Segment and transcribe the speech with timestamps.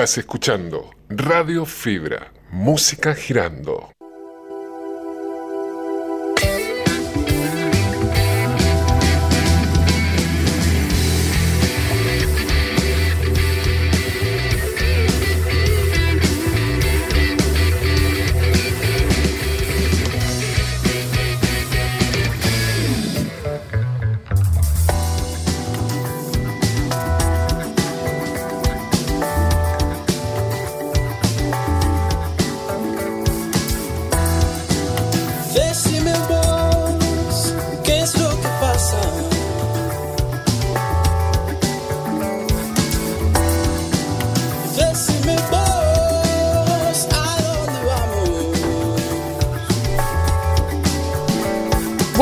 [0.00, 3.90] Estás escuchando Radio Fibra, música girando.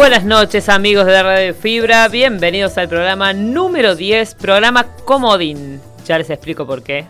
[0.08, 5.82] Buenas noches amigos de Radio Fibra, bienvenidos al programa número 10, programa Comodín.
[6.06, 7.04] Ya les explico por qué.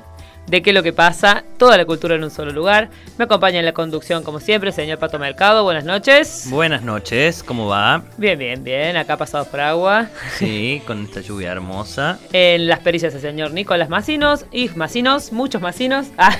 [0.48, 2.88] De qué es lo que pasa, toda la cultura en un solo lugar.
[3.18, 6.46] Me acompaña en la conducción como siempre, señor Pato Mercado, buenas noches.
[6.48, 8.02] Buenas noches, ¿cómo va?
[8.16, 10.08] Bien, bien, bien, acá pasados por agua.
[10.38, 12.18] Sí, con esta lluvia hermosa.
[12.32, 16.06] En las pericias el señor Nicolás Macinos y Macinos, muchos Macinos.
[16.20, 16.36] Ah,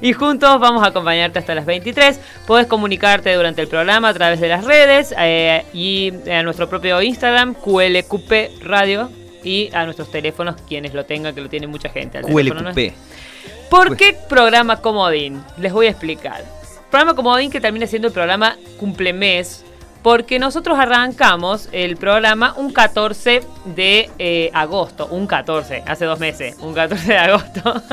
[0.00, 2.18] y juntos vamos a acompañarte hasta las 23.
[2.46, 7.00] Puedes comunicarte durante el programa a través de las redes eh, y a nuestro propio
[7.02, 9.10] Instagram, QLQP Radio.
[9.44, 12.18] Y a nuestros teléfonos, quienes lo tengan, que lo tiene mucha gente.
[12.18, 12.74] al teléfono, ¿no?
[13.70, 15.42] ¿Por qué programa Comodín?
[15.58, 16.42] Les voy a explicar.
[16.90, 19.64] Programa Comodín que termina siendo el programa cumplemes,
[20.02, 26.56] porque nosotros arrancamos el programa un 14 de eh, agosto, un 14, hace dos meses,
[26.60, 27.82] un 14 de agosto.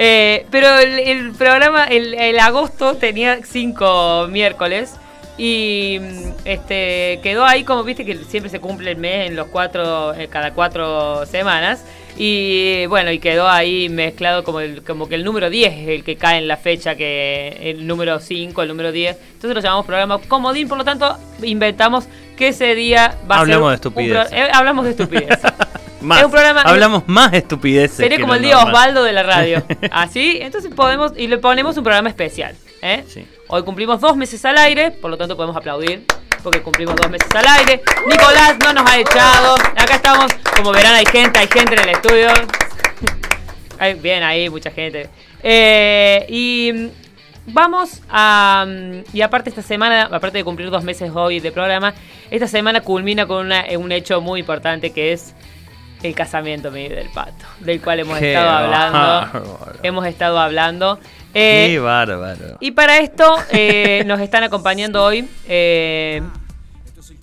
[0.00, 4.94] Eh, pero el, el programa, el, el agosto tenía cinco miércoles.
[5.38, 6.00] Y
[6.44, 10.28] este quedó ahí como viste que siempre se cumple el mes en los cuatro, eh,
[10.28, 11.84] cada cuatro semanas.
[12.20, 16.02] Y bueno, y quedó ahí mezclado como, el, como que el número 10 es el
[16.02, 19.16] que cae en la fecha que el número 5, el número 10.
[19.34, 23.54] Entonces lo llamamos programa comodín, por lo tanto inventamos que ese día va a ser...
[23.54, 24.28] Hablamos de un estupidez.
[24.28, 25.38] pro- eh, hablamos de estupidez.
[26.00, 26.18] Más.
[26.18, 27.96] Es un programa- Hablamos más estupideces.
[27.96, 28.72] Sería como el día normal.
[28.74, 29.62] Osvaldo de la radio.
[29.90, 32.54] Así, entonces podemos, y le ponemos un programa especial.
[32.82, 33.02] ¿eh?
[33.08, 33.24] Sí.
[33.48, 36.04] Hoy cumplimos dos meses al aire, por lo tanto podemos aplaudir,
[36.42, 37.82] porque cumplimos dos meses al aire.
[38.06, 39.54] Nicolás no nos ha echado.
[39.76, 40.26] Acá estamos,
[40.56, 42.28] como verán, hay gente, hay gente en el estudio.
[43.80, 45.08] Hay- bien, ahí, mucha gente.
[45.40, 46.88] Eh, y mm,
[47.52, 48.66] vamos a.
[48.66, 51.94] mm, Y aparte, esta semana, aparte de cumplir dos meses hoy de programa,
[52.30, 55.32] esta semana culmina con una- eh, un hecho muy importante que es
[56.02, 59.54] el casamiento mi, del pato, del cual hemos estado hablando.
[59.84, 60.98] Hemos estado hablando.
[61.34, 62.56] Eh, Qué bárbaro.
[62.60, 66.22] y para esto eh, nos están acompañando hoy eh,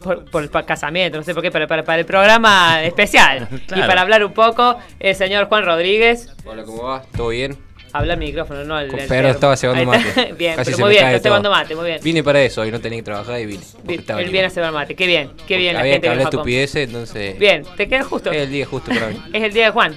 [0.01, 3.47] por, por el casamiento, no sé por qué, pero para, para el programa especial.
[3.75, 6.29] Y para hablar un poco, el señor Juan Rodríguez.
[6.45, 7.01] Hola, ¿cómo va?
[7.15, 7.57] ¿Todo bien?
[7.93, 8.89] Habla al micrófono, no al.
[8.89, 9.31] Con al Pedro termo.
[9.33, 10.33] estaba cebando mate.
[10.37, 11.33] bien, Casi pero se muy me bien, cae está todo.
[11.37, 11.99] cebando mate, muy bien.
[12.03, 13.63] Vine para eso, hoy no tenía que trabajar y vine.
[13.83, 14.31] Bien, él libre.
[14.31, 17.39] viene a cebar mate, qué bien, qué bien la Había gente que hablar estupideces, entonces.
[17.39, 18.31] Bien, te queda justo.
[18.31, 19.21] Es el día justo para mí.
[19.33, 19.95] Es el día de Juan.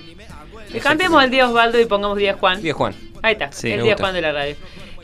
[0.83, 2.63] Cambiemos el día de Osvaldo y pongamos día de Juan.
[2.63, 2.95] Día Juan.
[3.23, 3.97] Ahí está, Sí, el día.
[3.99, 4.57] Juan de la radio.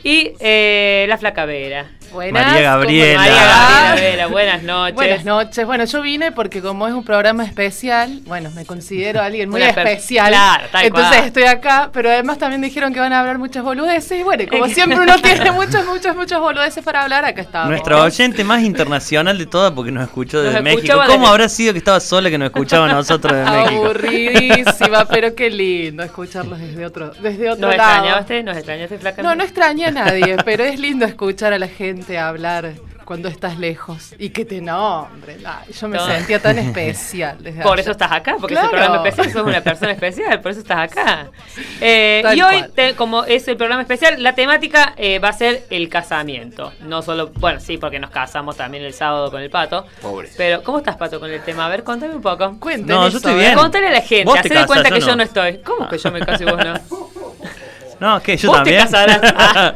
[0.03, 1.89] Y eh, la flaca Vera.
[2.15, 2.45] Buenas.
[2.47, 3.17] María Gabriela.
[3.19, 3.35] María.
[3.35, 4.95] Gabriela Vera, buenas noches.
[4.95, 5.65] Buenas noches.
[5.65, 10.29] Bueno, yo vine porque como es un programa especial, bueno, me considero alguien muy especial.
[10.29, 11.27] claro, tal entonces cual.
[11.27, 14.19] estoy acá, pero además también dijeron que van a hablar muchas boludeces.
[14.19, 17.69] Y bueno, y como siempre uno tiene muchas, muchas, muchas boludeces para hablar, acá estamos.
[17.69, 20.93] Nuestra oyente más internacional de todas porque nos escuchó desde Nos México.
[21.05, 23.85] ¿Cómo desde- habrá sido que estaba sola que nos escuchaba a nosotros desde México?
[23.85, 27.91] Aburridísima, pero qué lindo escucharlos desde otro, desde otro ¿Nos lado.
[27.93, 28.43] extrañaste?
[28.43, 29.21] ¿Nos extrañaste, flaca?
[29.21, 32.73] No, no extrañé a nadie, pero es lindo escuchar a la gente hablar
[33.05, 35.37] cuando estás lejos y que te nombren.
[35.45, 36.05] Ay, yo me No.
[36.07, 37.37] sentía tan especial.
[37.39, 37.81] Desde Por allá.
[37.83, 38.67] eso estás acá, porque Claro.
[38.69, 41.27] es el programa especial, sos una persona especial, por eso estás acá.
[41.81, 45.65] Eh, y hoy, te- como es el programa especial, la temática eh, va a ser
[45.69, 46.71] el casamiento.
[46.81, 49.85] No solo, bueno, sí, porque nos casamos también el sábado con el pato.
[50.01, 50.29] Pobre.
[50.37, 51.65] Pero, ¿cómo estás, pato, con el tema?
[51.65, 52.57] A ver, contame un poco.
[52.59, 53.55] Cuenten No, yo estoy a bien.
[53.55, 55.23] Contale a la gente, te hacé de cuenta yo que yo no.
[55.23, 55.57] estoy.
[55.59, 56.73] ¿Cómo que yo me caso y vos no?
[57.99, 58.35] No, ¿qué?
[58.35, 58.83] ¿Yo Vos te también?
[58.83, 59.33] casarás.
[59.37, 59.75] Ah.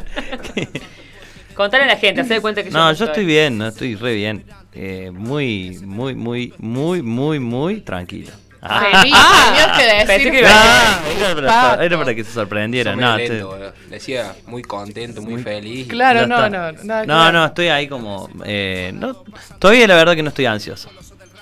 [1.59, 3.67] Contale a la gente, hacé de cuenta que yo no, no, yo estoy bien, no
[3.67, 4.45] estoy re bien.
[4.73, 8.31] Eh, muy, muy, muy, muy, muy, muy tranquilo.
[8.61, 11.81] Feliz, tenías que decir pensé que iba era, para, Pato.
[11.81, 12.95] era para que se sorprendiera.
[12.95, 13.44] No, estoy-.
[13.89, 15.88] Decía muy contento, muy, Muy- feliz.
[15.89, 16.71] Claro, no, está.
[16.71, 18.29] no, nada No, no, estoy ahí como.
[18.45, 19.21] eh, no,
[19.59, 20.89] todavía la verdad que no estoy ansioso.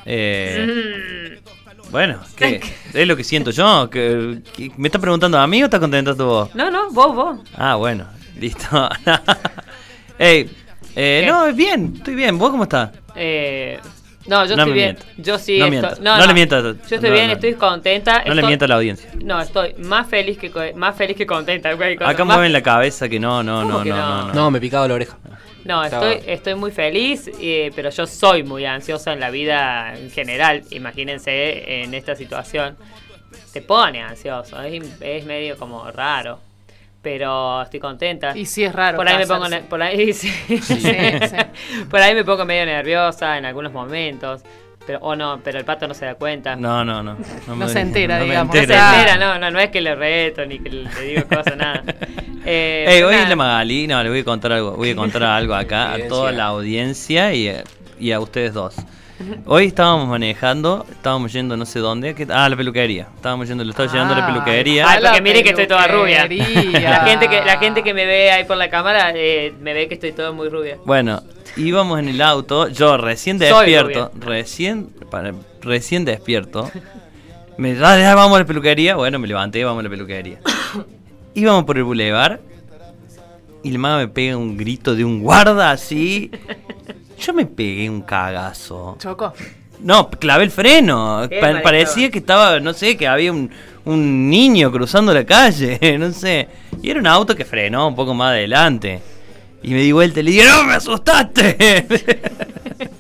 [0.04, 1.92] Eh, Mm.
[1.92, 2.60] bueno, ¿qué?
[2.92, 3.88] Es lo que siento yo.
[3.92, 6.56] Que, que- ¿Me estás preguntando a mí o estás contento tú vos?
[6.56, 7.40] No, no, vos, vos.
[7.56, 8.08] Ah, bueno,
[8.40, 8.90] listo.
[10.20, 10.50] Ey,
[10.96, 11.28] eh, ¿Qué?
[11.32, 12.38] no, bien, estoy bien.
[12.38, 12.92] ¿Vos cómo estás?
[13.16, 13.80] Eh,
[14.26, 14.98] No, yo No estoy bien.
[14.98, 15.22] mienta.
[15.22, 15.72] Yo sí No estoy.
[15.80, 16.00] mientas.
[16.02, 16.64] No le mientas.
[16.64, 17.34] Yo estoy No, bien, no.
[17.34, 18.24] estoy contenta.
[18.26, 19.10] No le miento a la audiencia.
[19.24, 21.70] No, estoy más feliz que más feliz que contenta.
[21.70, 24.18] Acá Más- mueven la cabeza que no, no, ¿Cómo no, que no, no?
[24.18, 24.34] no, no.
[24.34, 25.18] No, me picaba la oreja.
[25.64, 29.94] No, Estaba- estoy, estoy muy feliz, eh, pero yo soy muy ansiosa en la vida
[29.98, 30.64] en general.
[30.72, 32.76] Imagínense en esta situación.
[33.54, 36.40] Te pone ansioso, es, es medio como raro.
[37.08, 38.38] Pero estoy contenta.
[38.38, 38.98] Y sí es raro.
[38.98, 40.28] por ahí me pongo por ahí sí.
[40.28, 40.92] Sí, sí.
[41.90, 44.42] por ahí me pongo medio nerviosa en algunos momentos.
[44.86, 46.58] Pero, o no, pero el pato no se da cuenta.
[46.58, 47.16] No, no, no.
[47.48, 48.54] No me- se entera, me digamos.
[48.54, 51.56] No se entera, no, no, no es que le reto ni que le digo cosas,
[51.56, 51.82] nada.
[52.50, 53.28] Eh, Ey, pero hoy nada.
[53.28, 56.32] la Magali, no, le voy a contar algo, voy a contar algo acá a toda
[56.32, 58.76] la audiencia y a ustedes dos.
[59.46, 63.08] Hoy estábamos manejando, estábamos yendo no sé dónde, que- ah, la peluquería.
[63.16, 65.00] Estábamos yendo, lo estaba llevando a la Ah, peluquería.
[65.00, 66.28] La porque miren que estoy toda rubia.
[66.74, 69.88] La gente que, la gente que me ve ahí por la cámara eh, me ve
[69.88, 70.78] que estoy toda muy rubia.
[70.86, 71.22] Bueno,
[71.56, 76.70] íbamos en el auto, yo recién despierto, recién, para- recién despierto.
[77.58, 80.40] Me ah, ya vamos a la peluquería, bueno, me levanté, vamos a la peluquería.
[81.34, 82.40] Íbamos por el bulevar
[83.64, 86.30] y el mago me pega un grito de un guarda así.
[87.20, 88.98] Yo me pegué un cagazo.
[89.00, 89.34] Choco.
[89.80, 91.28] No, clavé el freno.
[91.40, 93.50] Pa- parecía que estaba, no sé, que había un,
[93.86, 96.48] un niño cruzando la calle, no sé.
[96.82, 99.00] Y era un auto que frenó un poco más adelante.
[99.64, 101.86] Y me di vuelta y le dije, ¡No, me asustaste!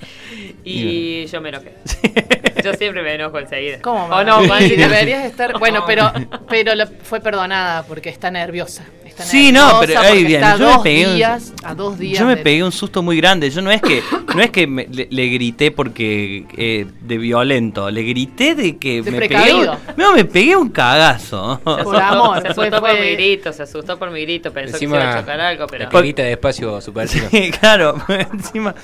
[0.69, 1.75] Y yo me enojé.
[2.63, 3.79] Yo siempre me enojo enseguida.
[3.81, 4.03] ¿Cómo?
[4.07, 4.45] ¿O no?
[4.45, 4.63] Juan?
[4.67, 5.57] Sí, deberías estar.
[5.59, 6.11] Bueno, pero,
[6.49, 6.73] pero
[7.03, 8.83] fue perdonada porque está nerviosa.
[9.23, 12.19] Sí, no, pero, porque ey, bien, yo me dos pegué un- días, a dos días.
[12.19, 13.49] Yo me pegué un susto muy grande.
[13.49, 14.01] Yo no es que
[14.35, 19.01] no es que me- le, le grité porque eh, de violento, le grité de que
[19.01, 19.57] De me precavido.
[19.59, 19.69] pegué.
[19.69, 21.57] un- No, me pegué un cagazo.
[21.57, 24.53] Se Por asustó, amor, se fue- asustó por mi grito, se asustó por mi grito,
[24.53, 25.83] pensó que se Encima, iba a chocar algo, pero...
[25.85, 27.25] La que grita despacio Supertino.
[27.31, 27.95] Sí, claro,
[28.33, 28.75] encima.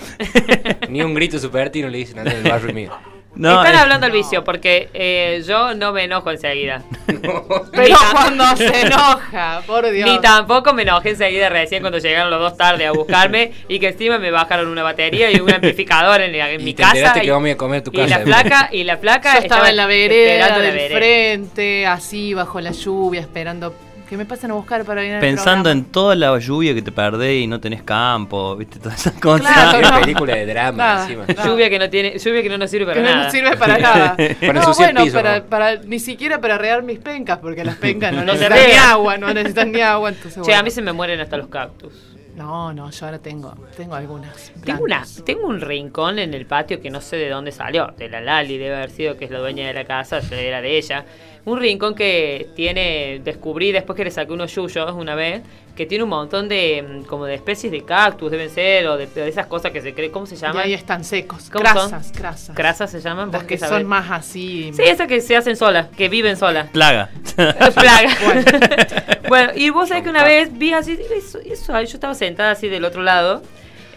[0.89, 2.91] Ni un grito Supertino le dicen antes del barrio mío.
[3.35, 6.83] No, Están hablando al vicio, porque eh, yo no me enojo enseguida.
[7.71, 10.07] Pero cuando se enoja, por Dios.
[10.07, 13.87] Ni tampoco me enojé enseguida recién cuando llegaron los dos tarde a buscarme y que
[13.89, 17.13] encima me bajaron una batería y un amplificador en, Y mi te casa.
[17.17, 18.19] y, que vamos a ir a comer a tu y casa.
[18.19, 20.97] la placa, y la placa Yo estaba en la vereda la del vereda.
[20.97, 23.73] frente, así bajo la lluvia, esperando
[24.13, 27.43] que me pasen a buscar para ir Pensando en toda la lluvia que te perdés
[27.43, 29.51] y no tenés campo, viste, todas esas cosas.
[29.51, 29.99] Claro, Una no.
[30.01, 31.25] película de drama Nada, encima.
[31.43, 33.23] Lluvia que no tiene, lluvia que no nos sirve para Que nada.
[33.25, 34.15] no sirve para nada.
[34.39, 35.45] Para no, bueno, piso, para, ¿no?
[35.45, 39.33] para- ni siquiera para regar mis pencas, porque las pencas no, necesitan ni agua, no
[39.33, 40.59] necesitan ni agua, entonces Che, bueno.
[40.59, 41.93] a mí se me mueren hasta los cactus.
[42.35, 44.51] No, no, yo ahora tengo, tengo algunas.
[44.63, 47.93] Tengo, una, tengo un rincón en el patio que no sé de dónde salió.
[47.97, 50.77] De la Lali debe haber sido, que es la dueña de la casa, era de
[50.77, 51.05] ella.
[51.45, 55.41] Un rincón que tiene, descubrí después que le saqué unos yuyos una vez,
[55.75, 59.07] que tiene un montón de mm, como de especies de cactus, deben ser, o de,
[59.07, 60.63] de esas cosas que se cree, ¿cómo se Y llaman?
[60.63, 62.15] ahí están secos, ¿Cómo crasas, son?
[62.15, 62.55] crasas.
[62.55, 63.79] Crasas se llaman, Las que sabés?
[63.79, 64.71] son más así.
[64.73, 66.69] Sí, esas que se hacen solas, que viven solas.
[66.69, 67.09] Plaga.
[67.35, 68.09] Plaga.
[69.27, 69.51] Bueno.
[69.55, 72.67] y vos sabés que una vez vi así, digo, eso, eso, yo estaba sentada así
[72.69, 73.41] del otro lado,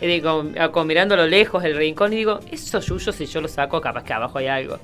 [0.01, 3.27] y digo, a- como mirando a lo lejos el rincón, y digo, esos yuyos si
[3.27, 4.79] yo los saco, capaz que abajo hay algo.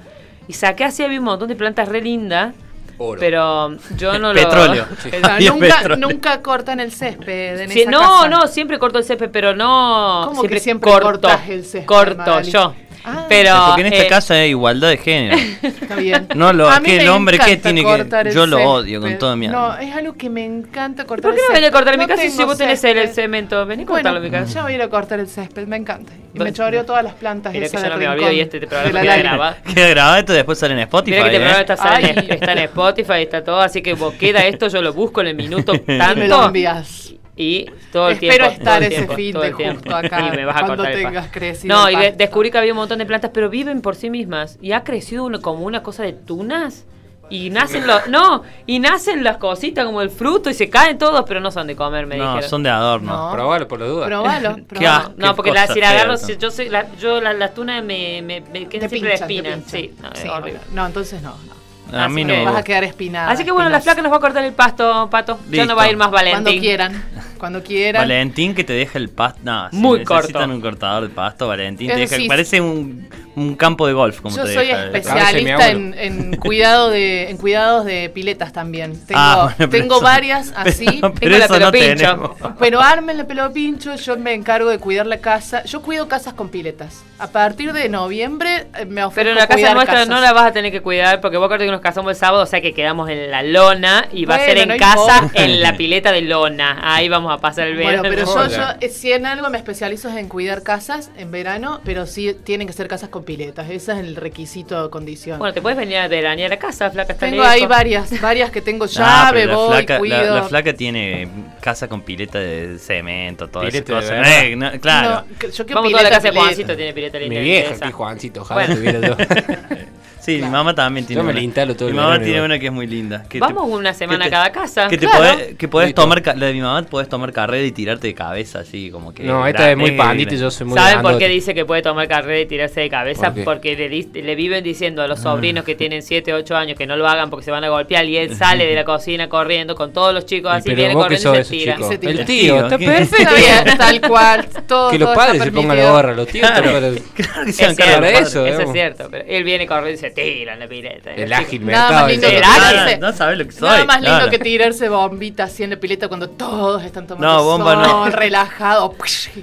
[0.49, 2.55] Y saqué así, había un montón de plantas re lindas,
[2.99, 3.19] Oro.
[3.21, 4.41] pero yo no lo...
[4.41, 4.87] Petróleo.
[5.13, 6.09] Es nunca, petróleo.
[6.09, 8.29] nunca cortan el césped en Sí, esa no, casa.
[8.29, 10.23] no, siempre corto el césped, pero no.
[10.29, 11.29] ¿Cómo que siempre, siempre corto.
[11.29, 12.51] cortás el césped, Corto Magali?
[12.51, 12.75] yo.
[13.05, 13.27] Ah.
[13.29, 13.55] pero.
[13.67, 15.37] Porque en esta eh, casa hay igualdad de género.
[15.63, 16.29] Está bien.
[16.35, 19.37] No, lo- A mí que el hombre que tiene que- yo lo odio con toda
[19.37, 19.83] mi No, alma.
[19.83, 22.29] es algo que me encanta cortar ¿Por qué no venís a cortar mi No casa
[22.29, 23.67] si vos tenés el, cemento?
[23.67, 24.53] Vení a Bueno, cortarlo en mi casa.
[24.55, 26.13] ya voy a ir a cortar el césped, me encanta.
[26.35, 28.37] Y me choreo todas las plantas Mira que esas yo del no me olvido rincón
[28.37, 29.57] y este de programa queda grabado.
[29.75, 31.17] Queda grabado esto después sale en Spotify.
[31.17, 31.49] Mira que este ¿eh?
[31.49, 32.05] programa está, Ay.
[32.27, 35.27] en, está en Spotify, está todo, así que vos queda esto, yo lo busco en
[35.29, 37.15] el minuto Me lo tanto envías.
[37.37, 38.53] Y todo el Espero tiempo.
[38.53, 39.79] estar todo el ese tiempo, fin todo de el tiempo.
[39.81, 42.17] justo acá, Y me vas a cuando cortar tengas crecido No, y de- pasto.
[42.19, 44.59] descubrí que había un montón de plantas, pero viven por sí mismas.
[44.61, 46.85] Y ha crecido uno, como una cosa de tunas.
[47.31, 48.09] Y nacen los.
[48.09, 51.67] No, y nacen las cositas como el fruto y se caen todos, pero no son
[51.67, 52.51] de comer, me No, dijeron.
[52.51, 53.11] son de adorno.
[53.29, 53.33] No.
[53.33, 54.05] Probalo por la duda.
[54.07, 55.15] Probalo, Qué probalo.
[55.17, 56.19] No, porque la, si la agarro, ¿no?
[56.19, 59.29] si yo soy, la, yo la- las tunas me, me, me quedan siempre de pinchan,
[59.29, 59.55] te espina.
[59.55, 59.71] pinchan.
[59.71, 60.61] Sí, no, es Sí, horrible.
[60.75, 61.31] No, entonces no.
[61.31, 61.62] no.
[61.93, 62.63] A mí Así no que- me Vas a gusta.
[62.65, 63.31] quedar espinada.
[63.31, 63.95] Así que bueno, la espinosa.
[63.95, 65.39] flaca nos va a cortar el pasto, pato.
[65.45, 65.67] Ya Listo.
[65.67, 66.61] no va a ir más Cuando Valentín.
[66.61, 67.05] quieran.
[67.43, 68.03] Cuando quieran.
[68.03, 69.41] Valentín que te deja el pasto.
[69.43, 70.55] No, si Muy necesitan corto.
[70.55, 72.15] un cortador de pasto, Valentín te deja.
[72.15, 72.29] sí.
[72.29, 74.21] Parece un, un campo de golf.
[74.21, 74.85] Como Yo te soy deja.
[74.87, 78.93] Especialista en, en cuidado de en cuidados de piletas también.
[79.07, 80.87] Tengo, Ah, bueno, pero tengo eso- varias así.
[81.19, 82.31] Pero, Tengo la no tenemos.
[82.61, 85.65] Pero armen la pelo pincho, yo me encargo de cuidar la casa.
[85.65, 87.03] Yo cuido casas con piletas.
[87.19, 90.09] A partir de noviembre eh, me ofrezco Pero en la casa nuestra casas.
[90.09, 92.43] no la vas a tener que cuidar porque vos acordate que nos casamos el sábado,
[92.43, 95.43] o sea que quedamos en la lona y va a ser en no casa importa.
[95.45, 96.79] en la pileta de lona.
[96.83, 98.03] Ahí vamos a pasar el verano.
[98.03, 101.81] Bueno, pero yo, eh, si en algo me especializo es en cuidar casas en verano,
[101.85, 103.69] pero sí tienen que ser casas con piletas.
[103.71, 105.39] Ese es el requisito de condición.
[105.39, 107.13] Bueno, te puedes venir a veranear a casa, flaca.
[107.13, 107.55] está tengo lejos.
[107.55, 110.17] ahí varias, varias que tengo Ah, llave, pero voy, la, flaca, cuido.
[110.17, 111.29] la, la flaca tiene
[111.61, 113.85] casa con pileta de cemento, todo eso.
[113.85, 114.43] Pileta.
[114.45, 115.25] Eh, no, claro.
[115.31, 116.45] No, que- yo quiero Vamos toda la pileta, casa de pileta.
[116.47, 118.75] Juancito, tiene pileta Mi vieja, aquí Juancito, ojalá Bueno.
[118.77, 119.17] tuviera yo.
[120.23, 121.39] Sí, mi mamá también tiene Yo me una.
[121.41, 122.51] la instalo todo Mi el mamá verano tiene igual.
[122.51, 123.25] una que es muy linda.
[123.29, 124.87] que Vamos te- una semana a cada casa.
[124.89, 125.19] Que, te Claro.
[125.35, 128.61] podés, que podés tomar, la de mi mamá podés tomar carrera y tirarte de cabeza
[128.61, 129.25] así como que...
[129.25, 131.83] No, esta es muy pandita y yo soy muy ¿Saben por qué dice que puede
[131.83, 133.35] tomar carrera y tirarse de cabeza?
[133.45, 135.09] Porque le, viven diciendo a Ah.
[135.09, 137.69] los sobrinos que tienen 7, 8 años que no lo hagan porque se van a
[137.69, 140.95] golpear y él sale de la cocina corriendo con todos los chicos Y así, viene
[140.95, 141.75] corriendo y se tira.
[141.75, 141.89] chicos.
[141.89, 142.13] Y se tira.
[142.13, 143.77] El tío, está perfecto.
[143.79, 144.47] Tal cual.
[144.69, 146.49] Todo, Que los todo padres se pongan la gorra, los tíos.
[146.49, 146.95] Claro.
[147.17, 149.09] que sean eso, eso, es cierto.
[149.11, 151.13] Pero él viene corriendo y se tira en la pileta.
[151.15, 151.93] El Los ágil mercado.
[151.93, 152.35] más lindo ese.
[152.37, 152.69] que El ágil.
[152.71, 152.99] tirarse.
[152.99, 153.69] No sabes lo que soy.
[153.69, 154.31] Nada más lindo claro.
[154.31, 157.85] que tirarse bombita así en la pileta cuando todos están tomando No, bomba no.
[158.05, 158.93] sol, relajados,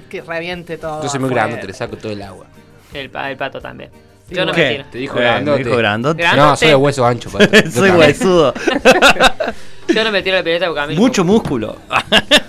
[0.08, 1.02] que reviente todo.
[1.02, 2.46] Yo soy muy grande, te le saco todo el agua.
[2.92, 3.90] El, el pato también.
[4.30, 4.68] Yo no bueno.
[4.68, 4.84] me tiro.
[4.92, 5.58] Te dijo Eh, grandote.
[5.58, 6.22] me dijo grandote.
[6.22, 7.30] Gran- No, soy de hueso ancho,
[7.72, 8.54] Soy huesudo.
[9.88, 10.94] Yo no me tiro la pileta porque a mí.
[10.96, 11.76] Mucho músculo.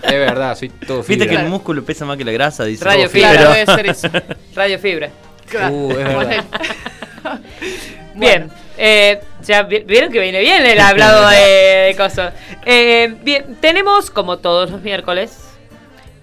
[0.04, 1.30] Es verdad, soy todo Viste fibra.
[1.30, 2.86] que el músculo pesa más que la grasa, dice.
[2.86, 3.32] Radio fibra.
[3.32, 4.24] Claro, pero- debe ser eso.
[4.56, 5.10] Radio fibra.
[5.50, 5.74] Claro.
[5.74, 6.44] Uh, es verdad.
[8.22, 8.46] Bueno.
[8.46, 11.38] Bien, eh, ya vi- vieron que viene bien el hablado de,
[11.88, 12.34] de cosas.
[12.66, 15.38] Eh, bien, tenemos como todos los miércoles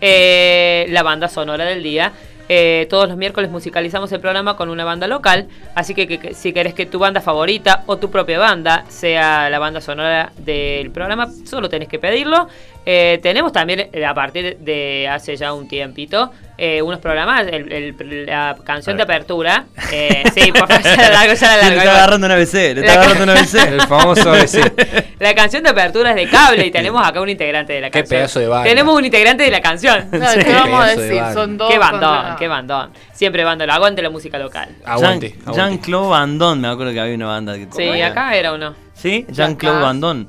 [0.00, 2.12] eh, la banda sonora del día.
[2.50, 6.32] Eh, todos los miércoles musicalizamos el programa con una banda local, así que, que- que
[6.32, 10.90] si querés que tu banda favorita o tu propia banda sea la banda sonora del
[10.90, 12.48] programa, solo tenés que pedirlo.
[12.86, 17.72] Eh, tenemos también, eh, a partir de hace ya un tiempito, eh, unos programas, el-
[17.72, 19.64] el- la canción de apertura.
[19.90, 21.80] Eh, sí, por favor, ya la largo, ya la Sí, le largo.
[21.80, 23.54] está agarrando una BC, le está agarrando una BC.
[23.72, 25.14] El famoso ABC.
[25.18, 28.00] La canción de apertura es de cable y tenemos acá un integrante de la Qué
[28.00, 28.18] canción.
[28.18, 28.68] pedazo de banda.
[28.68, 30.08] Tenemos un integrante de la canción.
[30.12, 30.40] No, Sí.
[30.44, 31.22] ¿Qué vamos a Pedazo de decir?
[31.22, 31.34] banda.
[31.40, 31.70] Son dos.
[31.72, 32.90] qué bandón, contra- qué bandón.
[33.14, 34.68] Siempre bandón, aguante la música local.
[34.84, 35.30] Aguante.
[35.30, 35.60] Jean- aguante.
[35.60, 37.54] Jean-Claude Damme, me acuerdo que había una banda.
[37.54, 38.74] Que Sí, acá era uno.
[38.92, 39.24] ¿Sí?
[39.30, 40.26] Jean-Claude Damme.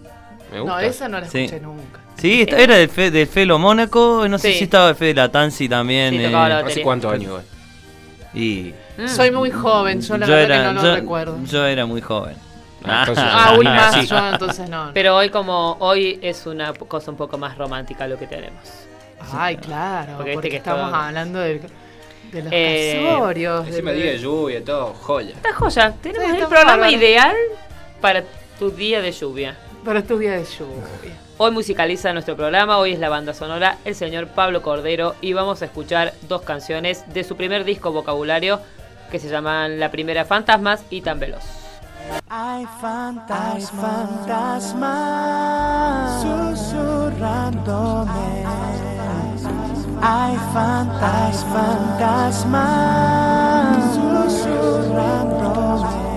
[0.54, 0.84] Me No, gusta.
[0.86, 1.44] esa no la Sí.
[1.44, 2.00] escuché nunca.
[2.20, 5.30] Sí, era del, Fe, del Felo Mónaco, no sé si estaba el Fe de la
[5.32, 6.12] Tansi también.
[6.14, 7.44] Sí, eh, la ¿Hace cuántos años, güey?
[8.34, 9.08] y Mm.
[9.08, 11.38] Soy muy joven, yo la yo verdad era, que no yo, lo recuerdo.
[11.46, 12.36] yo era muy joven.
[12.84, 14.08] Ah, entonces- Ah, uy, más sí.
[14.08, 14.92] yo entonces no.
[14.94, 18.60] Pero hoy como hoy es una cosa un poco más romántica lo que tenemos.
[19.32, 21.62] Ay, claro, Porque porque, viste que estamos hablando del-
[22.32, 23.68] de los Eh, casorios.
[23.68, 25.30] Encima día de lluvia, todo, joya.
[25.32, 26.92] Esta joya, tenemos Sí, el está programa bárbaro.
[26.98, 27.36] ideal
[28.02, 28.24] para
[28.60, 29.56] tu día de lluvia.
[29.86, 31.18] Para estos días de lluvia.
[31.42, 35.62] Hoy musicaliza nuestro programa, hoy es la banda sonora el señor Pablo Cordero y vamos
[35.62, 38.60] a escuchar dos canciones de su primer disco Vocabulario
[39.10, 41.46] que se llaman la primera Fantasmas y Tan Veloz.
[42.28, 43.72] Hay fantasmas,
[46.22, 48.44] susurrándome.
[50.02, 52.06] Hay fantasmas,
[53.96, 56.10] susurrándome.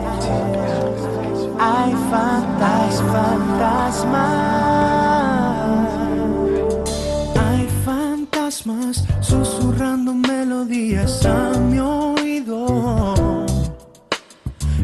[1.65, 4.05] Hay fantasmas.
[7.41, 12.67] Hay fantasmas susurrando melodías a mi oído.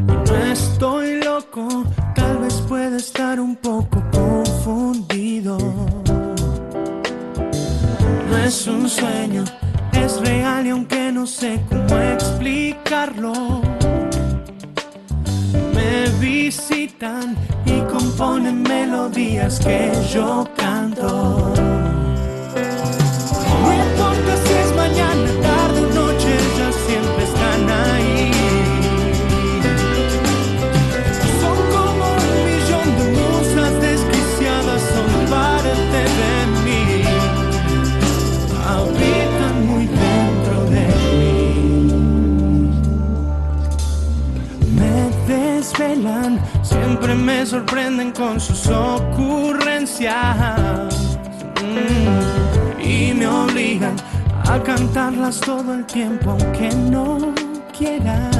[0.06, 5.58] No estoy loco, tal vez pueda estar un poco confundido.
[8.30, 9.44] No es un sueño,
[9.94, 13.67] es real y aunque no sé cómo explicarlo,
[16.20, 21.87] visitan y componen melodías que yo canto.
[46.88, 50.08] Siempre me sorprenden con sus ocurrencias.
[51.62, 53.94] Mm, y me obligan
[54.48, 57.34] a cantarlas todo el tiempo, aunque no
[57.76, 58.30] quiera.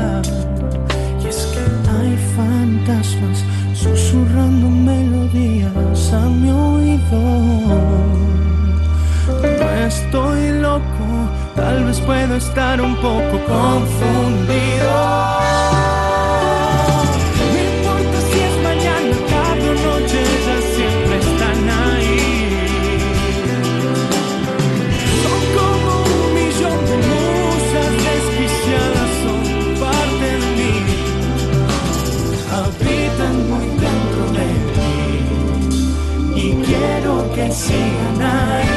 [1.22, 7.20] Y es que hay fantasmas susurrando melodías a mi oído.
[9.60, 11.06] No estoy loco,
[11.54, 14.88] tal vez puedo estar un poco confundido.
[37.48, 38.67] De mí y quiero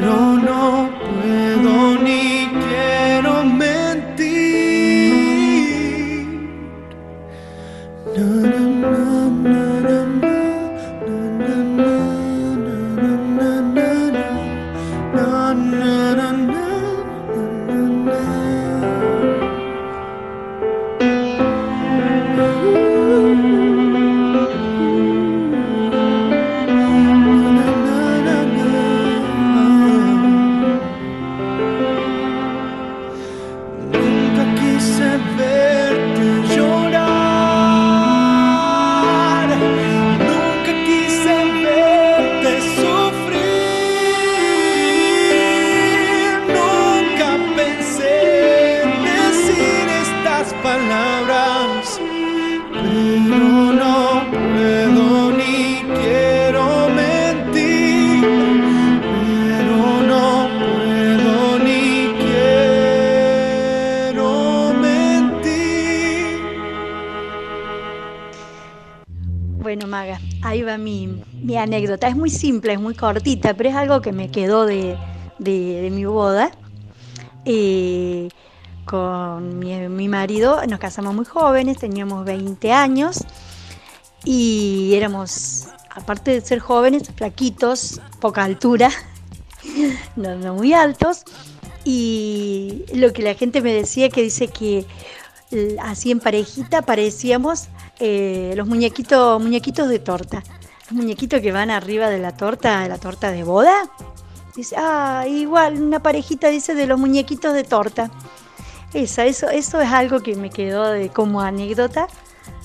[0.00, 0.35] don't
[72.00, 74.96] Es muy simple, es muy cortita, pero es algo que me quedó de,
[75.38, 76.50] de- mi boda.
[77.44, 78.28] Eh,
[78.84, 83.24] con mi, mi marido nos casamos muy jóvenes, teníamos 20 años
[84.24, 88.90] y éramos, aparte de ser jóvenes, flaquitos, poca altura,
[90.16, 91.24] no, no muy altos.
[91.84, 94.84] Y lo que la gente me decía que dice que
[95.52, 97.68] l- así en parejita parecíamos
[98.00, 100.42] eh, los muñequitos, muñequitos de torta.
[100.90, 103.90] Muñequitos que van arriba de la torta, de la torta de boda.
[104.54, 108.10] Dice, ah, igual, una parejita dice de los muñequitos de torta.
[108.94, 112.06] Esa, eso, eso es algo que me quedó como anécdota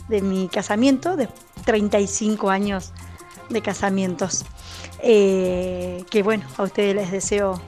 [0.08, 1.28] de mi casamiento, de
[1.66, 2.94] 35 años
[3.50, 4.46] de casamientos.
[5.02, 7.60] Eh, que bueno, a ustedes les deseo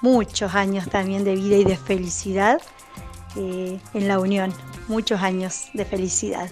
[0.00, 2.60] muchos años también de vida y de felicidad
[3.36, 4.52] eh, en la unión.
[4.88, 6.48] Muchos años de felicidad.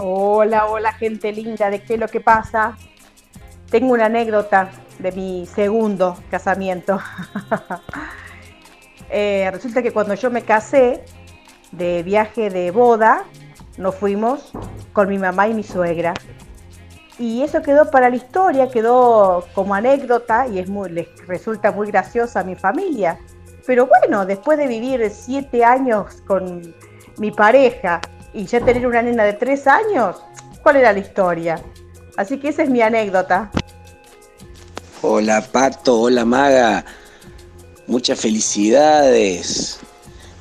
[0.00, 2.76] Hola, hola gente linda, ¿de qué es lo que pasa?
[3.68, 7.00] Tengo una anécdota de mi segundo casamiento.
[9.10, 11.02] Eh, resulta que cuando yo me casé,
[11.72, 13.24] de viaje de boda,
[13.78, 14.52] nos fuimos
[14.92, 16.12] con mi mamá y mi suegra.
[17.18, 21.86] Y eso quedó para la historia, quedó como anécdota y es muy, les resulta muy
[21.86, 23.18] graciosa a mi familia.
[23.66, 26.74] Pero bueno, después de vivir siete años con
[27.16, 30.16] mi pareja y ya tener una nena de tres años,
[30.62, 31.62] ¿cuál era la historia?
[32.16, 33.50] Así que esa es mi anécdota.
[35.02, 36.84] Hola Pato, hola Maga,
[37.86, 39.78] muchas felicidades.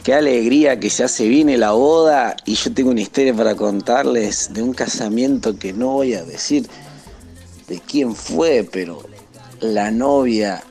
[0.04, 4.54] Qué alegría que ya se viene la boda y yo tengo una historia para contarles
[4.54, 6.68] de un casamiento que no voy a decir
[7.68, 9.04] de quién fue, pero
[9.60, 10.64] la novia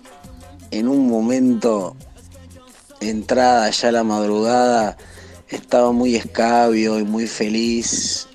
[0.70, 1.96] en un momento
[3.00, 4.96] entrada ya a la madrugada
[5.48, 8.26] estaba muy escabio y muy feliz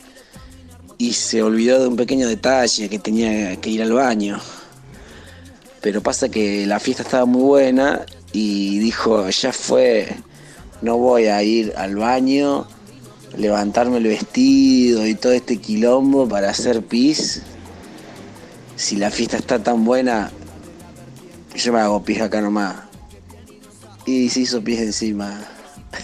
[0.98, 4.40] y se olvidó de un pequeño detalle que tenía que ir al baño.
[5.82, 10.16] Pero pasa que la fiesta estaba muy buena y dijo, ya fue,
[10.82, 12.68] no voy a ir al baño,
[13.36, 17.42] levantarme el vestido y todo este quilombo para hacer pis.
[18.76, 20.32] Si la fiesta está tan buena,
[21.56, 22.76] yo me hago pis acá nomás.
[24.06, 25.48] Y se hizo pis encima.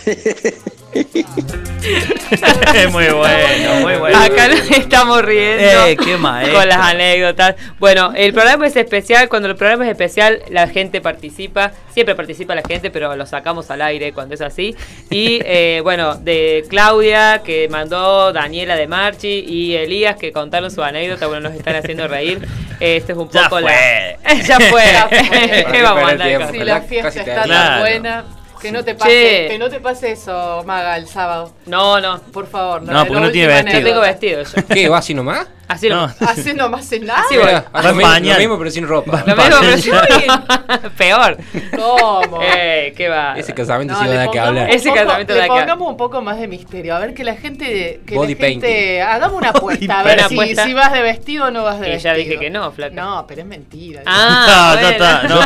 [2.91, 4.17] muy bueno, muy bueno.
[4.17, 7.55] Acá nos estamos riendo Eh, qué con las anécdotas.
[7.79, 9.29] Bueno, el programa es especial.
[9.29, 11.71] Cuando el programa es especial, la gente participa.
[11.93, 14.75] Siempre participa la gente, pero lo sacamos al aire cuando es así.
[15.09, 20.83] Y eh, bueno, de Claudia, que mandó Daniela de Marchi, y Elías, que contaron su
[20.83, 21.27] anécdota.
[21.27, 22.47] Bueno, nos están haciendo reír.
[22.79, 23.71] Este es un Ya poco fue.
[23.71, 24.33] la.
[24.47, 24.83] ya fue.
[24.85, 25.65] Ya fue.
[25.71, 28.23] ¿Qué vamos a andar Si la fiesta está tan buena,
[28.59, 29.47] que no te pase, Che.
[29.49, 31.53] que no te pase eso, Maga, el sábado.
[31.65, 32.19] No, no.
[32.31, 33.79] Por favor, No, la porque no tiene vestido.
[33.81, 34.67] No tengo vestido yo.
[34.67, 34.89] ¿Qué?
[34.89, 35.47] ¿Va así nomás?
[35.67, 36.07] Así No.
[36.07, 36.13] no.
[36.27, 37.21] Así nomás en nada.
[37.21, 37.45] Así voy.
[37.47, 38.33] Mira, Va lo, mismo, pañal.
[38.35, 39.23] lo mismo, pero sin ropa.
[39.25, 39.91] Lo mismo, pero sí,
[40.97, 41.37] peor.
[41.75, 42.39] ¿Cómo?
[42.41, 43.33] Eh, qué va.
[43.37, 44.69] Ese casamiento No, sí va a le dar que hablar.
[44.69, 46.95] Ese casamiento da que- pongamos un poco más de misterio.
[46.95, 48.01] A ver que la gente.
[48.05, 49.01] Que Body la gente painting.
[49.01, 49.99] hagamos una apuesta.
[49.99, 50.63] A ver si, apuesta.
[50.65, 52.13] si vas de vestido o no vas de Y vestido.
[52.13, 52.95] ya dije que no, flaca.
[52.95, 54.01] No, pero es mentira.
[54.05, 54.89] Ah, No, bueno.
[54.89, 55.23] está.
[55.23, 55.39] No,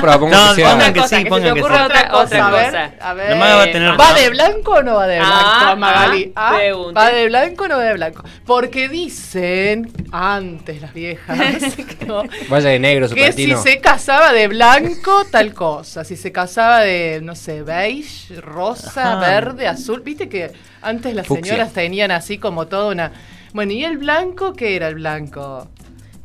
[0.56, 1.66] que sea- pongan que cosa, sí, que se pongan que sí.
[1.66, 2.92] otra- otra a ver, cosa.
[3.02, 3.42] A ver.
[3.42, 6.32] Va a tener- ¿Va de blanco o no va de blanco, Ah, Magali?
[6.36, 6.92] ah, ¿Ah?
[6.96, 8.24] ¿Va de blanco o no va de blanco?
[8.46, 11.38] Porque dicen, antes las viejas,
[12.08, 12.24] ¿no?
[12.50, 16.04] Vaya de negro, su que si se casaba de blanco, tal cosa.
[16.04, 19.30] Si se casaba de, no sé, beige, rosa, Ajá.
[19.30, 20.02] verde, azul.
[20.02, 23.12] Viste que antes las señoras tenían así como toda una.
[23.54, 25.67] Bueno, ¿y el blanco qué era el blanco?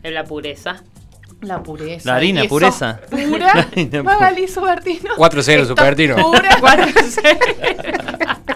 [0.03, 0.83] La pureza.
[1.43, 2.11] La pureza.
[2.11, 3.01] La harina, ¿Y eso pureza.
[3.11, 3.69] ¿Pura?
[4.03, 5.17] Magali Subertino.
[5.17, 6.17] 4-0 ¿Está Supertino.
[6.17, 6.51] Pura.
[6.61, 8.56] 4-0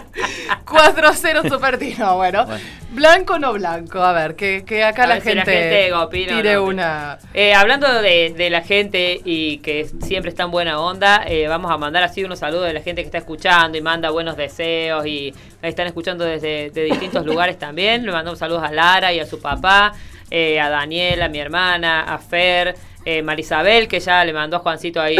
[1.49, 2.15] Supertino.
[2.17, 2.63] Bueno, Bueno.
[2.91, 3.99] blanco o no blanco.
[4.01, 6.63] A ver, que, que acá A la ver si la gente, opina tire no.
[6.65, 7.17] una.
[7.33, 11.71] Eh, hablando de, de la gente y que siempre está en buena onda, eh, vamos
[11.71, 15.05] a mandar así unos saludos de la gente que está escuchando y manda buenos deseos
[15.05, 18.05] y están escuchando desde de distintos lugares también.
[18.05, 19.93] Le mandamos saludos a Lara y a su papá,
[20.29, 22.75] eh, a Daniela, a mi hermana, a Fer.
[23.03, 25.17] Eh, Marisabel, que ya le mandó a Juancito ahí.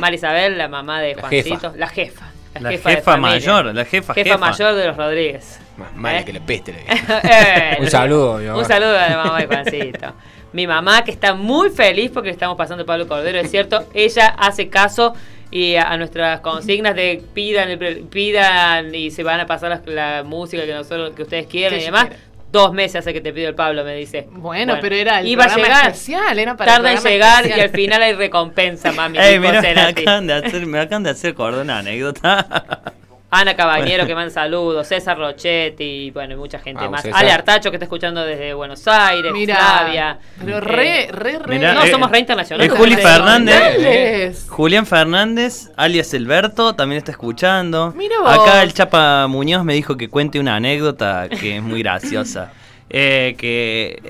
[0.00, 1.54] Marisabel, la mamá de La Juancito.
[1.70, 1.72] jefa.
[1.76, 2.31] La jefa.
[2.60, 4.38] La jefa mayor, la jefa Jefa jefa.
[4.38, 5.58] mayor de los Rodríguez.
[5.76, 6.24] Más mala ¿Eh?
[6.24, 6.72] que la peste.
[6.72, 6.80] le.
[6.82, 8.58] Eh, Un saludo mi mamá.
[8.58, 10.12] Un saludo a la mamá de Juancito.
[10.52, 14.26] Mi mamá que está muy feliz porque le estamos pasando Pablo Cordero, es cierto, ella
[14.38, 15.14] hace caso
[15.50, 19.82] y a, a nuestras consignas de pidan, el pre- pidan y se van a pasar
[19.86, 22.04] la, la música que nosotros que ustedes quieran y demás.
[22.08, 22.22] quiera.
[22.52, 24.28] Dos meses hace que te pido el Pablo, me dice.
[24.30, 27.58] Bueno, pero era el iba a llegar, especial, era para tarda en llegar especial.
[27.58, 29.18] y al final hay recompensa, mami.
[29.20, 32.92] Ey, por mira, ser me acaban de hacer, me acaban de hacer acordar una anécdota.
[33.34, 37.02] Ana Cabañero que manda saludos, César Rochetti, bueno, y mucha gente Vamos, más.
[37.02, 37.18] César.
[37.18, 40.18] Ale Artacho que está escuchando desde Buenos Aires, Flavia.
[40.38, 41.58] pero eh, re, re, re.
[41.58, 42.70] Mirá, no, eh, somos re internacionales.
[42.70, 44.48] es Juli Fernández.
[44.50, 47.94] Julián Fernández, alias Alberto, también está escuchando.
[47.96, 48.38] Mira vos.
[48.38, 52.52] Acá el Chapa Muñoz me dijo que cuente una anécdota que es muy graciosa.
[52.94, 54.02] Eh, que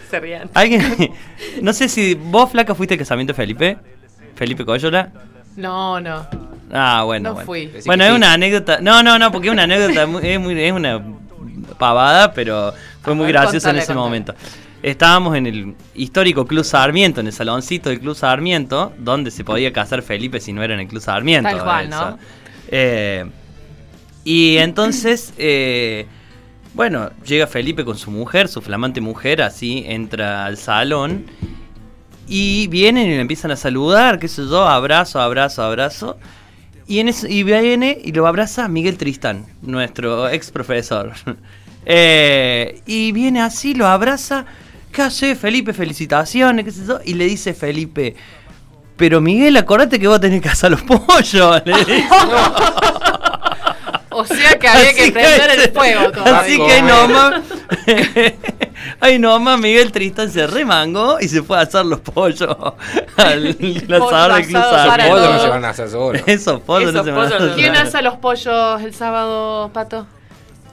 [0.10, 0.50] Se rían.
[0.54, 1.14] alguien,
[1.60, 3.78] no sé si vos flaca fuiste al casamiento de Felipe,
[4.34, 5.12] Felipe Coyola.
[5.54, 6.26] No, no.
[6.72, 7.46] Ah, bueno, No bueno.
[7.46, 7.66] fui.
[7.66, 8.16] Decí Bueno, es sí.
[8.16, 8.78] una anécdota.
[8.80, 11.02] No, no, no, porque es una anécdota, muy- es, muy, es una
[11.78, 14.04] pavada, pero fue muy ver, graciosa en ese contale.
[14.04, 14.34] momento.
[14.82, 19.72] Estábamos en el histórico Club Sarmiento, en el saloncito del Club Sarmiento, donde se podía
[19.72, 21.48] casar Felipe si no era en el Club Sarmiento.
[21.50, 21.90] Tal cual.
[21.90, 22.18] ¿no?
[22.68, 23.24] Eh,
[24.24, 26.06] y entonces, eh,
[26.74, 31.26] bueno, llega Felipe con su mujer, su flamante mujer, así entra al salón.
[32.28, 36.16] Y vienen y le empiezan a saludar, qué sé yo, abrazo, abrazo, abrazo.
[36.86, 37.10] Y, en
[37.46, 41.12] viene y lo abraza Miguel Tristán, nuestro ex profesor.
[41.84, 44.46] Eh, y viene así, lo abraza.
[44.92, 45.72] ¿Qué hace Felipe?
[45.72, 47.00] Felicitaciones, qué sé yo.
[47.04, 48.14] Y le dice Felipe,
[48.96, 51.62] pero Miguel, acordate que vos tenés que asar los pollos.
[51.64, 52.04] le dice.
[54.14, 56.40] O sea que había que prender que- el fuego todavía.
[56.40, 57.42] Así que nomás.
[59.00, 62.48] Ay, nomás Miguel Tristán se remangó y se fue a asar los pollos
[63.16, 63.56] al
[63.90, 66.22] asador asado para Los pollos no se van a hacer solos.
[66.26, 70.06] Esos pollos no se van a no se ¿Quién asa los pollos el sábado, Pato?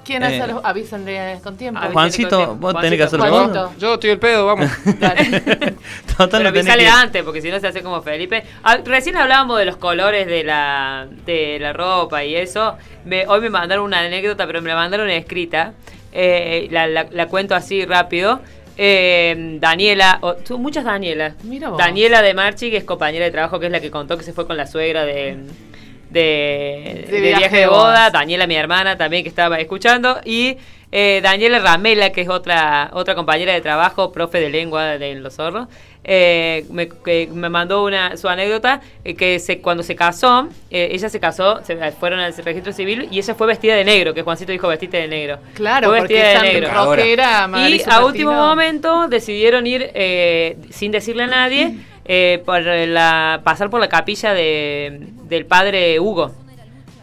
[0.09, 0.65] ¿Quién Eh, asa los.?
[0.65, 1.79] Avísenle con tiempo.
[1.93, 2.55] Juancito, con tiempo.
[2.73, 3.65] vos tenés que hacer Juancito, los Juancito.
[3.67, 3.81] pollos.
[3.81, 4.71] Yo estoy el pedo, vamos.
[4.99, 5.75] Dale.
[6.17, 8.43] Total, Pero que- antes, porque si no se hace como Felipe.
[8.63, 12.75] Ah, recién hablábamos de los colores de la, de la ropa y eso.
[13.05, 15.73] Me- hoy me mandaron una anécdota, pero me la mandaron escrita.
[16.11, 18.41] Eh, la, la- la cuento así rápido.
[18.81, 21.33] Eh, Daniela, o- son muchas Danielas.
[21.43, 21.77] Mira vos.
[21.77, 24.33] Daniela de Marchi, que es compañera de trabajo, que es la que contó que se
[24.33, 25.37] fue con la suegra de,
[26.09, 28.09] de, de viaje, de boda.
[28.09, 30.19] Daniela, mi hermana, también que estaba escuchando.
[30.25, 30.57] Y
[30.91, 35.35] eh, Daniela Ramela, que es otra, otra compañera de trabajo, profe de lengua de Los
[35.35, 35.67] Zorros,
[36.03, 40.89] eh, me, que me mandó una, su anécdota, eh, que se, cuando se casó, eh,
[40.91, 44.23] ella se casó, se fueron al registro civil y ella fue vestida de negro, que
[44.23, 45.39] Juancito dijo vestite de negro.
[45.53, 46.85] Claro, Fue porque vestida es de negro.
[46.85, 51.75] rockera, Y a último momento decidieron ir, eh, sin decirle a nadie,
[52.11, 56.33] eh, por la, pasar por la capilla de, del padre Hugo.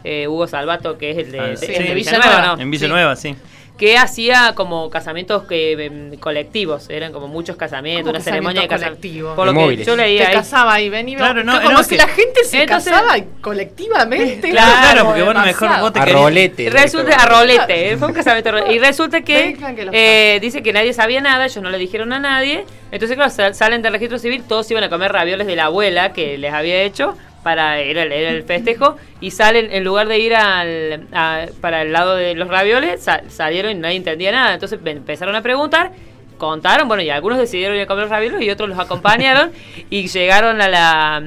[0.03, 1.65] eh, Hugo Salvato, que es el de, Ah, de- sí.
[1.73, 2.55] el de de Villanueva.
[2.59, 3.35] En Villanueva, sí.
[3.77, 8.67] Que hacía como casamientos que em, colectivos, eran como muchos casamientos, ¿Cómo una ceremonia de
[8.67, 9.35] casamiento?
[9.35, 10.33] Por lo que yo leí Te ahí.
[10.33, 11.17] casaba y venía.
[11.17, 14.49] Claro, no, como no, si que- la gente se Entonces- casaba colectivamente.
[14.49, 16.69] Claro, Claro, porque bueno, mejor vos te A rolete.
[16.69, 18.71] Resulta a rolete, eh, fue un casamiento.
[18.71, 19.55] Y resulta que,
[19.91, 22.65] eh, dice que nadie sabía nada, ellos no le dijeron a nadie.
[22.91, 26.13] Entonces, claro, sal- salen del registro civil, todos iban a comer ravioles de la abuela
[26.13, 30.19] que les había hecho para era, el- era el festejo y salen en lugar de
[30.19, 34.53] ir al, a- para el lado de los ravioles sa- salieron y nadie entendía nada.
[34.53, 35.91] Entonces empezaron a preguntar
[36.37, 39.51] contaron bueno y algunos decidieron ir a comer los ravioles y otros los acompañaron
[39.89, 41.17] y llegaron a la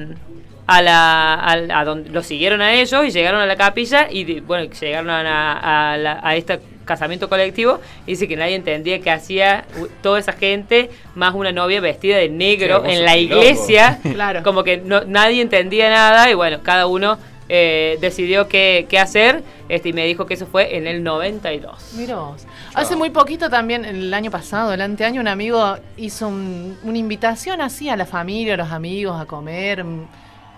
[0.67, 4.39] a la a, a donde los siguieron a ellos y llegaron a la capilla y
[4.39, 9.11] bueno llegaron a, a, la- a este casamiento colectivo y dice que nadie entendía qué
[9.11, 14.43] hacía u- toda esa gente más una novia vestida de negro en la iglesia Claro.
[14.43, 17.17] como que no, nadie entendía nada y bueno cada uno
[17.53, 21.93] eh, decidió qué, qué hacer este y me dijo que eso fue en el 92
[21.97, 22.45] Mirá vos.
[22.73, 27.59] Hace muy poquito también, el año pasado, el anteaño, un amigo hizo un- una invitación
[27.59, 29.83] así a la familia, a los amigos, a comer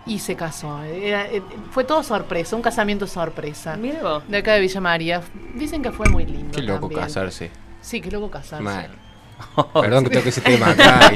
[0.05, 0.81] y se casó.
[0.83, 3.75] Era- eh, fue todo sorpresa, un casamiento sorpresa.
[3.77, 4.23] Mira vos.
[4.27, 5.21] De acá de Villa María.
[5.55, 6.51] Dicen que fue muy lindo.
[6.55, 7.01] Qué loco también.
[7.01, 7.51] casarse.
[7.81, 8.63] Sí, qué loco casarse.
[8.63, 8.89] Mal.
[9.73, 11.11] Perdón que toque ese tema acá.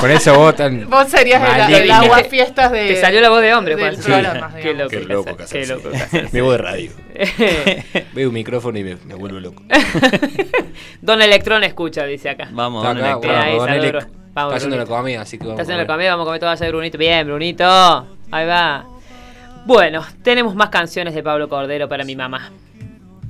[0.00, 0.90] Por eso vos tan.
[0.90, 2.88] Vos serías el, el agua fiestas de.
[2.88, 3.94] te salió la voz de hombre Juan.
[3.96, 6.28] programa, qué loco, Qué loco casarse, qué loco casarse.
[6.32, 6.90] Me voy de radio.
[8.12, 9.62] Veo un micrófono y me, me vuelvo loco.
[11.00, 13.56] Don Electrón escucha dice acá Vamos, Está don acá, Electrón.
[13.56, 13.74] bueno.
[13.76, 13.84] Don.
[13.84, 14.08] Elec.
[14.32, 15.96] Vamos, Está haciendo la comida, así que vamos Está haciendo a la comer.
[15.98, 16.98] comida, vamos a comer todo allá de Brunito.
[16.98, 18.06] Bien, Brunito.
[18.30, 18.84] Ahí va.
[19.66, 22.50] Bueno, tenemos más canciones de Pablo Cordero para mi mamá.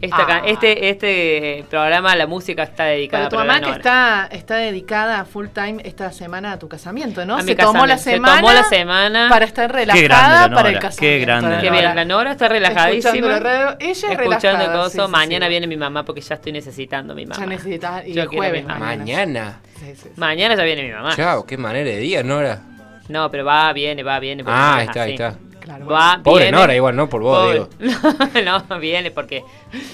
[0.00, 0.42] Esta Ah.
[0.46, 5.26] este, este programa, la música está dedicada Para tu para mamá que está, está dedicada
[5.26, 7.34] full time esta semana a tu casamiento, ¿no?
[7.34, 8.02] A mi se tomó la casamiento.
[8.02, 8.40] Se semana.
[8.40, 9.26] tomó la semana.
[9.28, 11.00] Para estar relajada para el casamiento.
[11.00, 11.80] qué grande Que Nora.
[11.82, 13.26] bien, la Nora está Escuchando relajadísima.
[13.28, 13.76] la radio.
[13.78, 14.16] Ella es escuchando
[14.58, 14.92] relajada, cosas.
[14.92, 15.50] sí, sí, Mañana sí.
[15.50, 17.40] viene mi mamá porque ya estoy necesitando a mi mamá.
[17.40, 18.06] Ya necesitas.
[18.06, 18.64] Y Yo el a jueves.
[18.64, 19.58] Mañana.
[19.80, 20.08] Sí, sí, sí.
[20.16, 21.14] Mañana ya viene mi mamá.
[21.14, 22.58] Chao, qué manera de día, Nora.
[23.10, 24.44] No, pero va, viene, va, viene.
[24.46, 25.36] Ah, está, ahí está.
[25.58, 26.56] Claro, va, Pobre viene.
[26.56, 27.68] Nora, igual no por vos, digo.
[28.68, 29.44] no, viene porque.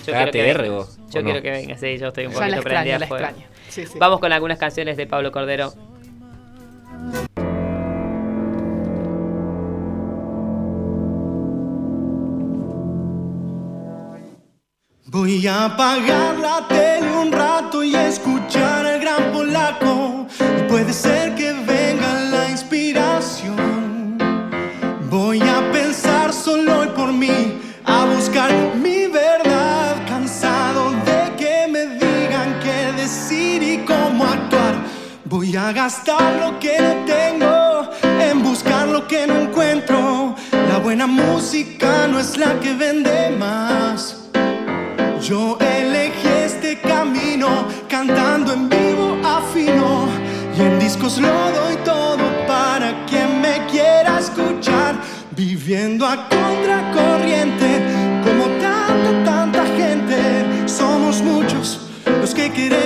[0.07, 0.71] Yo quiero que venga.
[0.71, 2.99] Vos, yo quiero que venga, sí, yo estoy un poquito prendida.
[3.69, 3.99] Sí, sí.
[3.99, 5.73] Vamos con algunas canciones de Pablo Cordero.
[15.09, 20.06] Voy a apagar la tele un rato y escuchar el gran polaco.
[35.87, 37.89] gastar lo que no tengo,
[38.21, 40.35] en buscar lo que no encuentro.
[40.71, 43.99] La buena música no es la que vende más.
[45.23, 47.49] Yo elegí este camino,
[47.89, 50.09] cantando en vivo afino
[50.57, 54.97] y en discos lo doy todo para quien me quiera escuchar,
[55.37, 57.71] viviendo a contracorriente
[58.25, 60.19] como tanta, tanta gente.
[60.67, 61.81] Somos muchos
[62.21, 62.86] los que queremos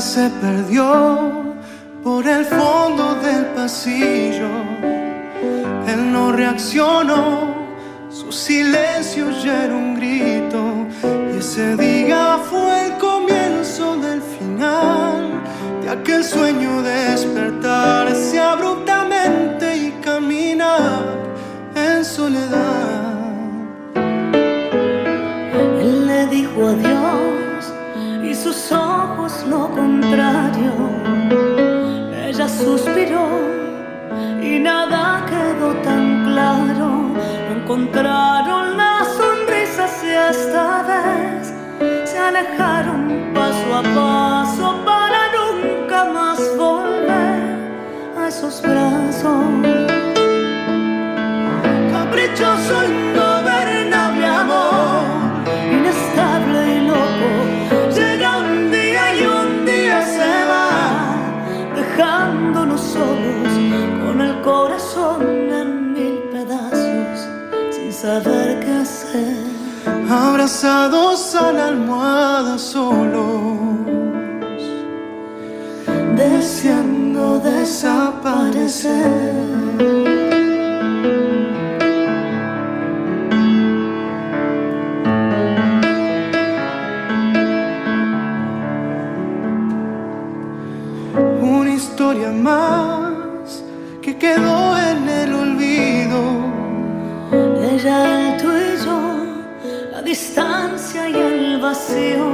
[0.00, 1.54] se perdió
[2.04, 4.48] por el fondo del pasillo.
[5.88, 7.54] Él no reaccionó,
[8.08, 10.86] su silencio ya era un grito.
[11.32, 15.42] Y ese día fue el comienzo del final,
[15.82, 18.38] de aquel sueño despertarse.
[32.58, 33.26] suspiró
[34.42, 36.88] y nada quedó tan claro.
[37.48, 41.54] No encontraron la sonrisa si esta vez
[42.04, 47.42] se alejaron paso a paso para nunca más volver
[48.18, 49.77] a esos brazos.
[70.48, 73.58] abrazados a la almohada solos,
[76.16, 78.98] deseando desaparecer.
[101.68, 102.28] vacío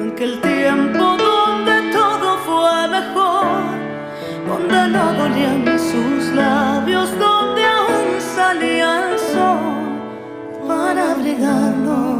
[0.00, 3.62] en que el tiempo donde todo fue mejor,
[4.48, 12.15] donde no dolían sus labios, donde aún salía el sol para abrigarnos.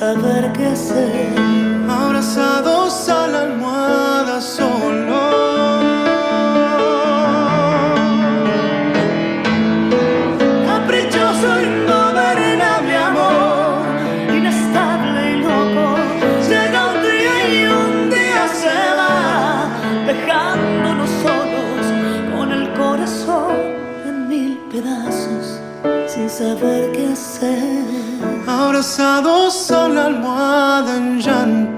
[0.00, 1.34] Saber qué hacer.
[1.88, 5.20] Abrazados a la almohada solo.
[10.68, 13.82] Caprichoso, ingobernable amor,
[14.38, 15.86] inestable y loco,
[16.48, 19.68] llega un día y un día se va,
[20.10, 21.84] dejándonos solos
[22.34, 23.56] con el corazón
[24.08, 25.60] en mil pedazos,
[26.06, 26.99] sin saber qué.
[28.80, 31.69] Abrazados a la almohada en llanto.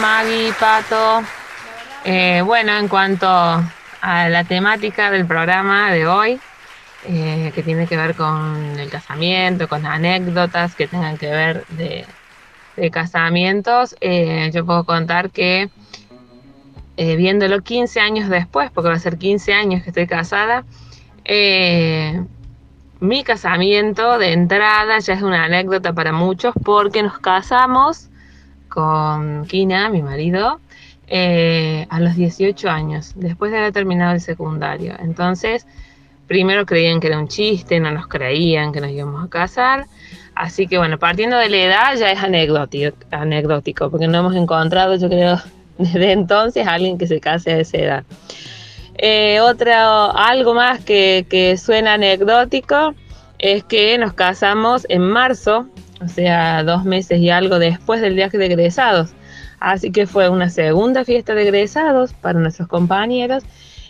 [0.00, 1.22] Maggie, Pato.
[2.04, 6.40] Eh, bueno, en cuanto a la temática del programa de hoy,
[7.06, 12.06] eh, que tiene que ver con el casamiento, con anécdotas que tengan que ver de,
[12.90, 15.68] casamientos, eh, yo puedo contar que
[16.96, 20.64] eh, viéndolo 15 años después, porque va a ser 15 años que estoy casada,
[23.00, 28.09] mi casamiento de entrada ya es una anécdota para muchos porque nos casamos
[28.70, 30.60] con Kina, mi marido,
[31.08, 34.94] eh, a los 18 años, después de haber terminado el secundario.
[35.00, 35.66] Entonces,
[36.26, 39.86] primero creían que era un chiste, no nos creían que nos íbamos a casar.
[40.34, 45.08] Así que bueno, partiendo de la edad ya es anecdótico, porque no hemos encontrado, yo
[45.08, 45.40] creo,
[45.78, 48.04] desde entonces alguien que se case a esa edad.
[48.96, 52.94] Eh, otra, algo más que, que suena anecdótico
[53.38, 55.66] es que nos casamos en marzo,
[56.00, 59.10] o sea, dos meses y algo después del viaje de egresados.
[59.58, 63.44] Así que fue una segunda fiesta de egresados para nuestros compañeros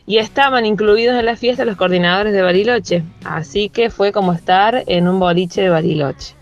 [0.07, 3.05] y estaban incluidos en la fiesta los coordinadores de Bariloche.
[3.25, 6.35] Así que fue como estar en un boliche de Bariloche.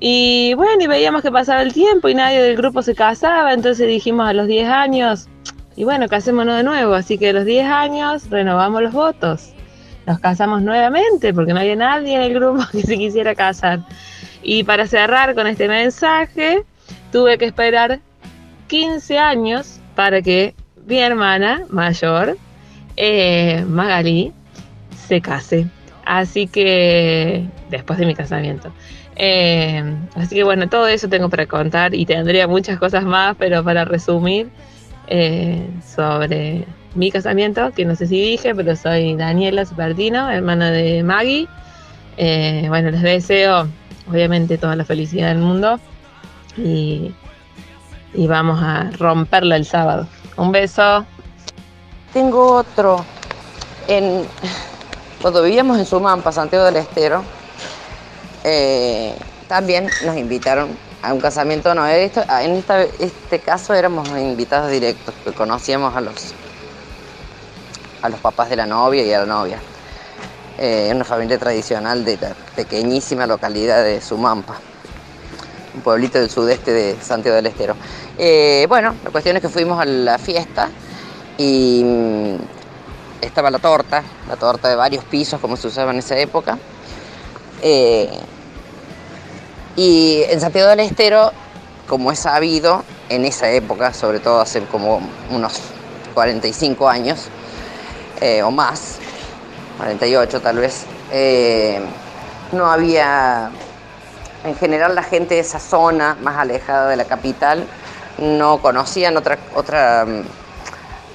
[0.00, 3.86] Y bueno, y veíamos que pasaba el tiempo y nadie del grupo se casaba, entonces
[3.86, 5.28] dijimos a los 10 años,
[5.76, 6.94] y bueno, casémonos de nuevo.
[6.94, 9.54] Así que a los 10 años renovamos los votos.
[10.06, 13.80] Nos casamos nuevamente porque no había nadie en el grupo que se quisiera casar.
[14.42, 16.64] Y para cerrar con este mensaje,
[17.12, 18.00] tuve que esperar
[18.68, 20.54] 15 años para que
[20.86, 22.36] mi hermana mayor,
[22.96, 24.32] eh, Magali,
[25.08, 25.66] se case.
[26.04, 28.72] Así que, después de mi casamiento.
[29.16, 29.82] Eh,
[30.14, 33.84] así que bueno, todo eso tengo para contar y tendría muchas cosas más, pero para
[33.84, 34.48] resumir
[35.08, 36.64] eh, sobre
[36.94, 41.48] mi casamiento, que no sé si dije, pero soy Daniela Supertino, hermana de Maggie.
[42.16, 43.68] Eh, bueno, les deseo
[44.08, 45.80] obviamente toda la felicidad del mundo
[46.56, 47.12] y,
[48.14, 50.06] y vamos a romperla el sábado.
[50.36, 51.04] Un beso.
[52.12, 53.04] Tengo otro.
[53.88, 54.24] En,
[55.20, 57.22] cuando vivíamos en Sumampa, Santiago del Estero,
[58.44, 59.14] eh,
[59.48, 60.68] también nos invitaron
[61.02, 61.74] a un casamiento.
[61.74, 62.64] No, esto- en
[62.98, 66.34] este caso éramos invitados directos, que conocíamos a los,
[68.02, 69.58] a los papás de la novia y a la novia.
[70.58, 74.56] Eh, una familia tradicional de la pequeñísima localidad de Sumampa,
[75.74, 77.76] un pueblito del sudeste de Santiago del Estero.
[78.18, 80.68] Eh, bueno, la cuestión es que fuimos a la fiesta
[81.38, 82.34] y mm,
[83.22, 86.58] estaba la torta, la torta de varios pisos como se usaba en esa época.
[87.62, 88.10] Eh,
[89.76, 91.32] y en Santiago del Estero,
[91.88, 95.58] como es sabido, en esa época, sobre todo hace como unos
[96.12, 97.28] 45 años
[98.44, 98.98] o más,
[99.80, 101.80] 48 tal vez, eh,
[102.52, 103.50] no había,
[104.44, 107.64] en general la gente de esa zona más alejada de la capital
[108.18, 110.22] no conocían otra, otra mm,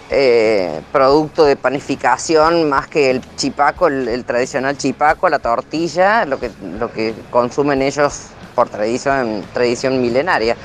[0.09, 6.49] eh, producto de panificación más que el chipaco, el, tradicional chipaco, la tortilla, lo que,
[6.79, 10.57] lo que consumen ellos por tradición, tradición milenaria.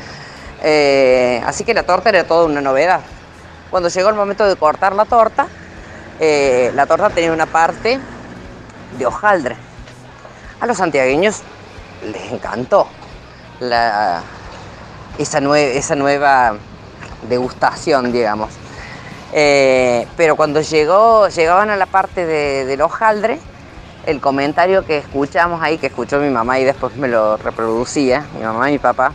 [0.62, 3.00] Eh, así que la torta era toda una novedad.
[3.70, 5.48] Cuando llegó el momento de cortar la torta,
[6.20, 7.98] eh, la torta tenía una parte
[8.98, 9.56] de hojaldre.
[10.60, 11.42] A los santiagueños
[12.04, 12.86] les encantó
[15.18, 15.40] esa
[15.96, 16.54] nueva
[17.28, 18.50] degustación, digamos.
[19.32, 23.38] Eh, pero cuando llegó, llegaban a la parte de- del hojaldre,
[24.06, 28.44] el comentario que escuchamos ahí, que escuchó mi mamá y después me lo reproducía, mi
[28.44, 29.12] mamá y mi papá,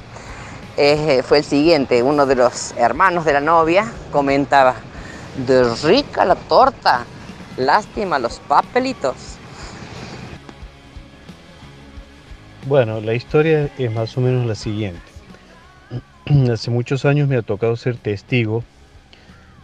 [0.78, 2.02] eh, fue el siguiente.
[2.02, 4.76] Uno de los hermanos de la novia comentaba,
[5.38, 7.06] de rica la torta,
[7.58, 9.16] lástima los papelitos.
[12.68, 15.02] Bueno, la historia es más o menos la siguiente.
[16.52, 18.64] Hace muchos años me ha tocado ser testigo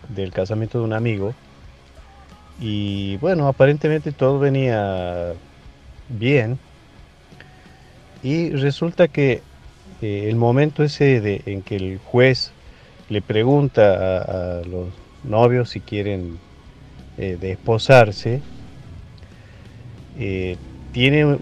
[0.10, 1.34] del casamiento de un amigo
[2.60, 5.34] y bueno, aparentemente todo venía
[6.10, 6.60] bien
[8.22, 9.42] y resulta que
[10.02, 12.52] eh, el momento ese de, en que el juez
[13.10, 14.90] le pregunta a, a los
[15.24, 16.40] novios si quieren
[17.18, 18.44] eh, desposarse,
[20.16, 20.58] eh,
[20.92, 21.38] tiene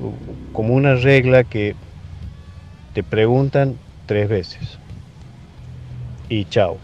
[0.51, 1.75] como una regla que
[2.93, 4.79] te preguntan tres veces
[6.27, 6.79] y chao.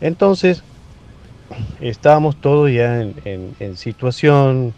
[0.00, 0.64] Entonces,
[1.80, 4.74] estábamos todos ya en- en situación,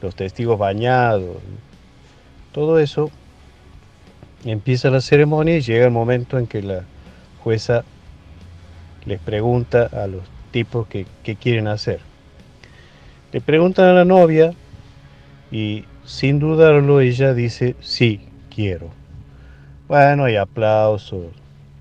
[0.00, 1.42] los testigos bañados,
[2.52, 3.12] todo eso.
[4.44, 6.88] Empieza la ceremonia y llega el momento en que la
[7.36, 7.84] jueza
[9.04, 12.00] les pregunta a los tipos que, quieren hacer.
[13.32, 14.52] Le preguntan a la novia
[15.50, 18.20] y sin dudarlo ella dice, sí,
[18.54, 18.90] quiero.
[19.88, 21.26] Bueno, hay aplausos,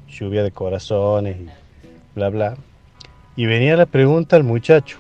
[0.09, 1.49] lluvia de corazones y
[2.15, 2.57] bla, bla.
[3.35, 4.97] Y venía la pregunta al muchacho.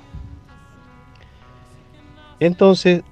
[2.39, 3.03] Entonces,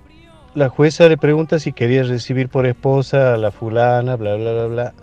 [0.56, 4.66] la jueza le pregunta si quería recibir por esposa a la fulana, bla, bla, bla,
[4.66, 4.94] bla.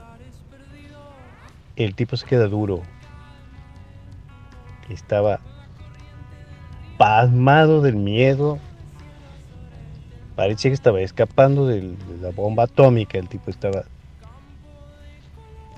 [1.77, 2.83] El tipo se queda duro.
[4.89, 5.41] Estaba
[6.99, 8.59] pasmado del miedo.
[10.35, 13.19] Parecía que estaba escapando de la bomba atómica.
[13.19, 13.85] El tipo estaba.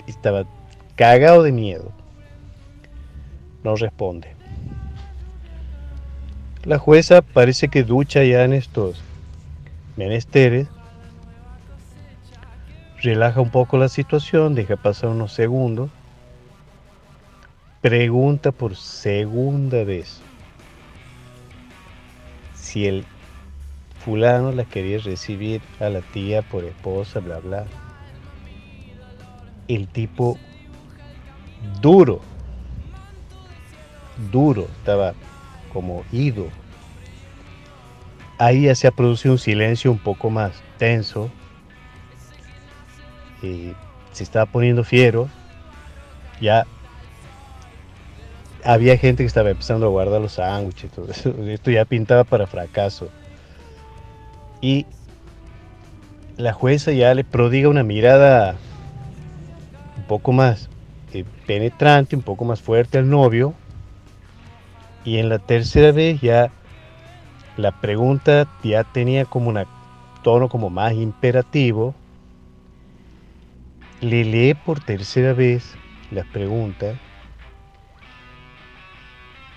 [0.07, 0.45] Estaba
[0.97, 1.93] cagado de miedo.
[3.63, 4.35] No responde.
[6.65, 9.03] La jueza parece que ducha ya en estos
[9.97, 10.69] menesteres.
[13.01, 15.91] Relaja un poco la situación, deja pasar unos segundos.
[17.81, 20.21] Pregunta por segunda vez
[22.55, 23.05] si el
[24.05, 27.67] fulano la quería recibir a la tía por esposa, bla, bla.
[29.69, 30.37] El tipo
[31.81, 32.21] duro,
[34.33, 35.15] duro, estaba
[35.73, 36.49] como ido.
[38.39, 41.31] Ahí ya se ha producido un silencio un poco más tenso.
[43.41, 43.73] y
[44.13, 45.29] se estaba poniendo fiero.
[46.41, 46.67] Ya
[48.65, 51.31] había gente que estaba empezando a guardar los sándwiches todo eso.
[51.47, 53.09] Esto ya pintaba para fracaso.
[54.61, 54.87] Y
[56.37, 58.57] la jueza ya le prodiga una mirada
[59.97, 60.69] un poco más
[61.13, 63.55] eh, penetrante, un poco más fuerte al novio.
[65.05, 66.51] Y en la tercera vez ya
[67.57, 69.65] la pregunta ya tenía como un
[70.23, 71.95] tono como más imperativo.
[74.01, 75.75] Le lee por tercera vez
[76.11, 76.95] la pregunta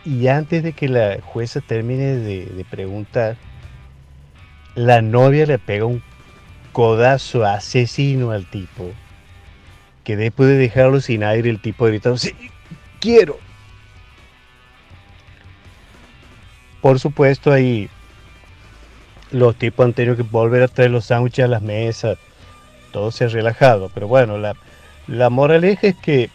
[0.05, 3.37] y antes de que la jueza termine de, preguntar,
[4.75, 6.01] la novia le pega un
[6.71, 8.89] codazo asesino al tipo,
[10.03, 12.33] que después de dejarlo sin aire, el tipo gritando, sí,
[12.99, 13.37] quiero.
[16.81, 17.89] Por supuesto, ahí
[19.31, 22.17] los tipos han tenido que volver a traer los sándwiches a las mesas,
[22.91, 24.55] todo se ha relajado, pero bueno, la,
[25.07, 26.31] la moraleja es que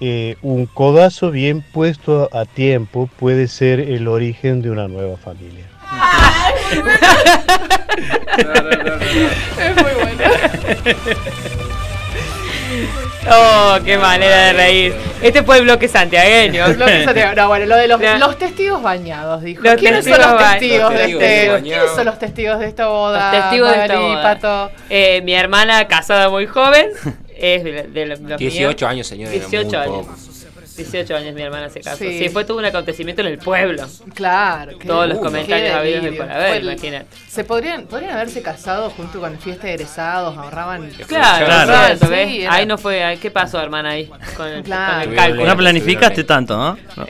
[0.00, 5.16] eh, un codazo bien puesto a, a tiempo puede ser el origen de una nueva
[5.16, 5.64] familia.
[9.58, 10.24] Es muy bueno.
[13.30, 14.94] Oh, qué manera de reír.
[15.22, 16.66] Este fue el bloque santiagueño.
[17.36, 19.62] No, bueno, lo de los, testigos bañados, dijo.
[19.62, 21.62] Los ¿Quiénes son testigos los testigos de este?
[21.62, 23.32] ¿Quiénes son los testigos de esta boda?
[23.32, 24.22] Los testigos de esta boda.
[24.22, 24.70] Pato?
[24.90, 26.90] Eh, mi hermana casada muy joven.
[27.36, 28.38] Es de, de los míos.
[28.38, 30.06] 18 años, señora, era 18 muy años.
[30.06, 30.16] poco.
[30.76, 31.98] 18 años mi hermana se casó.
[31.98, 32.18] Sí.
[32.18, 33.86] Sí, fue todo un acontecimiento en el pueblo.
[34.14, 34.78] Claro.
[34.78, 37.06] qué- Todos los uh, comentarios habidos y por haber, el- imagínate.
[37.28, 40.88] Se podrían, podrían haberse casado junto con fiesta de egresados, ahorraban.
[41.06, 41.72] Claro, Claro.
[42.12, 43.18] era- Ahí no fue.
[43.20, 44.10] ¿Qué pasó, hermana, ahí?
[44.36, 45.04] Con el, Claro.
[45.04, 45.46] con el cálculo.
[45.46, 46.78] No planificaste tanto, ¿no?
[46.96, 47.06] No.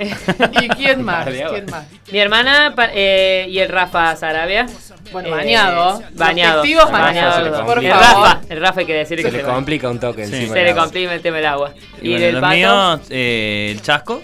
[0.62, 1.26] ¿Y quién más?
[1.26, 1.84] ¿Quién más?
[2.10, 4.66] Mi hermana eh, y el Rafa Sarabia.
[5.12, 6.00] Bueno, bañado.
[6.00, 6.62] Los Bañado.
[6.62, 6.90] bañado.
[6.90, 7.90] bañados, por el.
[7.90, 9.54] Rafa, el Rafa hay que decir Se que le se baña.
[9.54, 10.52] complica un toque encima.
[10.54, 11.72] Se le complica el tema del agua.
[12.04, 12.54] Y, bueno, del los pato.
[12.54, 14.22] míos, eh, el Chasco,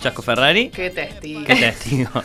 [0.00, 0.68] Chasco Ferrari.
[0.70, 1.44] Qué testigo.
[1.44, 2.10] Qué testigo.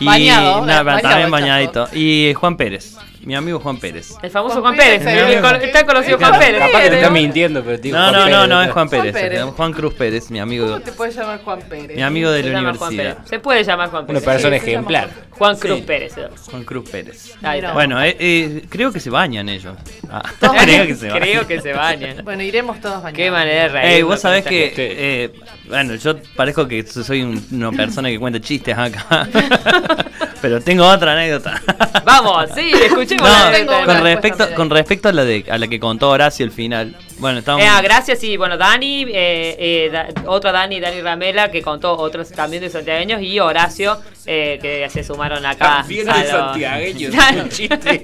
[0.00, 1.86] Y Bañado, nada, bañado, también bañadito.
[1.92, 2.96] Y Juan Pérez.
[3.24, 4.14] Mi amigo Juan Pérez.
[4.22, 5.04] El famoso Juan Juan Pérez.
[5.04, 6.58] Pérez, el- Juan el- está conocido Juan Pérez.
[6.60, 7.96] Capaz que te está mintiendo, pero digo.
[7.96, 9.12] No, Juan no, no, Pérez, no, es Juan Pérez.
[9.12, 9.42] Pérez.
[9.56, 10.66] Juan Cruz Pérez, mi amigo.
[10.66, 11.96] ¿Cómo te puedes llamar Juan Pérez?
[11.96, 13.18] Mi amigo de Se la universidad.
[13.24, 14.24] Se puede llamar Juan Una Pérez.
[14.24, 15.10] persona Sí, se llama ejemplar.
[15.30, 15.82] Juan Cruz Sí.
[15.86, 16.14] Pérez.
[16.50, 17.34] Juan Cruz Pérez.
[17.74, 19.74] Bueno, eh, eh, creo que se bañan ellos.
[20.10, 20.22] Ah,
[20.64, 21.20] creo que se bañan.
[21.22, 22.24] Creo que se bañan.
[22.24, 23.16] Bueno, iremos todos mañana.
[23.16, 23.92] Qué manera de reír.
[23.96, 25.32] Ey, vos sabés que, eh,
[25.68, 29.26] bueno, yo parezco que soy un- una persona que cuenta chistes acá,
[30.42, 31.60] pero tengo otra anécdota.
[32.04, 32.72] Vamos, sí,
[33.16, 36.44] No, tengo una con respecto, con respecto a la de a la que contó Horacio
[36.46, 36.96] al final.
[37.18, 37.64] Bueno, estábamos.
[37.64, 41.96] Eh, ah, gracias y bueno, Dani, eh, eh, Da- otra Dani, Dani Ramela, que contó
[41.96, 43.96] otros también de santiagueños, y Horacio,
[44.26, 45.78] eh, que se sumaron acá.
[45.78, 48.02] También de los- santiagueños, un chiste.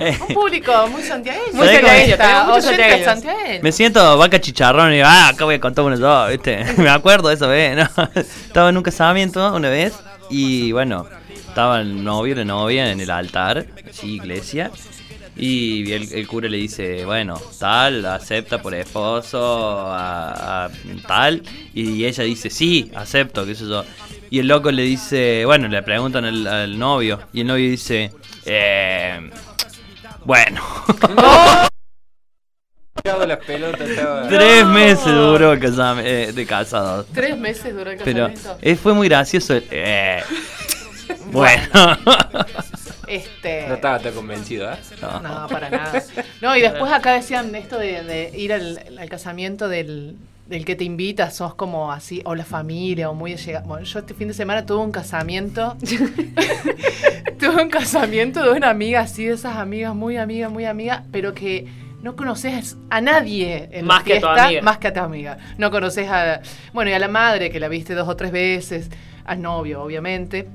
[0.00, 1.44] Eh, Un público muy santiagueño.
[1.52, 3.04] Muy ¿Sabés cómo santiagueño, oyentes santiagueños.
[3.04, 3.62] santiagueños.
[3.62, 6.64] me siento vaca chicharrón y digo, ah, acá voy a contar uno yo, ¿viste?
[6.78, 7.88] Me acuerdo de esa vez, ¿no?
[8.14, 9.94] Estaba en un casamiento una vez
[10.30, 11.06] y bueno,
[11.52, 14.70] estaba el novio y la novia en el altar, sí, iglesia.
[15.36, 20.70] Y el, el cura le dice, bueno, tal, acepta por esposo a, a
[21.06, 21.42] tal.
[21.74, 23.84] Y ella dice, sí, acepto, qué sé yo.
[24.30, 27.20] Y el loco le dice, bueno, le preguntan al, al novio.
[27.34, 28.12] Y el novio dice,
[28.46, 29.30] eh,
[30.24, 30.62] bueno.
[33.26, 33.88] Las pelotas,
[34.28, 37.06] Tres meses duró el casam- eh, de casados.
[37.12, 38.58] Tres meses duró el Pero casamiento.
[38.62, 39.54] eh, fue muy gracioso.
[39.54, 40.22] el- eh,
[41.32, 41.62] bueno.
[43.08, 43.66] Este.
[43.68, 44.76] No estaba tan convencido, ¿eh?
[45.02, 46.02] No, para nada.
[46.40, 50.16] No, y después acá decían esto de, de ir al, al casamiento del,
[50.46, 53.66] del que te invita, sos como así, o la familia, o muy allegado.
[53.66, 55.76] Bueno, yo este fin de semana tuve un casamiento.
[57.38, 61.34] tuve un casamiento de una amiga así, de esas amigas, muy amiga, muy amiga, pero
[61.34, 61.66] que
[62.02, 64.62] no conoces a nadie en Más la que a tu fiesta, amiga.
[64.62, 65.38] más que a tu amiga.
[65.58, 66.40] No conoces a,
[66.72, 68.88] bueno, y a la madre que la viste dos o tres veces,
[69.24, 70.48] al novio, obviamente.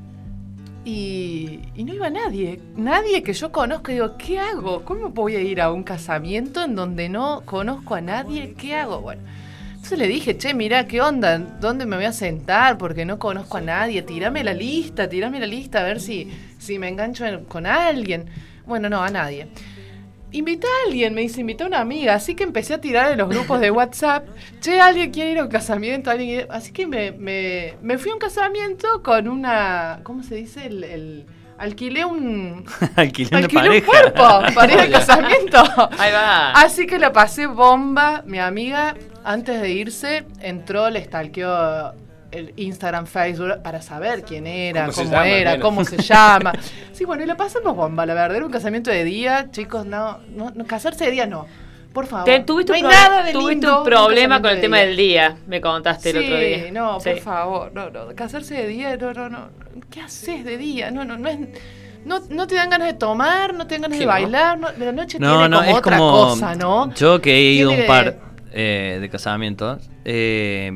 [0.89, 3.91] Y, y no iba nadie, nadie que yo conozca.
[3.91, 4.85] Digo, ¿qué hago?
[4.85, 8.53] ¿Cómo voy a ir a un casamiento en donde no conozco a nadie?
[8.53, 9.01] ¿Qué hago?
[9.01, 9.21] Bueno,
[9.73, 11.39] entonces le dije, che, mira, ¿qué onda?
[11.39, 12.77] ¿Dónde me voy a sentar?
[12.77, 14.01] Porque no conozco a nadie.
[14.01, 18.23] Tírame la lista, tírame la lista a ver si, si me engancho en- con alguien.
[18.65, 19.47] Bueno, no, a nadie.
[20.31, 22.13] Invita a alguien, me dice, invita a una amiga.
[22.13, 24.27] Así que empecé a tirar en los grupos de WhatsApp.
[24.59, 26.09] Che, alguien quiere ir a un casamiento.
[26.11, 26.47] ¿Alguien quiere-?".
[26.51, 30.01] Así que me, me, me fui a un casamiento con una.
[30.03, 30.65] ¿Cómo se dice?
[30.65, 31.25] El, el-
[31.57, 32.65] alquilé un.
[32.97, 34.23] Alquilé una alquilé un cuerpo
[34.53, 35.57] para ir al casamiento.
[35.97, 36.51] Ahí va.
[36.51, 38.21] Así que la pasé bomba.
[38.25, 41.93] Mi amiga, antes de irse, entró, le stalkeó
[42.31, 45.97] el Instagram, Facebook para saber quién era, ¿Cómo se cómo, llama, al era, cómo se
[46.03, 46.53] llama.
[46.93, 48.37] Sí, bueno, y la pasamos bomba, la verdad.
[48.37, 51.45] Era un casamiento de día, chicos, no, no, no, casarse de día no.
[51.93, 52.25] Por favor.
[52.25, 54.77] Te- tuviste no hay un, nada de tuviste lindo un problema con el de tema
[54.77, 54.85] día.
[54.85, 56.71] del día, me contaste el otro día.
[56.71, 57.09] no, Sí.
[57.11, 59.49] por favor, no, no, casarse de día, no, no, no.
[59.89, 60.91] ¿Qué haces de día?
[60.91, 61.39] No, no, no es.
[62.05, 64.71] No, no te dan ganas de tomar, no te dan ganas ¿Qué de bailar, no,
[64.71, 66.11] de la noche No, tiene no, como es otra como.
[66.11, 66.93] cosa, ¿no?
[66.93, 68.17] Yo que he ido a un par
[68.53, 69.89] eh, de casamientos.
[70.05, 70.71] eh,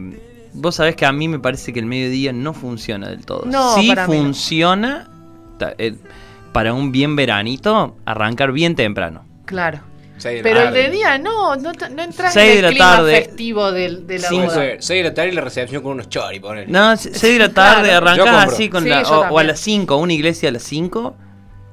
[0.54, 3.44] vos sabés que a mí me parece que el mediodía no funciona del todo.
[3.46, 4.24] No, sí para mí no.
[4.24, 5.10] funciona
[5.58, 5.96] ta- eh,
[6.54, 9.26] para un bien veranito, arrancar bien temprano.
[9.46, 9.80] Claro.
[10.24, 13.16] Pero el de día no, no, no entras en el clima tarde.
[13.26, 14.60] festivo del, de la Cinco boda.
[14.60, 16.68] de- seis de la tarde y la recepción con unos chori, ponele.
[16.72, 18.08] No, 6 de la tarde Claro.
[18.08, 21.16] Arrancás así con Sí, la, o, o a las 5, una iglesia a las 5,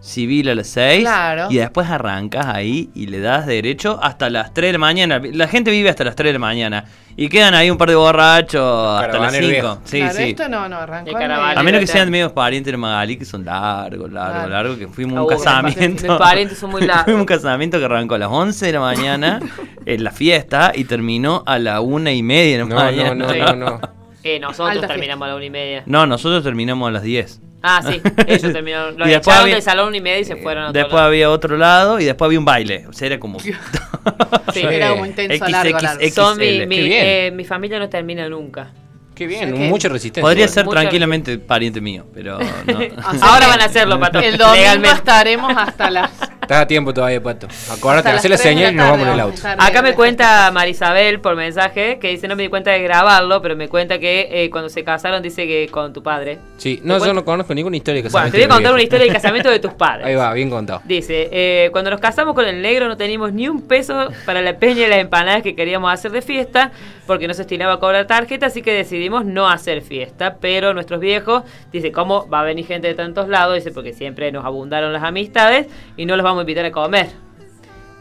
[0.08, 1.46] civil a las 6 Claro.
[1.50, 5.20] y después arrancas ahí y le das derecho hasta las 3 de la mañana.
[5.32, 6.84] La gente vive hasta las 3 de la mañana
[7.16, 9.50] y quedan ahí un par de borrachos hasta las Caravanero 5.
[9.50, 9.78] viejo.
[9.84, 10.22] Sí, claro, sí.
[10.30, 11.16] esto no, no, arrancó.
[11.16, 14.48] A menos que sean medios parientes de Magali, que son largos, largos, Claro.
[14.48, 16.08] largos, que fuimos a un casamiento.
[16.08, 17.04] mis parientes son muy largos.
[17.04, 19.40] fuimos a un casamiento que arrancó a las 11 de la mañana
[19.86, 23.14] en la fiesta y terminó a la una y media de la No, mañana.
[23.14, 23.80] no, no, no, no.
[24.24, 25.82] Eh, nosotros Alta terminamos a la una y media.
[25.86, 27.40] No, nosotros terminamos a las 10.
[27.62, 28.96] Ah, sí, ellos terminaron.
[28.98, 31.06] Lo echaron había- del salón una y media y se fueron a otro Después lado.
[31.08, 32.86] había otro lado y después había un baile.
[32.88, 33.38] O sea, era como.
[34.52, 34.60] Sí.
[34.64, 36.08] Era como intenso, largo, largo.
[36.10, 37.04] Son mi, mi, bien.
[37.04, 38.70] eh, mi familia no termina nunca.
[39.18, 40.22] Qué bien, O sea que- mucha resistencia.
[40.22, 42.46] Podría ser Mucha- tranquilamente pariente mío, pero no.
[43.22, 44.20] Ahora van a hacerlo, pato.
[44.20, 44.96] El domingo legalmente.
[44.96, 46.10] estaremos hasta las.
[46.40, 47.46] Estás a tiempo todavía, Pato.
[47.46, 49.42] Hasta hacer la señal y nos vamos en el auto.
[49.58, 53.54] Acá me cuenta Marisabel por mensaje que dice no me di cuenta de grabarlo, pero
[53.54, 56.38] me cuenta que eh, cuando se casaron dice que con tu padre.
[56.56, 58.38] Sí, no, yo no conozco ninguna historia de Bueno, casamiento.
[58.38, 60.06] te voy a contar una historia del casamiento de tus padres.
[60.06, 60.80] Ahí va, bien contado.
[60.86, 64.56] Dice, eh, cuando nos casamos con el negro no teníamos ni un peso para la
[64.58, 66.72] peña y las empanadas que queríamos hacer de fiesta,
[67.08, 70.36] porque no se estilaba a cobrar tarjeta, así que decidimos no hacer fiesta.
[70.40, 71.42] Pero nuestros viejos,
[71.72, 73.56] dice, ¿cómo va a venir gente de tantos lados?
[73.56, 77.08] Dice, porque siempre nos abundaron las amistades y no los vamos a invitar a comer.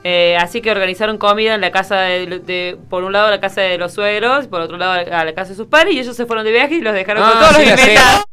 [0.04, 3.62] Eh, así que organizaron comida en la casa de, de- por un lado la casa
[3.62, 6.26] de los suegros, por otro lado a la casa de sus padres, y ellos se
[6.26, 8.24] fueron de viaje y los dejaron con Ah, todos sí, los invitados.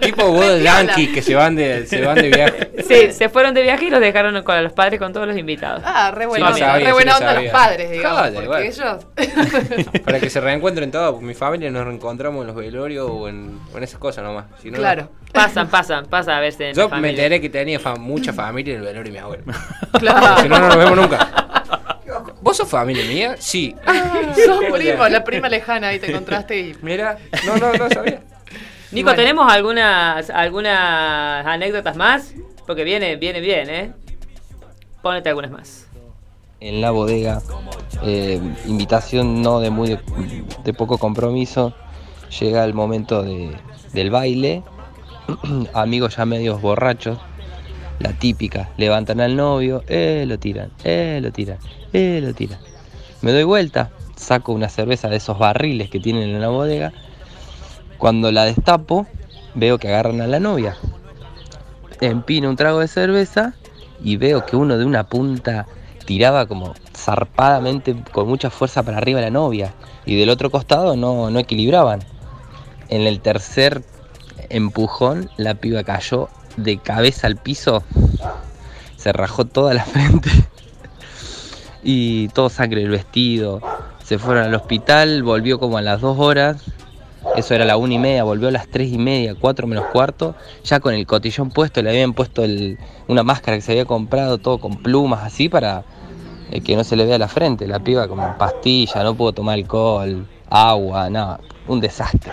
[0.00, 2.70] Tipo boda yankee que se van de, se van de viaje.
[2.88, 5.82] Sí, se fueron de viaje y los dejaron con los padres con todos los invitados.
[5.84, 8.18] Ah, re buena Sí, onda, sabía, re buena onda los padres, digamos.
[8.18, 8.64] Joder, porque bueno.
[8.64, 9.06] ellos.
[10.04, 11.12] Para que se reencuentren todos.
[11.12, 14.46] porque Mi familia nos reencontramos en los velorios o en, o en esas cosas nomás.
[14.62, 14.82] Si no, no.
[14.82, 15.08] Claro.
[15.32, 18.86] Pasan, pasan, pasan a en Yo me enteré que tenía fa- mucha familia en el
[18.86, 19.44] velorio de mi abuelo.
[20.00, 20.42] Claro.
[20.42, 21.28] Si no, no nos vemos nunca.
[22.40, 23.36] ¿Vos sos familia mía?
[23.38, 23.76] Sí.
[24.46, 26.76] Sos primo, la prima lejana ahí te encontraste y.
[26.80, 28.20] Mira, no, no, no sabía.
[28.92, 29.16] Nico, Bueno.
[29.22, 32.34] ¿tenemos algunas, algunas anécdotas más?
[32.66, 33.92] Porque viene, viene bien, ¿eh?
[35.02, 35.86] Pónete algunas más.
[36.62, 37.40] en la bodega,
[38.02, 39.98] eh, invitación no de muy de,
[40.62, 41.72] de poco compromiso,
[42.38, 43.56] llega el momento de-
[43.94, 44.62] del baile,
[45.72, 47.18] amigos ya medios borrachos,
[47.98, 51.56] la típica, levantan al novio, eh, lo tiran, eh, lo tiran,
[51.94, 52.58] eh, lo tiran.
[53.22, 56.92] Me doy vuelta, saco una cerveza de esos barriles que tienen en la bodega,
[58.00, 59.06] cuando la destapo,
[59.54, 60.74] veo que agarran a la novia.
[62.00, 63.52] Empino un trago de cerveza
[64.02, 65.66] y veo que uno de una punta
[66.06, 69.74] tiraba como zarpadamente con mucha fuerza para arriba a la novia
[70.06, 72.00] y del otro costado no, no equilibraban.
[72.88, 73.84] En el tercer
[74.48, 77.84] empujón la piba cayó de cabeza al piso,
[78.96, 80.30] se rajó toda la frente
[81.82, 83.60] y todo sangre el vestido.
[84.02, 86.64] Se fueron al hospital, volvió como a las dos horas,
[87.36, 90.34] eso era la una y media, volvió a las tres y media, cuatro menos cuarto,
[90.64, 92.42] ya con el cotillón puesto, le habían puesto
[93.08, 95.84] una máscara que se había comprado, todo con plumas así para
[96.50, 97.66] eh, que no se le vea la frente.
[97.66, 102.32] La piba como pastilla, no pudo tomar alcohol, agua, nada, un desastre.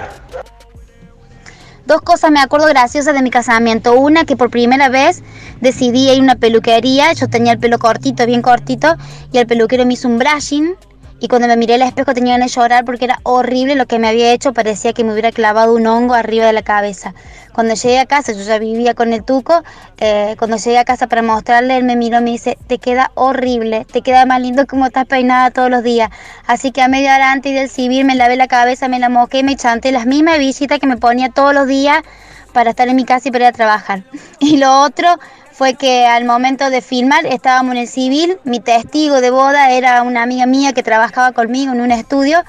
[1.85, 3.93] Dos cosas me acuerdo graciosas de mi casamiento.
[3.93, 5.23] Una, que por primera vez
[5.61, 7.13] decidí ir a una peluquería.
[7.13, 8.95] Yo tenía el pelo cortito, bien cortito,
[9.31, 10.75] y el peluquero me hizo un brushing.
[11.19, 13.97] Y cuando me miré al espejo tenía ganas de llorar porque era horrible lo que
[13.97, 14.53] me había hecho.
[14.53, 17.15] Parecía que me hubiera clavado un hongo arriba de la cabeza.
[17.53, 19.63] Cuando llegué a casa, yo ya vivía con el tuco.
[19.97, 23.11] eh, cuando llegué a casa para mostrarle, él me miró y me dice: Te queda
[23.15, 26.11] horrible, te queda más lindo como estás peinada todos los días.
[26.45, 29.41] Así que a media hora antes del civil me lavé la cabeza, me la moqué
[29.43, 32.03] me chanté las mismas visitas que me ponía todos los días
[32.53, 34.03] para estar en mi casa y para ir a trabajar.
[34.39, 35.17] Y lo otro
[35.57, 40.03] fue que al momento de filmar estábamos en el civil, mi testigo de boda era
[40.03, 42.43] una amiga mía que trabajaba conmigo en un estudio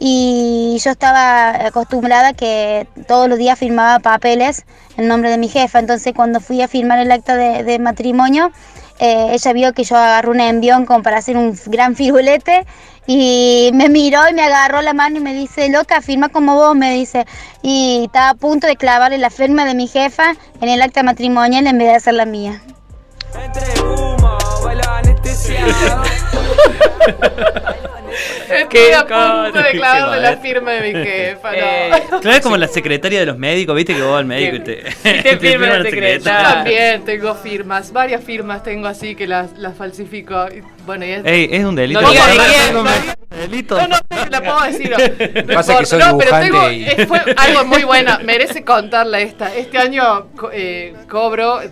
[0.00, 4.64] y yo estaba acostumbrada que todos los días firmaba papeles
[4.96, 8.50] en nombre de mi jefa, entonces cuando fui a firmar el acta de, de matrimonio,
[8.98, 12.66] eh, ella vio que yo agarré un envión como para hacer un gran firulete
[13.06, 16.76] y me miró y me agarró la mano y me dice, loca, firma como vos,
[16.76, 17.26] me dice.
[17.62, 21.66] Y estaba a punto de clavarle la firma de mi jefa en el acta matrimonial
[21.66, 22.60] en vez de hacer la mía.
[28.50, 31.50] Estoy a punto de clavarle Qué la firma de mi jefa.
[31.52, 31.56] no.
[31.58, 31.90] Eh,
[32.20, 34.76] Claro, es como la secretaria de los médicos, viste que vos al médico y te,
[35.22, 36.18] te firma la secretaria.
[36.18, 40.46] Yo también tengo firmas, varias firmas tengo así que las, las falsifico.
[40.48, 41.24] Y, Bueno, y es...
[41.24, 42.00] Ey, es un delito.
[42.00, 42.08] No
[43.36, 43.76] Delito.
[43.78, 43.96] No, no
[44.30, 44.90] la puedo decir.
[45.46, 48.18] No, Pasa que soy no, pero tengo, y- eh, fue algo muy bueno.
[48.24, 49.54] Merece contarla esta.
[49.54, 51.70] Este año eh, cobro eh,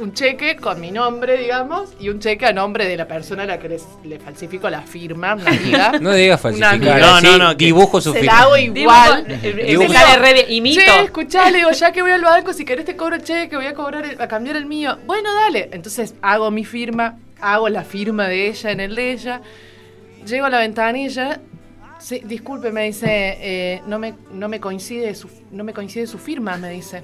[0.00, 3.46] un cheque con mi nombre, digamos, y un cheque a nombre de la persona a
[3.46, 5.92] la que les- le falsifico la firma, una amiga.
[6.00, 6.74] No digas Una falsificar.
[6.74, 6.98] amiga.
[6.98, 8.32] No, no, no, que- Dibujo su Se firma.
[8.34, 9.26] la hago igual.
[9.26, 9.92] Dibujo- eh, Dibujo.
[10.48, 10.80] Imito.
[10.80, 13.56] Che, escuchá, le digo, ya que voy al banco, si querés te cobro el cheque,
[13.56, 14.98] voy a cobrar el- a cambiar el mío.
[15.06, 15.68] Bueno, dale.
[15.72, 19.40] Entonces hago mi firma, hago la firma de ella en el de ella.
[20.26, 21.40] Llego a la ventanilla.
[21.98, 23.06] Sí, disculpe, me dice,
[23.40, 27.02] eh, no, me, no, me coincide su, no me coincide su firma, me dice.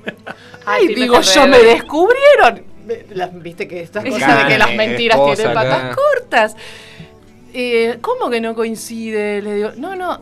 [0.66, 2.64] Ay, digo, yo me descubrieron.
[3.10, 6.56] Las- Viste que estas cosas de que las mentiras tienen patas cortas.
[7.52, 9.42] Eh, ¿Cómo que no coincide?
[9.42, 10.20] Le digo, no, no.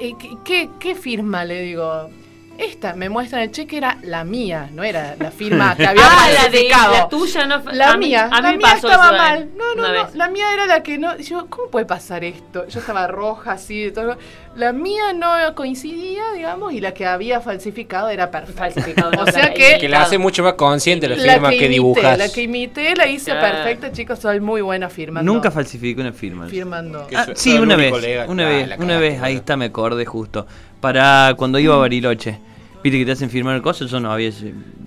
[0.00, 1.44] eh, ¿qué- ¿qué, ¿Qué firma?
[1.44, 2.08] Le digo.
[2.58, 6.26] Esta, me muestran el cheque, era la mía, no era la firma que había Ah,
[6.28, 6.92] la de falsificado.
[6.92, 9.48] la tuya no La a mí- mía, a mí la mía pasó estaba eso, mal.
[9.56, 10.04] No, no, no.
[10.06, 10.14] vez.
[10.16, 11.16] La mía era la que no.
[11.18, 12.66] Yo, ¿cómo puede pasar esto?
[12.66, 14.18] Yo estaba roja así, de todo.
[14.56, 18.58] La mía no coincidía, digamos, y la que había falsificado era perfecta.
[18.58, 19.78] Falsificado, no, o sea que.
[19.78, 22.18] Que la hace mucho más consciente la la firma que, imité, dibujas.
[22.18, 23.54] La que imité la hice Claro.
[23.54, 24.18] perfecta, chicos.
[24.18, 25.32] Soy muy buena firmando.
[25.32, 26.48] Nunca falsifiqué una firma.
[26.48, 27.06] Firmando.
[27.06, 27.92] Que Ah, sí, una vez,
[28.26, 30.44] una vez, la una vez, ahí está, me acordé justo.
[30.80, 32.38] Para cuando iba a Bariloche,
[32.90, 34.30] viste que te hacen firmar el coso, yo no había...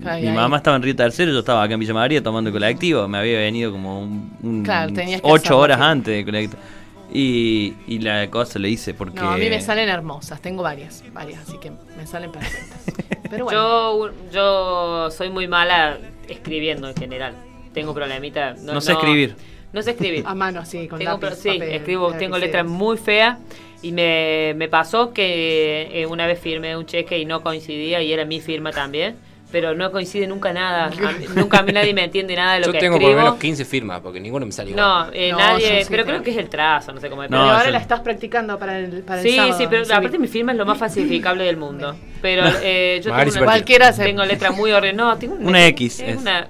[0.04, 0.34] Ay, mi ay.
[0.34, 3.18] mamá estaba en Río Tercero, yo estaba acá en Villa María tomando el colectivo, me
[3.18, 4.92] había venido como un, un- Claro,
[5.22, 6.60] ocho horas antes del colectivo.
[7.14, 9.20] Y, y la cosa le hice porque...
[9.20, 10.40] No, a mí me salen hermosas.
[10.40, 12.84] Tengo varias, varias, así que me salen perfectas.
[13.30, 13.60] Pero bueno.
[13.60, 17.34] Yo, yo soy muy mala escribiendo en general.
[17.74, 18.54] Tengo problemita.
[18.62, 19.36] No sé escribir.
[19.72, 20.24] No sé escribir.
[20.26, 23.38] A mano, sí, con Tengo lápiz, sí, papel, escribo, tengo letras muy feas.
[23.82, 28.12] Y me, me pasó que eh, una vez firmé un cheque y no coincidía y
[28.12, 29.16] era mi firma también.
[29.50, 30.86] Pero no coincide nunca nada.
[30.86, 33.02] A mí- nunca a mí nadie me entiende nada de lo Yo que tengo por
[33.02, 33.18] escribo.
[33.20, 34.74] lo menos 15 firmas, porque ninguno me salió.
[34.74, 35.78] No, eh, No, nadie.
[35.78, 37.28] yo sí pero creo que es el trazo, no sé cómo es.
[37.28, 39.92] Pero pero- ahora la estás practicando para el, para el Sí, sábado, sí, pero sí.
[39.92, 41.94] aparte mi firma es lo más falsificable del mundo.
[42.22, 43.52] Pero eh, yo Magari tengo, una.
[43.52, 44.96] Cualquiera se- tengo letra muy horrible.
[44.96, 46.16] No, tengo una, Una X Es, es.
[46.22, 46.46] una-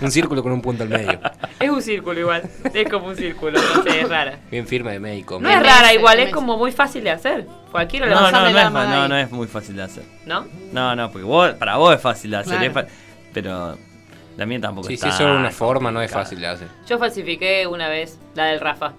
[0.00, 1.18] Un círculo con un punto al medio.
[1.58, 2.42] es un círculo igual.
[2.72, 4.38] Es como un círculo, no sé, es rara.
[4.50, 5.38] Bien firma de médico.
[5.40, 7.46] No es rara, igual es como muy fácil de hacer.
[7.72, 10.04] Cualquiera lo No, no, sabe no, la es, no, no es muy fácil de hacer.
[10.24, 10.46] ¿No?
[10.72, 12.66] No, no, porque vos, para vos es fácil de hacer, Claro.
[12.66, 12.86] es fa-
[13.34, 13.76] pero
[14.36, 16.46] la mía tampoco Sí, es sí, es tan solo una forma, no es fácil de
[16.46, 16.68] hacer.
[16.88, 18.92] Yo falsifiqué una vez la del Rafa.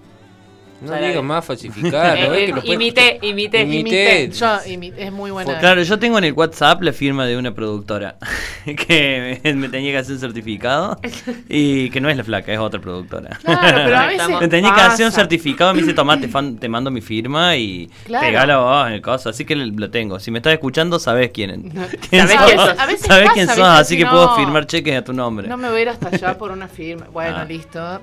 [0.80, 2.34] No O sea, la digas de- más falsificar, ¿no?
[2.34, 4.30] Eh, imité, imité, Imité.
[4.30, 5.58] Yo, imi- es muy buena.
[5.58, 8.16] Claro, yo tengo en el WhatsApp la firma de una productora
[8.64, 11.00] que me, me tenía que hacer un certificado
[11.48, 13.36] y que no es la flaca, es otra productora.
[13.42, 16.58] Claro, pero a veces me tenía que hacer un certificado, me dice, tomá, te, fan-
[16.58, 18.26] te mando mi firma y Claro.
[18.26, 19.30] pegala vos en el coso.
[19.30, 20.20] Así que lo tengo.
[20.20, 21.70] Si me estás escuchando, sabés quién,
[22.08, 22.44] quién Sabés sos.
[22.46, 22.78] quién sos.
[22.78, 25.48] A veces Sabés pasa, quién sos, así Si que puedo firmar cheques a tu nombre.
[25.48, 27.06] No me voy a ir hasta allá por una firma.
[27.12, 27.44] Bueno, Ah.
[27.44, 28.00] listo.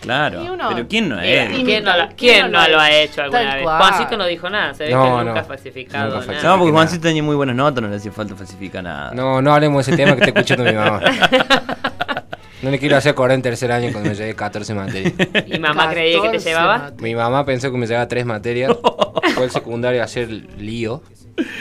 [0.00, 1.48] Claro, Y uno- pero ¿quién no es?
[1.64, 3.62] ¿Quién no, lo, quién no lo ha hecho alguna vez?
[3.62, 3.78] cual.
[3.78, 5.24] Juancito no dijo nada, se ve No, que no.
[5.24, 6.42] nunca ha falsificado Nunca nada.
[6.48, 9.12] No, porque Juancito tenía muy buenas notas, no le hacía falta falsificar nada.
[9.14, 11.00] No, no hablemos de ese tema que está escuchando mi mamá.
[12.62, 15.12] No le quiero hacer cobrar en tercer año cuando me llegue 14 materias.
[15.46, 16.92] ¿Y mamá creía que te 14 llevaba?
[16.98, 18.72] Mi mamá pensó que me llevaba tres materias.
[19.34, 21.02] Fue el secundario a hacer lío.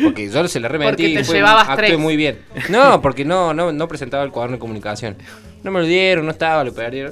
[0.01, 1.99] Porque yo se le remetí Porque te y fue- llevabas actué tres.
[1.99, 2.39] muy bien.
[2.70, 5.18] No, porque no, no, no presentaba el cuaderno de comunicación.
[5.64, 7.12] No me lo dieron, no estaba, lo perdieron.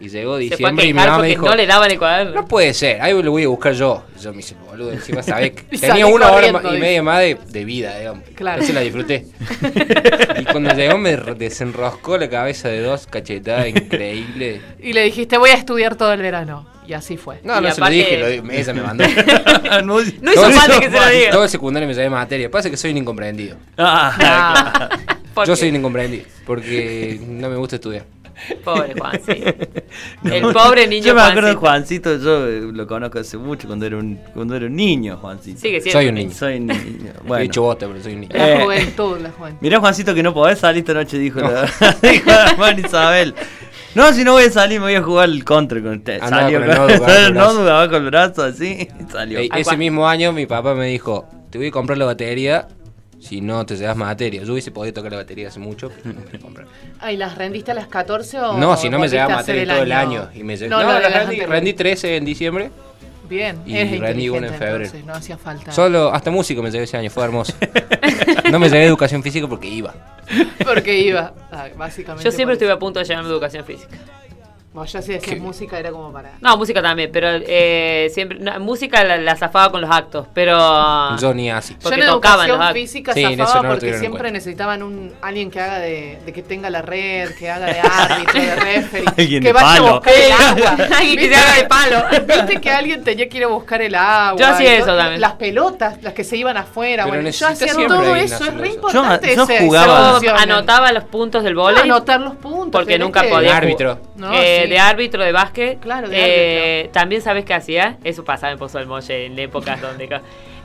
[0.00, 2.34] Y llegó diciembre y mi mamá me dijo, no le daban el cuaderno.
[2.34, 4.04] no puede ser, ahí lo voy a buscar yo.
[4.18, 6.78] Y Yo me hice boludo, encima sabés tenía una hora y dice.
[6.78, 8.22] media más de, de vida, digamos.
[8.34, 8.62] Claro.
[8.62, 9.26] Entonces la disfruté.
[10.40, 14.60] y cuando llegó me desenroscó la cabeza de dos cachetadas increíbles.
[14.80, 16.66] Y le dijiste, voy a estudiar todo el verano.
[16.86, 17.40] Y así fue.
[17.44, 19.04] No, Y no se lo dije, lo, di- ella me mandó.
[19.84, 21.30] no, No hizo falta que se lo diga.
[21.30, 22.50] Todo el secundario me llevé materia.
[22.50, 23.56] Pasa que soy un incomprendido.
[23.78, 24.88] Ah, Ah,
[25.32, 25.60] ¿Por Yo qué?
[25.60, 26.24] soy un incomprendido.
[26.44, 28.04] Porque no me gusta estudiar.
[28.64, 29.42] Pobre Juan, sí.
[30.30, 32.10] El pobre niño Yo me acuerdo de Juancito.
[32.10, 35.60] Juancito, yo eh, lo conozco hace mucho cuando era un, cuando era un niño, Juancito.
[35.90, 36.30] Soy un niño.
[36.32, 37.12] Soy un niño.
[37.24, 37.44] He Bueno.
[37.44, 38.32] hecho bote, pero soy un niño.
[38.34, 38.62] la Eh.
[38.64, 39.58] juventud, la juventud.
[39.60, 41.62] Mirá, Juancito, que no podés salir esta noche, dijo, la,
[42.02, 43.34] dijo hermana Isabel.
[43.94, 46.20] No, si no voy a salir, me voy a jugar el contra con usted.
[46.20, 49.38] Andaba Salió con el con nodo abajo el nodo abajo el brazo, así, salió.
[49.38, 52.66] Ey, ese mismo año mi papá me dijo, te voy a comprar la batería
[53.24, 54.42] si no te llevas materia.
[54.42, 56.66] Yo hubiese podido tocar la batería hace mucho, pero no me compré.
[57.00, 59.92] Ay, ¿las rendiste a las 14 o No, si no me llevaba materia todo el
[59.92, 60.28] año.
[60.34, 62.70] Y me lle- No, las rendí, rendí 13 en diciembre.
[63.28, 64.76] Bien, Y eres rendí una en febrero.
[64.84, 65.72] entonces, no hacía falta.
[65.72, 67.54] Solo, hasta músico me llevé ese año, fue hermoso.
[68.50, 69.94] no me llevé educación física porque iba.
[70.62, 72.22] Porque iba, ah, básicamente.
[72.24, 73.96] Yo siempre estuve a punto de llevarme educación física.
[74.74, 76.32] Bueno, ya si decías música era como para...
[76.40, 78.40] No, música también, pero eh, siempre.
[78.40, 81.16] no, música la, la zafaba con los actos, pero.
[81.16, 81.74] Yo ni así.
[81.80, 82.74] Porque Yo en tocaban los educación actos.
[82.82, 86.70] física Sí, zafaba no porque siempre necesitaban un alguien que haga de, de que tenga
[86.70, 89.86] la red, que haga de árbitro, de referee, Alguien que de vaya palo.
[89.86, 90.70] a buscar el agua.
[90.98, 91.34] Alguien que ¿Viste?
[91.36, 92.04] se haga de palo.
[92.26, 94.40] Viste que alguien tenía que ir a buscar el agua.
[94.40, 95.20] Yo hacía eso también.
[95.20, 97.04] Las pelotas, las que se iban afuera.
[97.04, 100.34] Pero Bueno, yo hacía todo eso, es re importante Yo- yo ese- jugaba- esa Yo
[100.36, 101.82] anotaba los puntos del No, vóley.
[101.82, 102.80] anotar los puntos.
[102.80, 103.56] Porque nunca podía.
[103.56, 104.00] Árbitro.
[104.16, 104.68] No, Eh, sí.
[104.70, 105.80] De árbitro de básquet.
[105.80, 106.16] Claro, de
[106.84, 107.98] Eh, También sabes qué hacía.
[108.04, 110.20] Eso pasaba en Pozo del Molle en épocas donde.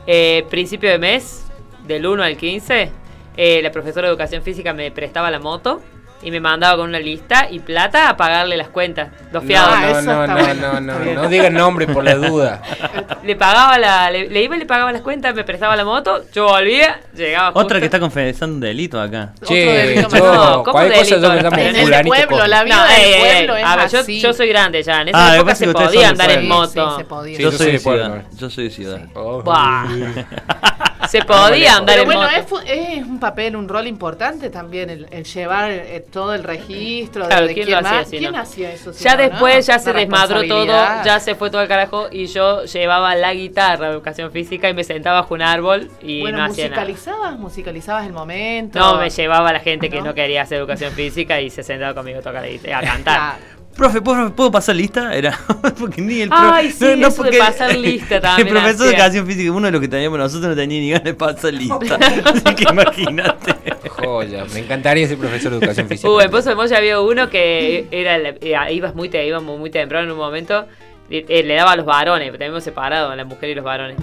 [0.08, 1.46] Eh, principio de mes,
[1.86, 2.92] del 1 al 15,
[3.38, 5.82] eh, la profesora de educación física me prestaba la moto
[6.22, 10.04] y me mandaba con una lista y plata a pagarle las cuentas, los fiados.
[10.04, 10.74] No, no, no, bueno.
[10.74, 12.62] no, no, no, no digas nombre por la duda.
[13.24, 16.24] Le pagaba la, le, le iba y le pagaba las cuentas, me prestaba la moto,
[16.34, 17.60] yo volvía, llegaba justo.
[17.60, 19.34] Otra que está confesando un delito acá.
[19.46, 20.34] Che, delito yo.
[20.34, 21.20] No, ¿cómo delito?
[21.22, 23.90] yo me llamo En el pueblo, la vida No, del ey, pueblo es A ver,
[23.90, 24.20] yo, así.
[24.20, 25.02] yo soy grande ya.
[25.02, 26.90] En esa Ah, época se podía andar en Sí, moto.
[26.92, 27.38] sí, se podía.
[27.38, 28.24] Sí, yo yo soy de pueblo, ciudad.
[28.38, 29.00] Yo soy de ciudad.
[29.16, 29.44] Oh.
[31.10, 32.62] Se podía andar Pero en bueno, moto.
[32.66, 37.26] es, es un papel, un rol importante también el, el llevar eh, todo el registro
[37.28, 38.38] Claro, de ¿quién quién, lo hacía más- quién no?
[38.40, 38.92] hacía eso.
[38.94, 39.74] Ya no, después no?
[39.74, 40.66] ya se desmadró todo,
[41.04, 44.74] ya se fue todo al carajo y yo llevaba la guitarra de educación física y
[44.74, 46.82] me sentaba bajo un árbol y bueno, no hacía nada.
[46.82, 48.78] musicalizabas, musicalizabas el momento.
[48.80, 50.06] No, me llevaba a la gente que ¿No?
[50.06, 53.59] no quería hacer educación física y se sentaba conmigo a tocar la guitarra, a cantar.
[53.76, 55.16] Profe, ¿puedo, ¿puedo pasar lista?
[55.16, 55.40] Era
[55.80, 59.52] porque ni el Ay, sí, eso de pasar lista también El profesor de educación física,
[59.54, 61.78] uno de los que teníamos nosotros, no tenía ni ganas de pasar lista.
[62.26, 63.56] Así que imagínate.
[63.90, 66.10] Joya, me encantaría ser profesor de educación física.
[66.10, 69.58] Uh, en Pozo de Moya había uno que era la- eh, ibas muy, te- íbamos
[69.58, 70.66] muy temprano en un momento,
[71.10, 73.96] eh, eh, le daba a los varones, teníamos separado a la mujer y los varones.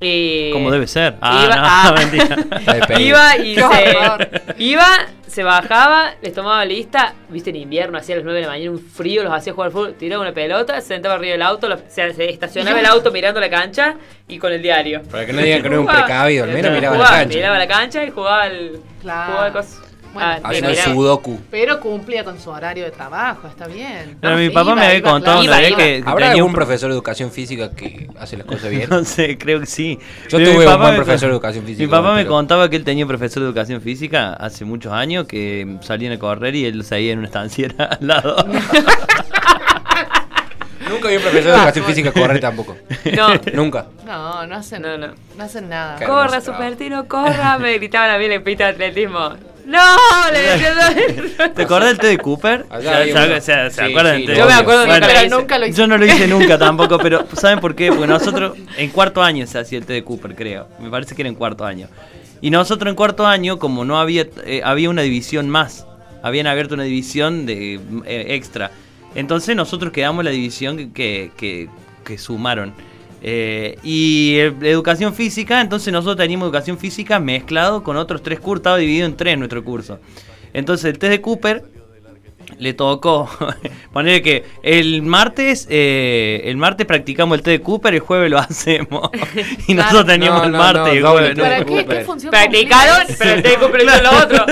[0.00, 1.14] Y Como debe ser.
[1.22, 2.98] Ah, iba, no, ah, mentira.
[3.00, 3.62] Iba y se,
[4.58, 4.88] iba,
[5.34, 8.70] se bajaba, les tomaba lista, viste en invierno, hacía a las 9 de la mañana
[8.70, 11.68] un frío, los hacía jugar al fútbol, tiraba una pelota, se sentaba arriba del auto,
[11.68, 13.96] lo- se, se estacionaba el auto mirando la cancha
[14.28, 15.02] y con el diario.
[15.10, 17.36] Para que no digan que no era un precavido, al menos miraba la cancha.
[17.36, 18.80] Miraba la cancha y jugaba el.
[19.02, 19.32] Claro.
[19.32, 19.80] Jugaba cosas.
[20.14, 21.40] Bueno, Ah, Haciendo el miraba- sudoku.
[21.50, 24.16] Pero cumplía con su horario de trabajo, está bien.
[24.20, 26.54] Pero No, mi papá iba, me había contado una vez que, ¿Habrá tenía algún un
[26.54, 28.88] profesor de educación física que hace las cosas bien?
[28.88, 29.98] No sé, creo que sí.
[30.28, 32.76] Yo Pero tuve un buen me- profesor de educación física, Mi papá me contaba que
[32.76, 36.64] él tenía un profesor de educación física hace muchos años que salían a correr y
[36.64, 38.36] él salía en una estanciera al lado.
[40.88, 42.76] Nunca vi un profesor de educación física correr tampoco.
[43.16, 43.28] No.
[43.54, 43.86] Nunca.
[44.06, 46.04] No, no hacen, no, hacen nada.
[46.06, 47.58] Corra, Supertino, corra.
[47.58, 49.30] Me gritaban a mí en la pista de atletismo.
[49.66, 49.78] ¡No!
[50.32, 52.66] Le decía ¿Te acuerdas del té de Cooper?
[52.68, 52.84] ¿Se, uno.
[52.84, 54.38] se- se- se Sí, acuerdan sí, del té?
[54.38, 55.28] Yo me acuerdo, nunca Bueno, lo hice.
[55.30, 55.78] nunca lo hice.
[55.78, 57.88] Yo no lo hice nunca tampoco, pero ¿saben por qué?
[57.90, 60.68] Porque nosotros en cuarto año se hacía el té de Cooper, creo.
[60.80, 61.88] Me parece que era en cuarto año.
[62.42, 65.86] Y nosotros en cuarto año, como no había, eh, había una división más,
[66.22, 68.70] habían abierto una división de eh, extra.
[69.14, 71.68] Entonces nosotros quedamos en la división que, que-
[72.04, 72.74] que sumaron.
[73.26, 78.60] Eh, y eh, educación física, entonces nosotros teníamos educación física mezclado con otros tres cursos,
[78.60, 79.98] estaba dividido en tres nuestro curso.
[80.52, 81.64] Entonces el test de Cooper
[82.58, 83.30] le tocó
[83.94, 88.38] poner que el martes eh, el martes practicamos el test de Cooper el jueves lo
[88.40, 89.08] hacemos
[89.66, 91.42] y nosotros teníamos No, el martes no, y el jueves no.
[91.44, 91.72] test de ¿Para qué?
[91.72, 91.98] Cooper.
[91.98, 94.46] ¿Qué función Practicaron, pero el té de Cooper hizo lo otro.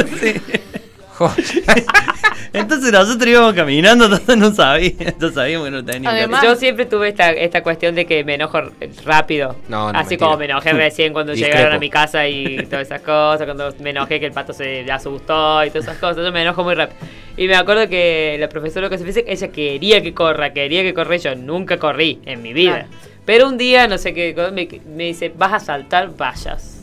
[2.52, 6.86] entonces nosotros íbamos caminando entonces no sabíamos no sabíamos que no teníamos Además- Yo siempre
[6.86, 8.60] tuve esta, esta cuestión de que me enojo
[9.04, 9.56] rápido.
[9.68, 10.26] No, no, Así mentira.
[10.26, 11.56] como me enojé recién cuando Discrepo.
[11.56, 13.44] llegaron a mi casa y todas esas cosas.
[13.44, 16.24] Cuando me enojé que el pato se asustó y todas esas cosas.
[16.24, 16.98] Yo me enojo muy rápido.
[17.36, 20.92] Y me acuerdo que la profesora que se dice ella quería que corra, quería que
[20.92, 21.16] corra.
[21.16, 22.72] Yo nunca corrí en mi vida.
[22.72, 22.88] Claro.
[23.24, 26.81] Pero un día, no sé qué, me, me dice, vas a saltar vallas.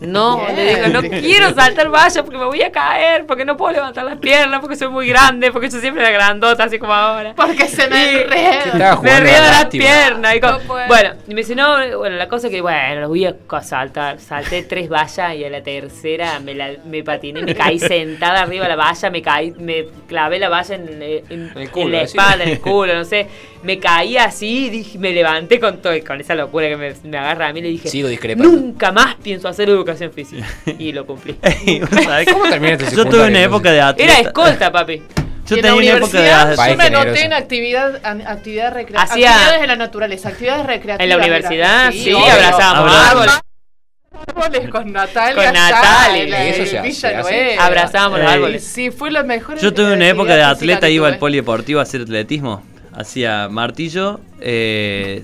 [0.00, 3.72] No, le digo, no quiero saltar vallas porque me voy a caer, porque no puedo
[3.74, 7.34] levantar las piernas, porque soy muy grande, porque yo siempre era grandota, así como ahora.
[7.36, 8.62] Porque se me enreda.
[8.74, 10.34] Me jugando río a de las piernas.
[10.36, 13.26] y No bueno, y me dice, no, bueno, la cosa es que, bueno, los voy
[13.26, 14.18] a saltar.
[14.20, 18.64] Salté tres vallas y a la tercera me, la, me patiné, me caí sentada arriba
[18.64, 22.02] de la valla, me caí, me clavé la valla en, en- en el culo, la
[22.02, 23.26] espalda, en el culo, no sé.
[23.62, 27.18] Me caí así, dije, me levanté con todo, y con esa locura que me, me
[27.18, 28.50] agarra a mí, le dije, Sigo discrepando.
[28.50, 30.46] nunca más pienso hacer educación física.
[30.78, 31.34] Y lo cumplí.
[32.32, 35.02] ¿Cómo terminaste yo tuve una época de Era atleta escolta, papi.
[35.46, 38.72] yo Y en la tenía una época de universidad yo me anoté en actividad, actividad
[38.72, 39.02] recreativa.
[39.02, 41.00] Actividades de la naturaleza, actividades recreativas.
[41.00, 43.32] En la universidad, era- sí, abrazábamos Abra- árboles.
[44.26, 45.44] Árboles con Natalia.
[45.44, 46.46] Con Natalia.
[46.46, 47.56] ¿Y eso se.
[47.58, 48.64] Abrazábamos los árboles.
[48.64, 49.58] Sí, fue lo mejor.
[49.58, 52.62] Yo tuve una época de atleta, iba al polideportivo a hacer atletismo.
[52.92, 54.20] Hacía martillo.
[54.40, 55.22] Eh,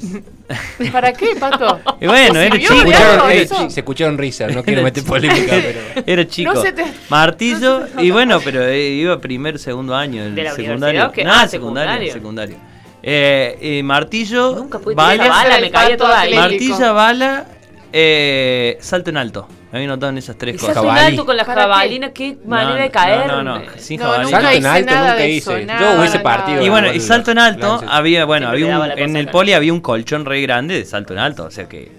[0.92, 1.80] ¿Para qué, Pato?
[2.00, 2.74] y bueno, ¿Te era chico.
[2.74, 5.52] Escucharon- eh, se escucharon risas, no quiero meter polémica,
[5.94, 6.04] pero.
[6.06, 6.54] Era chico.
[6.54, 7.80] No se te- Martillo.
[7.80, 10.22] no se te y bueno, pero eh, iba primero, segundo año.
[10.22, 11.00] El ¿De la secundario.
[11.24, 11.48] No, Ah, secundario.
[11.48, 12.12] secundario.
[12.12, 12.56] secundario.
[13.02, 14.54] Eh, eh, martillo.
[14.56, 16.24] Nunca pude bala, bala, me caía toda.
[16.34, 17.46] Martilla, bala,
[17.92, 19.48] eh, salto en alto.
[19.72, 20.76] Me había notado en esas tres cosas.
[20.76, 21.06] Jabalí.
[21.06, 21.68] alto con las ¿Para qué?
[21.68, 23.26] jabalinas, qué manera No, de caer.
[23.26, 24.24] No, no, no, sin No, jabalí.
[24.24, 25.50] nunca Salto en hice alto nada nunca de hice.
[25.50, 26.62] Yo hubiese nada, partido.
[26.62, 27.88] Y bueno, y salto en alto, lances.
[27.90, 29.32] había, bueno, Siempre había daba un, la en el acá.
[29.32, 31.90] poli había un colchón re grande de salto en alto, o sea que...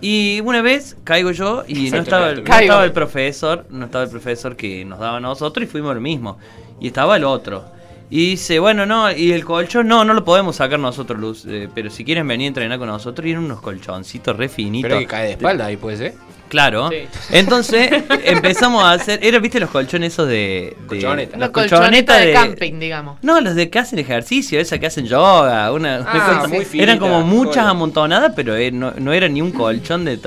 [0.00, 2.40] Y una vez caigo yo y no Salto en estaba, alto.
[2.42, 2.62] no Caigo.
[2.64, 6.00] estaba el profesor, no estaba el profesor que nos daba a nosotros y fuimos el
[6.02, 6.38] mismo.
[6.80, 7.64] Y estaba el otro.
[8.10, 11.68] Y dice, bueno, no, y el colchón, no, no lo podemos sacar nosotros, Luz, eh,
[11.74, 14.88] pero si quieren venir a entrenar con nosotros, y eran unos colchoncitos re finitos.
[14.88, 16.14] Pero que cae de espalda ahí, puede ser.
[16.48, 16.88] Claro.
[16.90, 17.06] Sí.
[17.30, 17.90] Entonces
[18.24, 19.18] empezamos a hacer.
[19.22, 20.76] Era, ¿viste los colchones esos de.
[20.80, 21.50] de Colchoneta.
[21.50, 23.18] Colchoneta colchonetas de camping, digamos.
[23.22, 26.66] No, los de que hacen ejercicio, esas que hacen yoga, una, una Ah, cosa- muy
[26.80, 27.68] Eran como finita, muchas joder.
[27.70, 30.18] amontonadas, pero eh, no, no era ni un colchón de.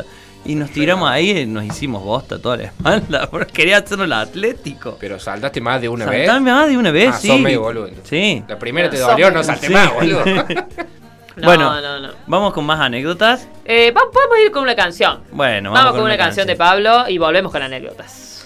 [0.46, 3.28] Y nos tiramos ahí y nos hicimos bosta toda la espalda.
[3.32, 4.98] Porque quería hacernos el atlético.
[5.00, 6.26] Pero saltaste más de una vez.
[6.28, 7.28] Saltame más de una vez, Ah, sí.
[7.28, 7.90] sos medio boludo.
[8.04, 8.42] Sí.
[8.48, 9.74] La primera te dolió, no salté Sí.
[9.74, 10.24] más, boludo.
[11.40, 12.10] No, bueno, no, no.
[12.28, 13.48] vamos con más anécdotas.
[13.66, 15.22] Eh, va- podemos ir con una canción.
[15.32, 18.46] Bueno, Vamos, con una, canción de Pablo y volvemos con anécdotas.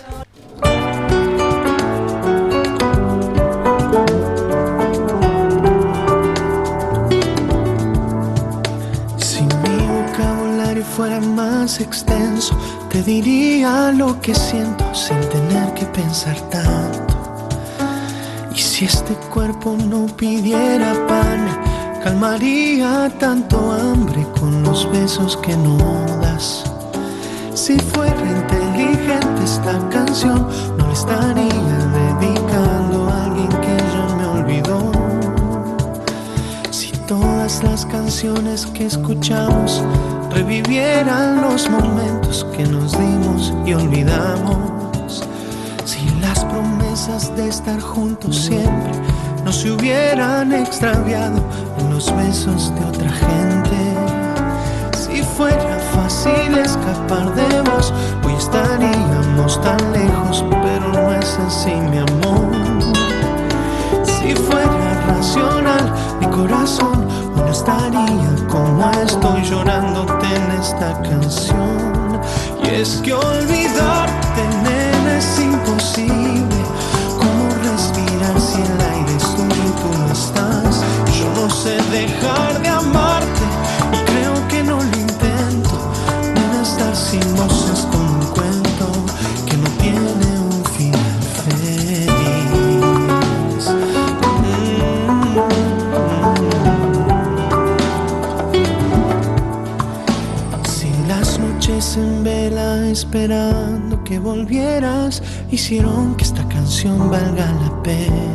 [9.18, 12.56] Si mi vocabulario fuera más extenso,
[12.90, 17.14] te diría lo que siento sin tener que pensar tanto.
[18.54, 21.48] Y si este cuerpo no pidiera pan,
[22.04, 25.78] calmaría tanto hambre con los besos que no
[26.22, 26.66] das.
[27.54, 30.48] Si fuera inteligente esta canción,
[30.78, 31.78] no le estaría
[32.20, 34.92] dedicando a alguien que ya me olvidó.
[36.72, 39.82] Si todas las canciones que escuchamos
[40.32, 45.24] revivieran los momentos que nos dimos y olvidamos,
[45.86, 48.92] si las promesas de estar juntos siempre
[49.46, 51.42] no se hubieran extraviado
[51.90, 53.78] los besos de otra gente.
[54.98, 61.98] Si fuera fácil escapar de vos, hoy estaríamos tan lejos, pero no es así, mi
[61.98, 62.52] amor.
[64.04, 72.22] Si fuera racional mi corazón, hoy no estaría como estoy llorándote en esta canción.
[72.64, 74.42] Y es que olvidarte,
[81.94, 83.44] dejar de amarte
[83.92, 85.76] y creo que no lo intento.
[86.34, 88.86] Nena, estar sin vos es como un cuento
[89.46, 92.10] que no tiene un final feliz.
[100.76, 105.22] Si las noches en vela esperando que volvieras
[105.52, 108.33] hicieron que esta canción valga la pena.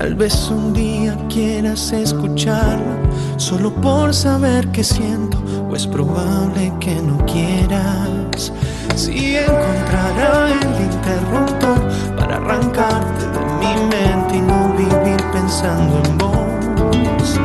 [0.00, 2.96] Tal vez un día quieras escucharla
[3.36, 5.36] solo por saber qué siento
[5.68, 8.50] o es probable que no quieras.
[8.94, 17.38] Si encontrará el interruptor para arrancarte de mi mente y no vivir pensando en vos.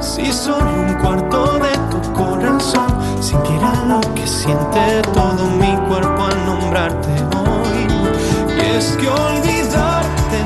[0.00, 2.86] Si solo un cuarto de tu corazón
[3.20, 7.88] sintiera lo que siente todo mi cuerpo al nombrarte hoy.
[8.56, 10.44] Y es que olvidarte,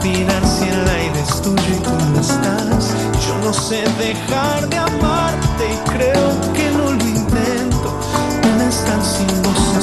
[0.00, 2.94] respirar si el aire es tuyo y tú no estás?
[3.26, 8.00] Yo no sé dejar de amarte y creo que no lo intento.
[8.42, 9.76] Nena, estar sin vos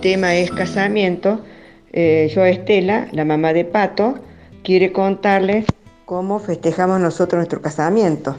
[0.00, 1.40] tema es casamiento,
[1.92, 4.14] eh, yo Estela, la mamá de Pato,
[4.62, 5.66] quiere contarles
[6.06, 8.36] cómo festejamos nosotros nuestro casamiento.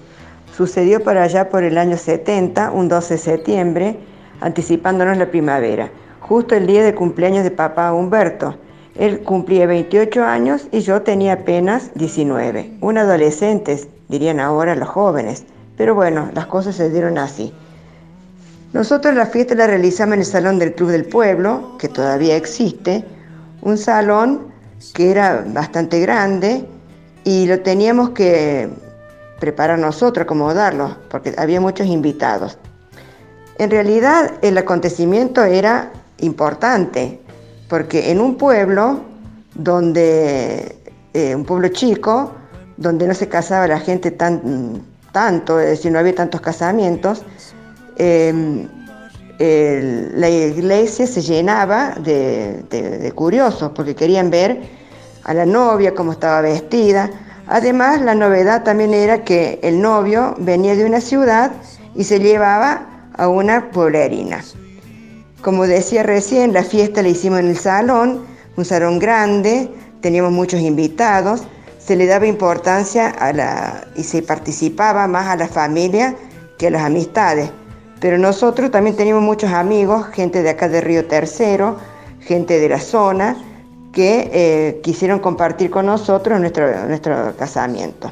[0.56, 3.96] Sucedió para allá por el año 70, un 12 de septiembre,
[4.42, 5.90] anticipándonos la primavera,
[6.20, 8.56] justo el día de cumpleaños de papá Humberto.
[8.96, 12.72] Él cumplía 28 años y yo tenía apenas 19.
[12.82, 13.80] Un adolescente,
[14.10, 15.46] dirían ahora los jóvenes.
[15.78, 17.54] Pero bueno, las cosas se dieron así.
[18.74, 23.04] Nosotros la fiesta la realizamos en el Salón del Club del Pueblo, que todavía existe,
[23.62, 24.48] un salón
[24.94, 26.66] que era bastante grande
[27.26, 28.70] y lo teníamos que
[29.42, 32.58] preparar nosotros, acomodarlo, porque había muchos invitados.
[33.58, 37.20] En realidad el acontecimiento era importante,
[37.68, 39.02] porque en un pueblo
[39.54, 40.78] donde,
[41.14, 42.32] eh, un pueblo chico,
[42.78, 44.82] donde no se casaba la gente tan,
[45.12, 47.24] tanto, es decir, no había tantos casamientos,
[47.98, 48.70] el-
[50.20, 54.62] la iglesia se llenaba de curiosos porque querían ver
[55.24, 57.10] a la novia, cómo estaba vestida.
[57.48, 61.52] Además, la novedad también era que el novio venía de una ciudad
[61.96, 62.88] y se llevaba
[63.18, 64.44] a una pueblerina.
[65.42, 68.26] Como decía recién, la fiesta la hicimos en el salón,
[68.58, 69.70] un salón grande,
[70.02, 71.44] teníamos muchos invitados,
[71.80, 76.16] se le daba importancia a la, y se participaba más a la familia
[76.58, 77.50] que a las amistades.
[78.02, 81.78] Pero nosotros también teníamos muchos amigos, gente de acá de Río Tercero,
[82.20, 83.38] gente de la zona,
[83.94, 88.12] que eh, quisieron compartir con nosotros nuestro, nuestro casamiento.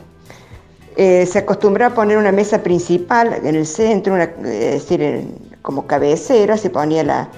[0.95, 5.25] Eh, se acostumbraba a poner una mesa principal en el centro, es decir,
[5.63, 7.29] como cabecera, se ponía la,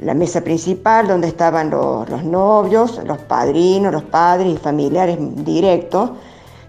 [0.00, 6.10] la mesa principal donde estaban los, los novios, los padrinos, los padres y familiares directos,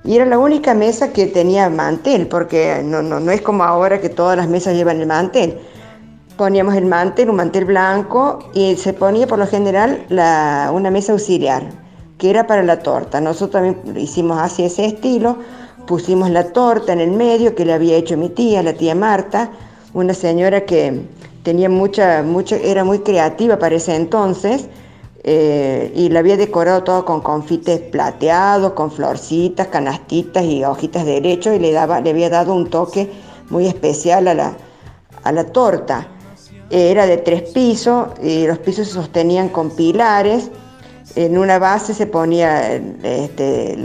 [0.05, 3.99] Y era la única mesa que tenía mantel, porque no, no, no es como ahora
[3.99, 5.57] que todas las mesas llevan el mantel.
[6.37, 11.63] Poníamos el mantel, un mantel blanco, y se ponía por lo general una mesa auxiliar,
[12.19, 13.19] que era para la torta.
[13.19, 15.37] Nosotros también hicimos así ese estilo,
[15.87, 19.49] pusimos la torta en el medio, que le había hecho mi tía, la tía Marta,
[19.93, 21.01] una señora que
[21.41, 24.67] tenía mucha, mucha, era muy creativa para ese entonces,
[25.27, 31.13] eh, y la había decorado todo con confites plateados, con florcitas, canastitas y hojitas de
[31.13, 33.09] derecho y le, daba, le había dado un toque
[33.49, 34.55] muy especial a la,
[35.23, 36.07] a la torta.
[36.69, 40.51] Era de tres pisos y los pisos se sostenían con pilares.
[41.15, 43.75] En una base se ponía este,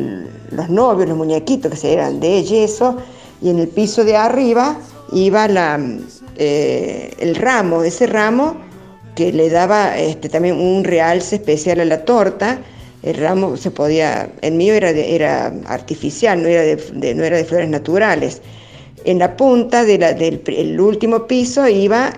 [0.50, 2.98] los novios, los muñequitos que se eran de yeso
[3.40, 4.76] y en el piso de arriba
[5.10, 5.80] iba la,
[6.36, 8.68] eh, el ramo, ese ramo
[9.15, 12.61] que le daba este, también un realce especial a la torta.
[13.03, 17.37] El ramo se podía, el mío era, era artificial, no era de, de- no era
[17.37, 18.43] de flores naturales.
[19.05, 22.12] En la punta de del último piso iba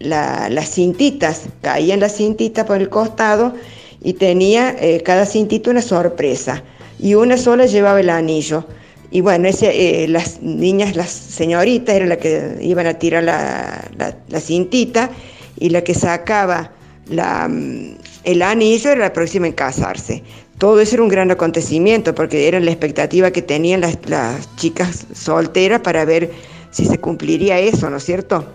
[0.00, 3.54] la- las cintitas, caían las cintitas por el costado
[4.02, 6.62] y tenía eh, cada cintita una sorpresa
[6.98, 8.66] y una sola llevaba el anillo.
[9.10, 13.88] Y bueno, eh, las niñas, las señoritas, eran las que iban a tirar la-
[14.28, 15.10] la cintita
[15.58, 16.72] y la que sacaba
[17.08, 17.90] mm,
[18.24, 20.22] el anillo era la próxima en casarse.
[20.58, 25.06] Todo eso era un gran acontecimiento porque era la expectativa que tenían las, las chicas
[25.14, 26.30] solteras para ver
[26.70, 28.46] si se cumpliría eso, ¿no es cierto?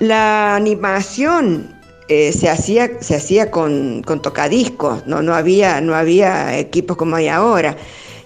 [0.00, 1.72] La animación
[2.08, 7.16] eh, se hacía, se hacía con, con tocadiscos, no, no, había, no había equipos como
[7.16, 7.76] hay ahora.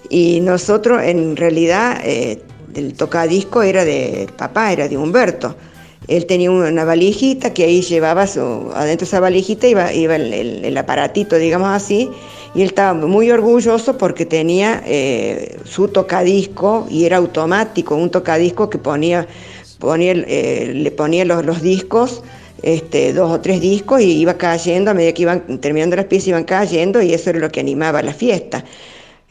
[0.09, 2.41] Y nosotros, en realidad, eh,
[2.73, 5.55] el tocadisco era de papá, era de Humberto.
[6.07, 8.39] Él tenía una valijita que ahí llevaba su,
[8.73, 12.09] adentro de esa valijita iba, iba el, aparatito, digamos así,
[12.55, 18.69] y él estaba muy orgulloso porque tenía eh, su tocadisco y era automático, un tocadisco
[18.69, 19.27] que ponía,
[19.99, 22.23] eh, le ponía los, los discos,
[22.61, 26.29] este, dos o tres discos, y iba cayendo, a medida que iban terminando las piezas
[26.29, 28.63] iban cayendo, y eso era lo que animaba la fiesta.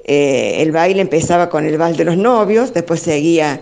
[0.04, 3.60] Eh, el baile empezaba con el vals de los novios, después seguía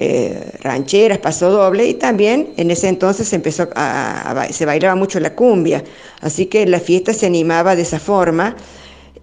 [0.00, 4.94] eh, rancheras, paso doble y también en ese entonces se empezó a, a se bailaba
[4.94, 5.84] mucho la cumbia,
[6.20, 8.56] así que la fiesta se animaba de esa forma.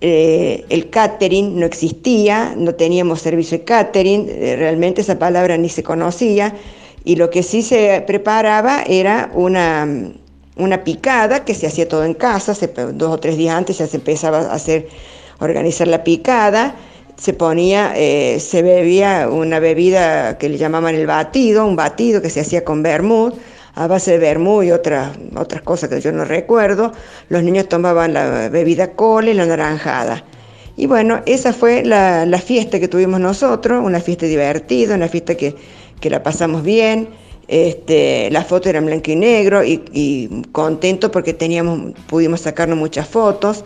[0.01, 5.69] Eh, el catering no existía, no teníamos servicio de catering, eh, realmente esa palabra ni
[5.69, 6.53] se conocía.
[7.05, 9.87] Y lo que sí se preparaba era una,
[10.57, 13.87] una picada que se hacía todo en casa, se- dos o tres días antes ya
[13.87, 14.87] se empezaba a hacer,
[15.39, 16.75] organizar la picada,
[17.17, 22.29] se ponía, eh, se bebía una bebida que le llamaban el batido, un batido que
[22.29, 23.35] se hacía con vermut,
[23.75, 26.91] a base de vermut y otras, otras cosas que yo no recuerdo.
[27.29, 30.23] Los niños tomaban la bebida cole, la naranjada.
[30.77, 35.35] Y bueno, esa fue la, la fiesta que tuvimos nosotros, una fiesta divertida, una fiesta
[35.35, 35.55] que,
[36.01, 37.09] que la pasamos bien.
[37.47, 43.07] Este, las fotos eran blanco y negro y, y contento porque teníamos, pudimos sacarnos muchas
[43.07, 43.63] fotos.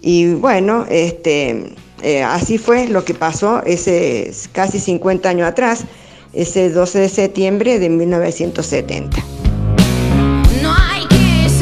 [0.00, 1.72] Y bueno, este,
[2.02, 5.84] eh, así fue lo que pasó ese casi 50 años atrás,
[6.32, 9.22] ese 12 de septiembre de 1970.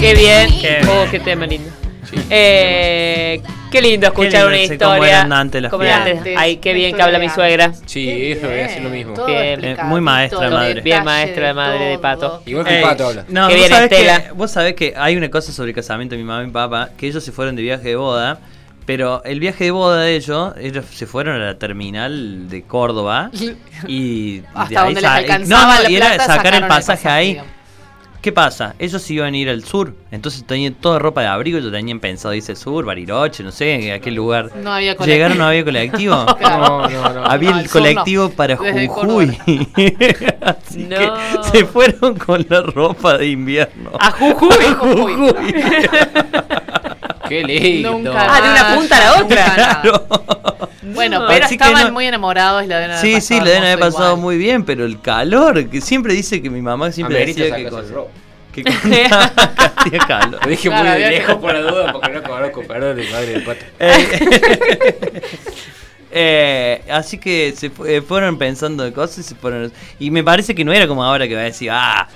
[0.00, 0.48] Qué bien.
[0.88, 1.70] Oh, qué tema lindo.
[2.28, 3.40] Eh,
[3.70, 5.08] qué lindo escuchar lindo una historia.
[5.20, 6.18] eran antes las eran fiestas.
[6.18, 6.34] antes.
[6.36, 7.72] Ay, qué bien que habla mi suegra.
[7.86, 9.14] Sí, eso voy a decir lo mismo.
[9.24, 9.76] Bien.
[9.84, 10.80] muy maestra de madre.
[10.80, 12.42] Bien maestra de madre de pato.
[12.46, 13.24] Igual que el pato habla.
[13.28, 14.22] No, Qué vos bien, sabés Estela.
[14.24, 16.52] que, vos sabés que hay una cosa sobre el casamiento de mi mamá y mi
[16.52, 18.40] papá, que ellos se fueron de viaje de boda,
[18.86, 23.30] pero el viaje de boda de ellos, ellos se fueron a la terminal de Córdoba
[23.86, 26.66] y de Hasta ahí donde les alcanzaba no, no, la y era plata, sacar el
[26.66, 27.40] pasaje ahí.
[28.20, 28.76] ¿Qué pasa?
[28.78, 32.32] Ellos iban a ir al sur, entonces tenían toda ropa de abrigo, ellos tenían pensado
[32.34, 34.48] irse al sur, Bariloche, no sé, a qué lugar.
[34.62, 35.12] No había colectivo.
[35.12, 36.26] Llegaron, no había colectivo.
[36.38, 36.88] Claro.
[36.88, 37.24] No, no, no.
[37.24, 39.36] Había No, el colectivo para Desde Jujuy.
[40.40, 40.98] Así No.
[40.98, 41.10] que
[41.50, 43.90] se fueron con la ropa de invierno.
[43.98, 44.54] A Jujuy.
[44.78, 45.34] Jujuy.
[47.28, 47.92] Qué lindo.
[47.92, 49.54] Nunca Ah, de una punta a la otra.
[49.54, 50.06] Claro.
[50.82, 51.28] Bueno, No.
[51.28, 54.20] pero estaban no- muy enamorados y la deben Sí, sí, le deben haber pasado igual.
[54.20, 57.56] muy bien, pero el calor, que siempre dice que mi mamá siempre Amerita decía
[58.52, 58.70] que, que
[59.06, 60.40] hacía calor.
[60.44, 63.26] Lo dije Claro, muy de lejos por la duda porque no conozco, perdón, de madre
[63.26, 63.64] del pato.
[63.78, 65.22] Eh,
[66.10, 69.72] eh, así que se eh, fueron pensando de cosas y se fueron.
[69.98, 72.08] Y me parece que no era como ahora que va a decir, ah.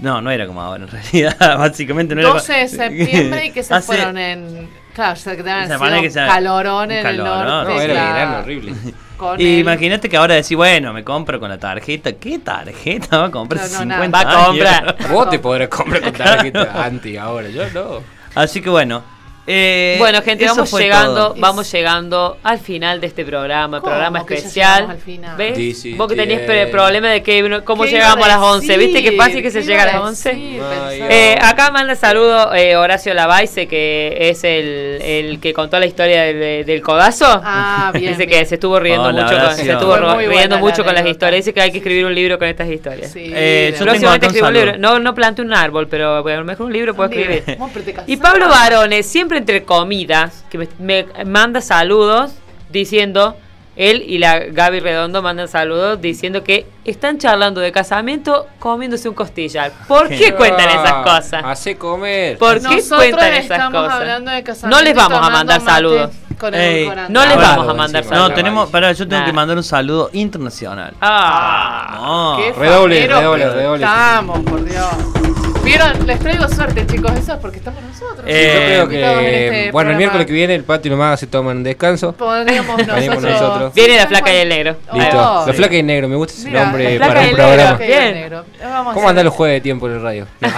[0.00, 1.58] No, no era como ahora en realidad.
[1.58, 4.68] Básicamente no era 12 de septiembre y que se Hace- fueron en.
[4.94, 7.46] Claro, se deben sido que sea- calorón en el calorón.
[7.46, 7.74] norte.
[7.74, 8.12] No, era claro.
[8.14, 8.72] verano horrible.
[9.38, 12.12] El- imagínate que ahora decís, bueno, me compro con la tarjeta.
[12.12, 13.62] ¿Qué tarjeta va a comprar?
[13.70, 14.36] No, no, 50 nada.
[14.36, 14.96] Va a comprar.
[15.10, 18.02] Vos te podrás comprar con tarjeta antes ahora, yo no.
[18.34, 19.02] Así que bueno,
[19.46, 21.34] Eh, Bueno, gente, vamos llegando, todo.
[21.38, 24.96] vamos llegando al final de este programa, ¿Cómo programa especial.
[25.96, 26.44] Vos que tenías eh.
[26.46, 29.02] pre- problema de que cómo ¿Qué llegamos a las 11, ¿viste?
[29.02, 30.28] Qué fácil que se ¿Qué llega a las a 11.
[30.30, 30.62] decir?
[30.62, 31.14] Ay, Pensá.
[31.14, 36.22] Eh, acá manda saludo eh, Horacio Lavaise, que es el, el que contó la historia
[36.22, 37.26] del, del codazo.
[37.44, 38.40] Ah, bien, Dice bien.
[38.40, 41.40] que se estuvo riendo Hola, mucho, con, se estuvo riendo mucho la con las historias.
[41.44, 43.12] Dice que hay que escribir un libro con estas historias.
[43.12, 44.78] Sí, Eh, yo Próximamente escribo un libro.
[44.78, 47.44] No, no plante un árbol, pero a lo mejor un libro puedo escribir.
[48.06, 52.32] Y Pablo Barones, siempre entre comidas, que me, me manda saludos
[52.70, 53.36] diciendo,
[53.76, 59.14] él y la Gaby Redondo mandan saludos diciendo que están charlando de casamiento comiéndose un
[59.16, 59.72] costillar.
[59.88, 61.42] ¿Por qué cuentan esas cosas?
[61.44, 62.38] Hace comer.
[62.38, 64.00] ¿Por qué Nosotros cuentan esas estamos cosas?
[64.00, 66.10] hablando de casamiento No les vamos a mandar saludos.
[66.38, 66.90] Con Ey.
[67.10, 68.16] No les vamos a mandar encima.
[68.16, 68.34] No, saludos.
[68.34, 69.26] tenemos, pará, yo tengo Nah.
[69.26, 70.94] que mandar un saludo internacional.
[71.00, 71.96] Ah.
[72.00, 72.36] No.
[72.38, 73.84] Qué Redoble, redoble, redoble.
[73.84, 75.33] Estamos, por Dios.
[75.64, 78.18] Vieron, les traigo suerte, chicos, eso es porque estamos nosotros.
[78.18, 79.46] Yo Eh, creo invitados en que.
[79.60, 82.12] este bueno, el miércoles que viene el patio y nomás se toman un descanso.
[82.12, 83.40] Podríamos Venimos nosotros.
[83.40, 83.74] nosotros.
[83.74, 84.76] Viene la flaca y el negro.
[84.92, 85.42] Listo.
[85.42, 85.46] Oh.
[85.46, 87.36] La flaca y negro, me gusta ese Mira, nombre la flaca para y un el
[87.36, 87.78] programa.
[87.78, 88.44] negro.
[88.58, 88.70] Bien.
[88.72, 90.26] Vamos a ¿Cómo andan los jueves de tiempo en el radio?
[90.40, 90.48] No.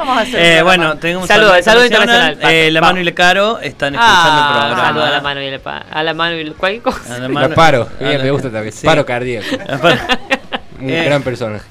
[0.00, 0.40] Vamos a hacer.
[0.58, 2.32] Eh, bueno, un Saludo, saludo, saludo internacional.
[2.34, 2.54] internacional.
[2.54, 4.84] Eh, la mano y le caro están escuchando el Ah, programa.
[4.88, 7.14] saludo a la mano y el pa- a la mano y el cualquier cosa.
[7.14, 8.72] A la mano- paro, a bien, la- me gusta también.
[8.74, 8.86] sí.
[8.86, 9.46] Paro cardíaco.
[10.80, 11.04] Un Eh.
[11.06, 11.64] gran personaje.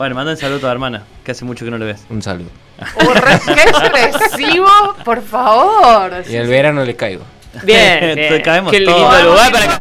[0.00, 2.06] Bueno, manda un saludo a tu hermana, que hace mucho que no le ves.
[2.08, 2.48] Un saludo.
[2.78, 4.66] Re- ¡Qué expresivo!
[5.04, 6.10] Por favor.
[6.26, 7.22] Y en el verano le caigo.
[7.64, 9.22] Bien, caemos Qué lindo todos.
[9.24, 9.80] lugar para que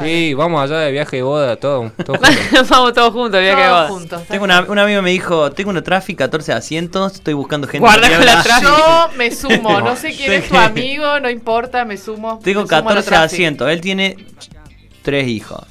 [0.00, 1.92] Sí, vamos allá de viaje de boda, todo.
[2.04, 2.16] todo
[2.50, 2.64] junto.
[2.68, 3.86] vamos todos juntos, viaje de boda.
[3.88, 4.22] juntos.
[4.26, 7.86] Tengo una, un amigo me dijo, tengo una traffic, 14 asientos, estoy buscando gente.
[7.86, 8.64] Guarda que con la traffic.
[8.68, 10.34] Yo me sumo, no sé quién Sí.
[10.38, 12.40] es tu amigo, no importa, me sumo.
[12.42, 13.32] Tengo me sumo a la 14 traffic.
[13.32, 14.16] asientos, él tiene
[15.02, 15.62] tres hijos.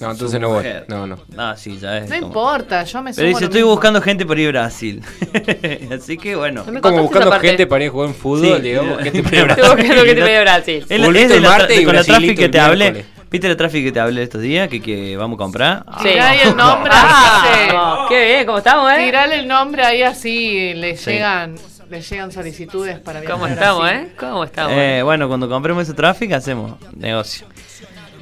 [0.00, 0.64] No, entonces no voy.
[0.88, 1.16] No, no.
[1.38, 2.08] Ah, sí, ya es.
[2.10, 3.16] No como- importa, yo me sumo.
[3.22, 3.70] Pero dice, estoy mismo.
[3.72, 5.02] buscando gente para ir a Brasil.
[5.94, 6.62] Así que bueno.
[6.66, 8.62] No me Como buscando gente para ir a jugar en fútbol, Sí.
[8.62, 9.02] digamos.
[9.02, 10.86] gente para ir a Estoy buscando que te Y vaya a Brasil.
[10.88, 10.88] Es,
[11.28, 13.04] de la, y con la traffic que te hablé.
[13.30, 14.68] ¿Viste la traffic que te hablé estos días?
[14.68, 15.84] Que, que vamos a comprar.
[16.00, 16.08] Sí.
[16.10, 19.04] Tirá ahí el nombre, Ah, qué bien, ¿cómo estamos, eh?
[19.04, 21.10] Tirale el nombre ahí así le Sí.
[21.10, 21.56] llegan,
[21.90, 24.06] le llegan solicitudes para viajar ¿Cómo estamos, Brasil.
[24.06, 24.12] eh?
[24.18, 24.72] ¿Cómo estamos?
[24.76, 27.46] Eh, bueno, cuando compremos ese traffic hacemos negocio.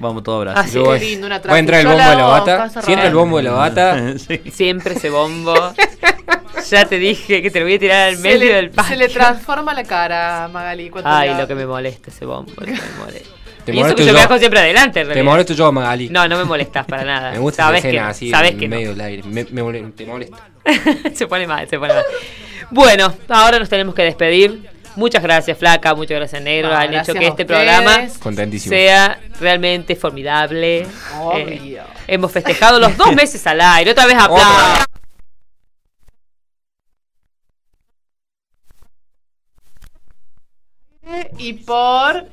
[0.05, 0.71] Vamos todo a Ah, Brasil.
[0.73, 0.79] sí.
[0.79, 0.99] Yo voy.
[1.01, 3.07] Qué lindo, una Va a entrar el Yo bombo la de la hago, bata.
[3.07, 4.15] el bombo de la bata.
[4.53, 5.55] Siempre ese bombo.
[6.71, 8.91] ya te dije que te lo voy a tirar al Se medio le, del patio.
[8.91, 12.25] se le transforma la cara a Magali cuando Ay, la- lo que me molesta ese
[12.25, 12.53] bombo.
[12.59, 13.29] Lo que me molesta.
[13.65, 14.15] Te y eso molesto que yo yo.
[14.19, 15.33] viajo siempre adelante, en Te realidad.
[15.33, 16.09] molesto yo, Magali.
[16.11, 17.31] No, no me molestas para nada.
[17.33, 18.77] Me gusta sabes esa que, escena no, así sabes en que no.
[18.77, 19.23] medio del aire.
[19.25, 20.37] Me, me mole- te molesta.
[21.15, 22.05] se pone mal, se pone mal.
[22.71, 24.69] Bueno, ahora nos tenemos que despedir.
[24.97, 26.73] Muchas gracias, Flaca, muchas gracias, Negro.
[26.73, 28.09] Ah, Han hecho que este programa
[28.59, 30.87] sea realmente formidable.
[31.21, 31.83] Obvio.
[31.83, 33.91] Eh, hemos festejado los dos meses al aire.
[33.91, 34.85] Otra vez aplausos.
[41.39, 42.27] Y por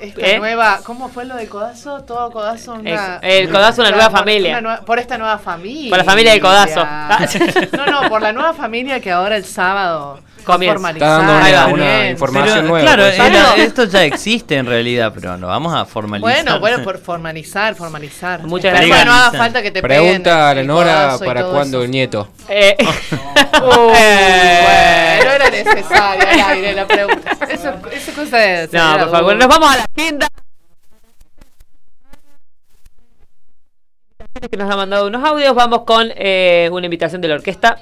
[0.00, 0.38] esta ¿Eh?
[0.38, 0.80] nueva.
[0.84, 2.02] ¿Cómo fue lo de Codazo?
[2.04, 2.74] Todo Codazo.
[2.74, 4.50] Una, el Codazo, una nueva por- familia.
[4.52, 5.90] una nueva- por esta nueva familia.
[5.90, 6.86] Por la familia del Codazo.
[7.76, 10.20] No, no, por la nueva familia que ahora el sábado
[10.52, 10.74] Comienza.
[10.74, 11.08] formalizar.
[11.20, 12.80] Está dando una, una información Pero, nueva.
[12.84, 13.18] claro, pues.
[13.18, 16.20] era- esto ya existe en realidad, pero lo vamos a formalizar.
[16.44, 18.42] Bueno, bueno, por formalizar, formalizar.
[18.44, 18.98] Muchas gracias.
[18.98, 21.44] que no haga falta que te Pregunta a la peguen el Nora codazo y para
[21.44, 22.28] cuándo el nieto.
[22.48, 22.76] Eh,
[23.60, 27.36] Uh, bueno, era necesaria al aire la pregunta.
[27.50, 28.68] Eso, eso cosa de.
[28.72, 30.28] no, por favor, nos vamos a la agenda.
[34.50, 35.54] Que nos ha mandado unos audios.
[35.54, 37.78] Vamos con eh, una invitación de la orquesta.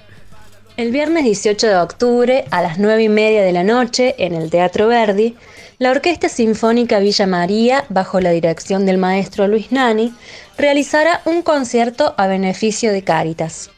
[0.76, 4.50] El viernes 18 de octubre, a las 9 y media de la noche, en el
[4.50, 5.34] Teatro Verdi,
[5.78, 10.12] la Orquesta Sinfónica Villa María, bajo la dirección del maestro Luis Nani,
[10.58, 13.70] realizará un concierto a beneficio de Cáritas.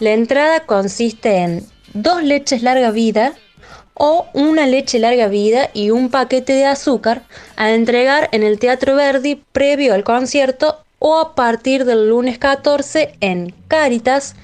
[0.00, 3.34] La entrada consiste en dos leches larga vida
[3.92, 7.24] o una leche larga vida y un paquete de azúcar
[7.56, 13.16] a entregar en el Teatro Verdi previo al concierto o a partir del lunes 14
[13.20, 14.34] en Cáritas,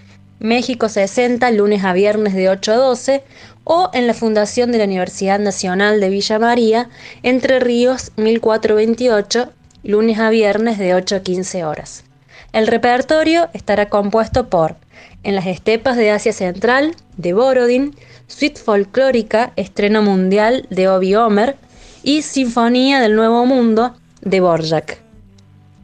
[0.43, 3.23] México 60, lunes a viernes de 8 a 12,
[3.63, 6.91] o en la Fundación de la Universidad Nacional de Villa María,
[7.23, 9.53] Entre Ríos 1428,
[9.85, 12.05] lunes a viernes de 8 a 15 horas.
[12.53, 14.75] El repertorio estará compuesto por
[15.23, 17.95] En las estepas de Asia Central, de Borodin,
[18.27, 21.57] Suite Folclórica, estreno mundial de Obi Omer,
[22.03, 24.99] y Sinfonía del Nuevo Mundo, de Borjak.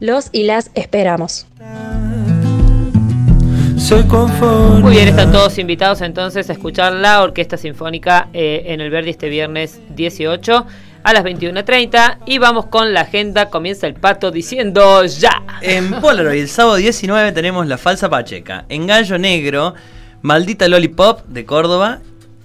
[0.01, 1.47] Los y las esperamos.
[3.79, 4.79] Se conforma.
[4.81, 9.09] Muy bien, están todos invitados entonces a escuchar la Orquesta Sinfónica eh, en el Verdi
[9.09, 10.65] este viernes 18
[11.03, 12.19] a las 21.30.
[12.25, 13.49] Y vamos con la agenda.
[13.49, 15.41] Comienza el pato diciendo ya.
[15.61, 18.65] En Polaroid, el sábado 19 tenemos La Falsa Pacheca.
[18.69, 19.73] En Gallo Negro,
[20.21, 21.99] Maldita Lollipop de Córdoba.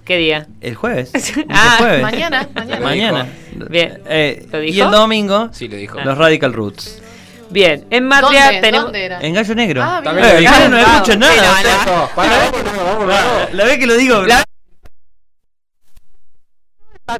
[0.05, 0.47] ¿Qué día?
[0.61, 1.11] El jueves.
[1.49, 2.01] Ah, jueves.
[2.01, 2.79] Mañana, mañana.
[2.85, 3.27] Mañana.
[3.69, 3.99] Bien.
[4.07, 5.99] Eh, ¿Lo y el domingo, Sí, lo dijo.
[5.99, 7.01] los Radical Roots.
[7.49, 8.61] Bien, en Matria ¿Dónde?
[8.61, 8.83] tenemos.
[8.85, 9.19] ¿Dónde era?
[9.21, 9.81] En Gallo Negro.
[9.83, 10.03] Ah, bien.
[10.15, 10.43] También Eh.
[10.43, 11.33] Gallo no escucha nada.
[11.33, 12.09] o sea, no.
[12.15, 13.53] Vámonos, vámonos.
[13.53, 14.21] La vez que lo digo.
[14.23, 14.43] La-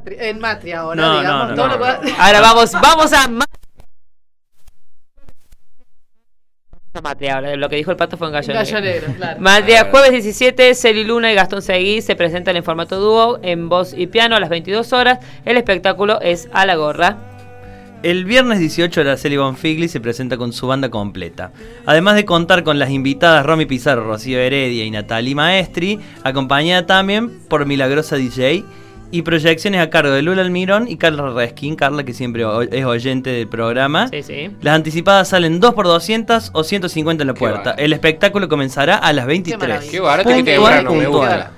[0.07, 1.49] en Matria ahora, No, digamos.
[1.49, 3.27] no, todo no, lo que- Ahora vamos, vamos a.
[3.27, 3.45] Ma-
[6.95, 9.13] a Matria ahora, lo que dijo el pato fue en Gallo, Gallo Negro.
[9.17, 9.39] claro.
[9.41, 13.93] Matria, jueves 17, Celi Luna y Gastón Seguí se presentan en formato dúo en voz
[13.93, 15.19] y piano a las 22 horas.
[15.43, 17.17] El espectáculo es a la gorra.
[18.03, 21.51] El viernes 18 la Celi Bonfigli se presenta con su banda completa.
[21.85, 27.39] Además de contar con las invitadas Romy Pizarro, Rocío Heredia y Natalie Maestri, acompañada también
[27.49, 28.63] por Milagrosa DJ
[29.11, 33.29] y proyecciones a cargo de Lula Almirón y Carla Reskin, Carla que siempre es oyente
[33.31, 34.07] del programa.
[34.09, 34.51] Sí, sí.
[34.61, 37.71] Las anticipadas salen 2 por 200 o 150 en la puerta.
[37.71, 39.59] El espectáculo comenzará a las 23.
[39.59, 39.91] maravilla.
[39.91, 41.51] Qué barato que Puntual, temprano, me gusta.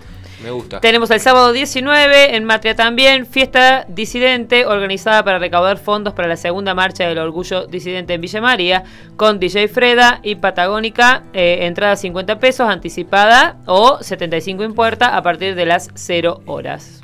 [0.43, 0.80] Me gusta.
[0.80, 6.38] Tenemos el sábado 19 en Matria también, fiesta disidente organizada para recaudar fondos para la
[6.38, 8.84] segunda marcha del orgullo disidente en Villa María
[9.15, 15.23] con DJ Freda y Patagónica, eh, entrada 50 pesos anticipada o 75 en puerta a
[15.23, 17.01] partir de las 0 horas.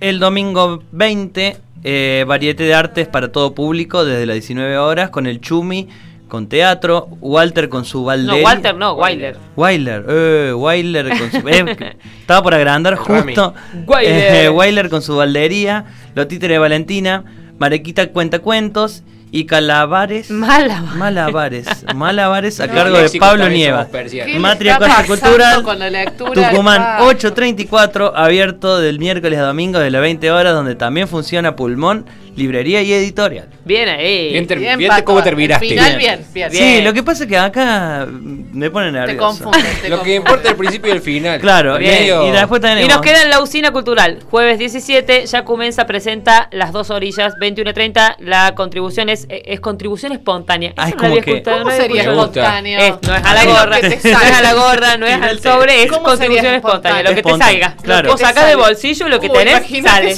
[0.00, 5.26] El domingo 20, eh, variete de artes para todo público desde las 19 horas con
[5.26, 5.88] el Chumi,
[6.28, 8.42] con teatro, Walter con su No, Valderi.
[8.44, 9.36] Walter no, Weiler.
[9.56, 11.48] Weiler, eh, Weiler con su.
[11.48, 13.54] eh, estaba por agrandar justo.
[13.86, 14.44] Weiler.
[14.44, 15.84] Eh, Weiler con su baldería.
[16.14, 17.24] Los títeres de Valentina.
[17.58, 19.02] Marequita cuenta cuentos.
[19.30, 20.30] Y Calabares.
[20.30, 20.94] Malabares.
[20.96, 21.66] Malabares.
[21.94, 23.80] Malabares a cargo de Pablo Nieva.
[23.80, 24.26] somos persianos.
[24.28, 25.62] ¿Qué le Matria Cultural.
[25.62, 26.50] con la lectura?
[26.50, 27.04] Tucumán Ah.
[27.04, 32.06] 834, abierto del miércoles a domingo de las 20 horas, donde también funciona Pulmón,
[32.38, 33.48] librería y editorial.
[33.64, 34.30] Bien ahí.
[34.32, 35.64] Bien, ter- Bien, bien cómo terminaste.
[35.66, 36.26] Al final, Bien.
[36.32, 36.78] bien, bien.
[36.78, 39.18] Sí, lo que pasa es que acá me pone Te nervioso.
[39.44, 39.68] confunde.
[39.82, 41.40] te Lo que importa es el principio y el final.
[41.40, 42.84] Claro, y, Medio- y después tenemos.
[42.84, 44.20] Y nos queda en la usina cultural.
[44.30, 48.16] Jueves 17, ya comienza, presenta las dos orillas, 21.30.
[48.20, 50.72] La contribución es, es contribución espontánea.
[50.76, 52.78] Ah, es no como había que- ¿Cómo no sería espontáneo?
[52.78, 55.40] Es- no es a la gorra, no te es a la gorra, no es al
[55.40, 57.02] sobre, es ¿Cómo contribución espontánea.
[57.02, 57.76] Lo que te salga.
[57.82, 58.14] Claro.
[58.14, 60.14] Que sacás del bolsillo, lo que Uy, tenés, sale.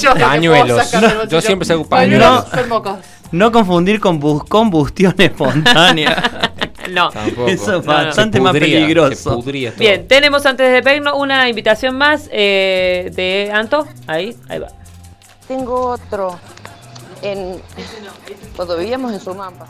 [1.29, 2.99] Yo siempre saco Enfermocos.
[3.32, 6.23] No confundir con bus- combustión espontánea.
[6.91, 7.09] No.
[7.11, 7.47] Tampoco.
[7.47, 8.05] Eso es No, no.
[8.07, 9.41] bastante más pudría, peligroso.
[9.78, 13.87] Bien, tenemos antes de despedirnos una invitación más eh, de Anto.
[14.09, 14.69] Ahí, ahí va.
[15.47, 16.37] Tengo otro.
[17.23, 17.62] En,
[18.57, 19.69] cuando vivíamos en Sumampa.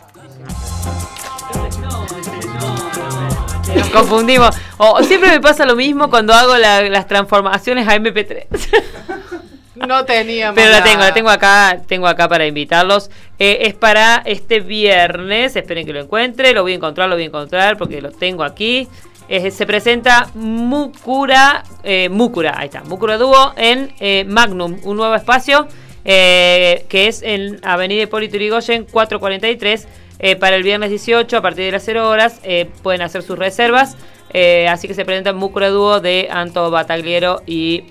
[3.76, 4.56] Nos confundimos.
[4.78, 8.46] O siempre me pasa lo mismo cuando hago la- las transformaciones a MP3.
[9.86, 10.54] No teníamos.
[10.54, 13.10] Pero la tengo, la tengo acá, tengo acá para invitarlos.
[13.38, 17.24] Eh, es para este viernes, esperen que lo encuentre, lo voy a encontrar, lo voy
[17.24, 18.88] a encontrar porque lo tengo aquí.
[19.30, 25.14] Eh, se presenta Mukura, eh, Mukura, ahí está, Mukura Dúo en eh, Magnum, un nuevo
[25.14, 25.68] espacio
[26.02, 29.86] que es en Avenida Hipólito Yrigoyen 443
[30.18, 32.40] eh, para el viernes 18 a partir de las 0 horas
[32.82, 33.96] pueden hacer sus reservas.
[34.68, 37.84] así que se presenta Mukura Dúo de Anto Batagliero y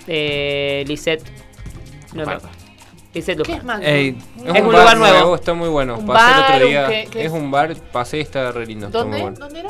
[0.85, 1.23] Lisette.
[2.13, 2.37] No, no.
[3.13, 3.57] Lisette ¿Qué Luján.
[3.57, 3.87] es Magnum?
[3.87, 5.35] Ey, Es un lugar nuevo.
[5.35, 5.97] Está muy bueno.
[5.97, 6.87] Un Pasé el bar, otro un día.
[6.87, 7.31] qué- qué es es?
[7.31, 8.85] un bar, pasé y está re lindo.
[8.87, 9.21] Está muy ¿Dónde?
[9.23, 9.37] bueno.
[9.39, 9.69] ¿Dónde era?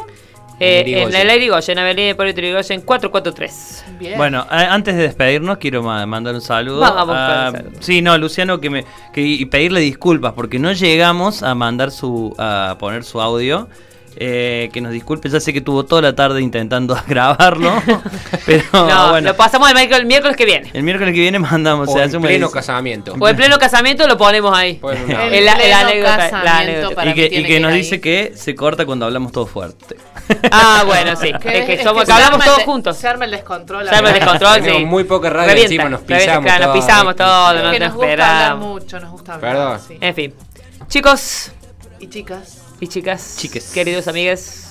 [0.62, 1.36] Eh, En en Irigoyen.
[1.38, 3.86] Irigoyen, Avenida Hipólito Yrigoyen 443.
[3.98, 4.18] Bien.
[4.18, 6.82] Bueno, a- antes de despedirnos, quiero ma- mandar un saludo.
[6.82, 7.72] Vamos, a- el saludo.
[7.80, 12.36] Sí, no, Luciano, que me que, y pedirle disculpas porque no llegamos a mandar su
[12.38, 13.70] a poner su audio.
[14.22, 17.72] Eh, que nos disculpe, ya sé que tuvo toda la tarde intentando grabarlo,
[18.46, 20.70] pero no, bueno, lo pasamos el miércoles, el miércoles que viene.
[20.74, 21.88] el miércoles que viene mandamos.
[21.88, 23.16] O se en hace una pleno casamiento.
[23.18, 24.78] O en pleno casamiento lo ponemos ahí.
[24.82, 27.78] Bueno, El anécdota, la y que, y que nos ahí.
[27.78, 29.96] dice que se corta cuando hablamos todo fuerte.
[30.52, 31.32] Ah, bueno, sí.
[31.42, 32.98] Que- es que es somos, que que hablamos todos de- juntos.
[32.98, 33.88] Se arma el descontrol.
[33.88, 34.86] Se arma el descontrol, sí.
[34.86, 36.76] Muy poca radio Revienta, encima, nos revienta, pisamos claro, todo.
[36.76, 38.68] Nos pisamos todo, no nos nos gusta hablar esperamos.
[38.68, 39.52] mucho, nos gusta hablar.
[39.80, 39.98] Perdón.
[40.02, 40.34] En fin.
[40.90, 41.52] Chicos
[42.02, 42.64] Y chicas.
[42.80, 43.72] Y chicas, Chiques.
[43.72, 44.70] queridos amigues.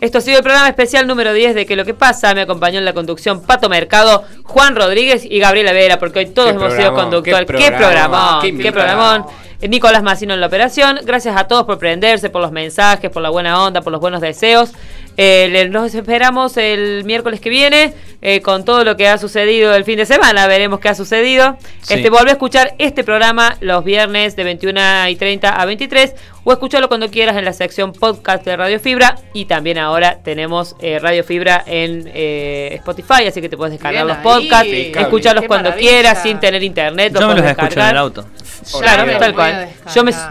[0.00, 2.34] Esto ha sido el programa especial número 10 de Que lo que pasa.
[2.34, 6.50] Me acompañó en la conducción Pato Mercado, Juan Rodríguez y Gabriela Vera, porque hoy todos
[6.50, 7.46] hemos sido conductores.
[7.46, 9.24] qué Qué programón, qué, programón.
[9.60, 11.00] Eh, Nicolás Massino en la operación.
[11.04, 14.20] Gracias a todos por prenderse, por los mensajes, por la buena onda, por los buenos
[14.20, 14.72] deseos.
[15.16, 19.84] Eh, nos esperamos el miércoles que viene eh, con todo lo que ha sucedido el
[19.84, 20.46] fin de semana.
[20.46, 21.56] Veremos qué ha sucedido.
[21.80, 21.94] Sí.
[21.94, 26.14] Este, a escuchar este programa los viernes de 21 y 30 a 23
[26.48, 29.16] o escúchalo cuando quieras en la sección podcast de Radio Fibra.
[29.32, 34.06] Y también ahora tenemos eh, Radio Fibra en eh, Spotify, así que te puedes descargar
[34.06, 37.12] los podcasts, sí, escucharlos cuando quieras sin tener internet.
[37.12, 38.24] Yo los me los escucho en el auto.
[38.80, 39.70] Claro, tal cual.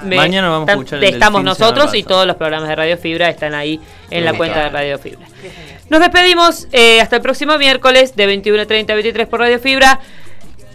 [0.06, 3.54] Mañana vamos a escuchar el Estamos nosotros y todos los programas de Radio Fibra están
[3.54, 5.28] ahí en la cuenta de Radio Fibra.
[5.90, 10.00] Nos despedimos eh, hasta el próximo miércoles de 21.30 a 23 por Radio Fibra.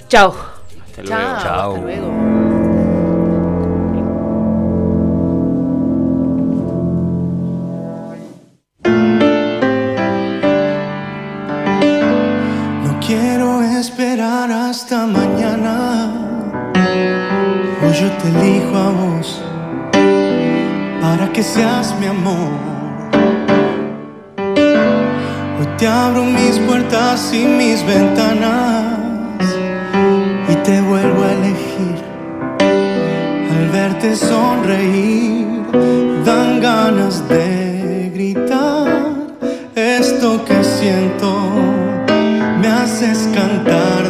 [0.09, 0.37] Chao.
[0.85, 1.43] Hasta luego.
[1.43, 1.75] Chao.
[1.77, 2.30] Hasta luego.
[13.81, 16.13] esperar hasta mañana.
[17.83, 19.43] Hoy yo te elijo a vos
[21.01, 22.53] para que seas mi amor.
[25.59, 29.47] Hoy te abro mis puertas y mis ventanas
[30.51, 31.99] y te vuelvo a elegir.
[33.55, 35.47] Al verte sonreír,
[36.27, 38.89] dan ganas de gritar
[39.75, 41.70] esto que siento
[43.01, 44.10] haces cantar.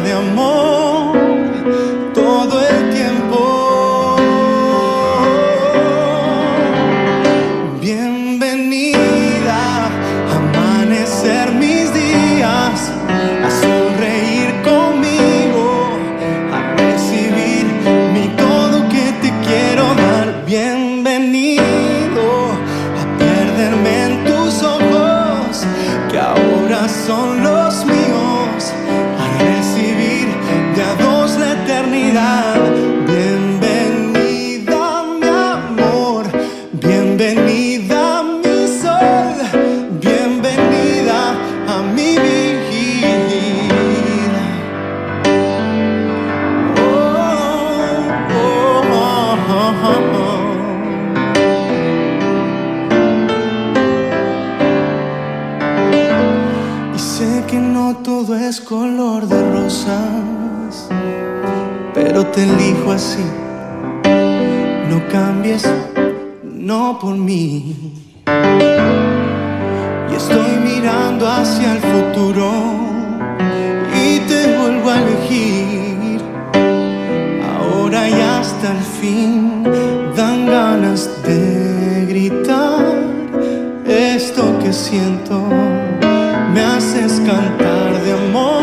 [62.33, 63.25] te elijo así.
[64.89, 65.63] No cambies,
[66.43, 67.75] no por mí.
[70.09, 72.51] Y estoy mirando hacia el futuro
[73.93, 76.21] y te vuelvo a elegir.
[77.57, 79.63] Ahora y hasta el fin
[80.15, 82.85] dan ganas de gritar.
[83.85, 85.41] Esto que siento
[86.53, 88.60] me haces cantar de amor.